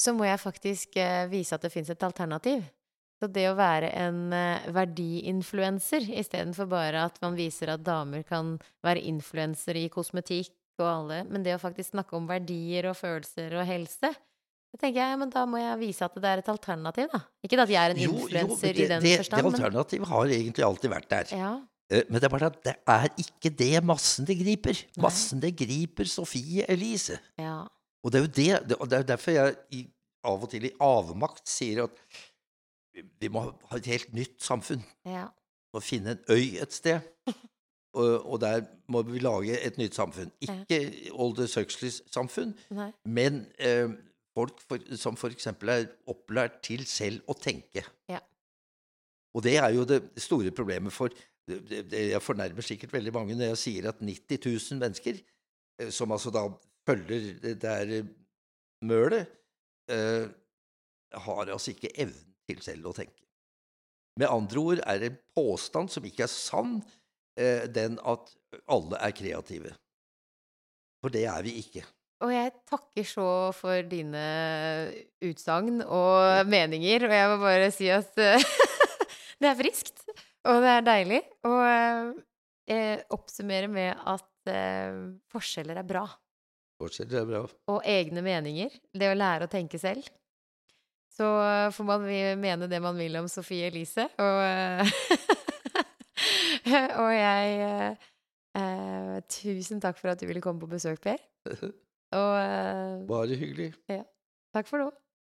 så 0.00 0.14
må 0.16 0.24
jeg 0.24 0.40
faktisk 0.40 0.96
eh, 1.00 1.26
vise 1.32 1.54
at 1.54 1.66
det 1.66 1.72
fins 1.74 1.92
et 1.92 2.06
alternativ. 2.06 2.64
Så 3.20 3.28
det 3.30 3.44
å 3.50 3.58
være 3.58 3.92
en 4.00 4.32
eh, 4.34 4.64
verdiinfluenser 4.74 6.08
istedenfor 6.08 6.70
bare 6.72 7.04
at 7.10 7.20
man 7.22 7.36
viser 7.38 7.74
at 7.74 7.84
damer 7.84 8.24
kan 8.26 8.56
være 8.82 9.04
influensere 9.12 9.84
i 9.84 9.92
kosmetikk 9.92 10.56
og 10.80 10.88
alle, 10.88 11.22
men 11.28 11.44
det 11.44 11.58
å 11.58 11.62
faktisk 11.62 11.92
snakke 11.92 12.16
om 12.16 12.26
verdier 12.30 12.88
og 12.90 12.96
følelser 12.98 13.60
og 13.60 13.68
helse 13.68 14.14
da 14.72 14.78
tenker 14.80 15.02
jeg, 15.02 15.16
men 15.20 15.28
da 15.28 15.42
må 15.44 15.58
jeg 15.60 15.76
vise 15.82 16.06
at 16.06 16.14
det 16.16 16.28
er 16.30 16.40
et 16.40 16.46
alternativ, 16.48 17.10
da. 17.12 17.18
Ikke 17.44 17.58
at 17.60 17.68
jeg 17.68 17.76
er 17.76 17.92
en 17.92 17.98
influenser 18.06 18.78
i 18.80 18.86
den 18.88 19.02
det, 19.04 19.18
det 19.20 19.42
alternativet 19.44 20.00
men 20.00 20.08
har 20.14 20.32
egentlig 20.38 20.64
alltid 20.64 20.92
vært 20.94 21.10
der. 21.10 21.34
ja. 21.36 21.50
Eh, 21.92 22.04
Men 22.08 22.20
det 22.22 22.24
er 22.28 22.32
bare 22.32 22.48
at 22.50 22.58
det 22.64 22.74
er 22.88 23.08
ikke 23.20 23.50
det 23.58 23.82
massen 23.84 24.24
det 24.28 24.38
griper. 24.40 24.78
Massen 25.02 25.40
det 25.42 25.52
griper 25.58 26.08
Sofie 26.08 26.64
Elise. 26.72 27.18
Ja. 27.38 27.58
Og 28.02 28.10
det 28.12 28.18
er 28.20 28.24
jo 28.26 28.32
det, 28.66 28.76
og 28.80 28.88
det 28.90 28.98
er 28.98 29.08
derfor 29.12 29.34
jeg 29.36 29.56
i, 29.76 29.82
av 30.24 30.42
og 30.42 30.50
til 30.50 30.64
i 30.66 30.72
avmakt 30.80 31.46
sier 31.50 31.84
at 31.84 31.96
vi- 32.94 33.04
vi 33.20 33.28
må 33.28 33.44
ha 33.70 33.76
et 33.76 33.86
helt 33.86 34.12
nytt 34.14 34.40
samfunn. 34.42 34.82
Ja. 35.06 35.28
Må 35.74 35.80
finne 35.80 36.10
en 36.16 36.24
øy 36.28 36.58
et 36.62 36.72
sted. 36.72 37.00
Og, 37.94 38.24
og 38.32 38.38
der 38.40 38.62
må 38.88 39.02
vi 39.04 39.18
lage 39.20 39.52
et 39.66 39.76
nytt 39.76 39.92
samfunn. 39.94 40.30
Ikke 40.40 41.10
Olders 41.12 41.54
Huxleys 41.60 41.98
samfunn, 42.10 42.54
Nei. 42.72 42.86
men 43.04 43.42
eh, 43.60 43.88
folk 44.34 44.62
for, 44.64 44.78
som 44.96 45.12
f.eks. 45.20 45.46
er 45.46 45.90
opplært 46.08 46.62
til 46.64 46.86
selv 46.88 47.20
å 47.28 47.34
tenke. 47.36 47.82
Ja. 48.08 48.22
Og 49.36 49.42
det 49.44 49.58
er 49.60 49.68
jo 49.76 49.84
det 49.84 49.98
store 50.24 50.50
problemet 50.56 50.92
for 50.96 51.12
Jeg 51.48 52.22
fornærmer 52.22 52.62
sikkert 52.62 52.92
veldig 52.94 53.12
mange 53.14 53.34
når 53.34 53.52
jeg 53.52 53.60
sier 53.62 53.88
at 53.90 54.02
90 54.02 54.38
000 54.46 54.82
mennesker, 54.82 55.18
eh, 55.80 55.90
som 55.90 56.14
altså 56.14 56.30
da 56.34 56.46
følger 56.86 57.32
det 57.42 57.56
der 57.62 57.94
eh, 57.98 58.10
mølet, 58.86 59.26
eh, 59.90 60.28
har 61.12 61.50
altså 61.50 61.74
ikke 61.74 61.90
evnen 61.98 62.36
til 62.48 62.62
selv 62.62 62.92
å 62.92 62.94
tenke. 62.96 63.18
Med 64.20 64.30
andre 64.30 64.60
ord 64.60 64.82
er 64.86 65.00
det 65.00 65.10
en 65.10 65.18
påstand 65.34 65.90
som 65.90 66.04
ikke 66.04 66.26
er 66.26 66.32
sann, 66.32 66.82
den 67.72 67.94
at 68.04 68.26
alle 68.68 68.98
er 69.00 69.14
kreative. 69.16 69.70
For 71.00 71.12
det 71.14 71.22
er 71.24 71.38
vi 71.46 71.54
ikke. 71.62 71.84
Og 72.20 72.32
jeg 72.34 72.52
takker 72.68 73.06
så 73.08 73.28
for 73.56 73.86
dine 73.88 74.24
utsagn 75.24 75.80
og 75.86 76.44
meninger, 76.44 77.06
og 77.08 77.14
jeg 77.16 77.30
må 77.32 77.38
bare 77.40 77.70
si 77.72 77.88
at 77.88 78.12
det 79.40 79.48
er 79.48 79.56
friskt, 79.62 80.04
og 80.48 80.62
det 80.64 80.72
er 80.76 80.86
deilig. 80.86 81.20
å 81.46 81.52
eh, 82.70 83.02
oppsummere 83.14 83.68
med 83.70 83.98
at 84.08 84.50
eh, 84.50 84.98
forskjeller 85.32 85.80
er 85.82 85.86
bra. 85.86 86.06
Forskjeller 86.82 87.20
er 87.22 87.28
bra. 87.28 87.44
Og 87.70 87.84
egne 87.86 88.24
meninger. 88.26 88.74
Det 88.94 89.12
å 89.12 89.18
lære 89.18 89.46
å 89.46 89.52
tenke 89.52 89.78
selv. 89.78 90.08
Så 91.12 91.26
får 91.76 91.84
man 91.84 92.06
mene 92.40 92.66
det 92.72 92.78
man 92.80 92.96
vil 92.96 93.18
om 93.20 93.26
Sofie 93.28 93.66
Elise, 93.68 94.06
og 94.16 94.38
eh, 94.46 94.92
Og 97.02 97.10
jeg 97.12 97.54
eh, 97.66 98.08
eh, 98.58 99.16
Tusen 99.28 99.80
takk 99.82 99.98
for 100.00 100.12
at 100.12 100.20
du 100.22 100.28
ville 100.28 100.42
komme 100.44 100.62
på 100.62 100.70
besøk, 100.70 101.02
Per. 101.04 101.20
Og 102.22 102.32
eh, 102.38 102.96
Bare 103.08 103.38
hyggelig. 103.38 103.72
takk 104.52 104.68
for 104.68 104.84
nå. 104.84 104.88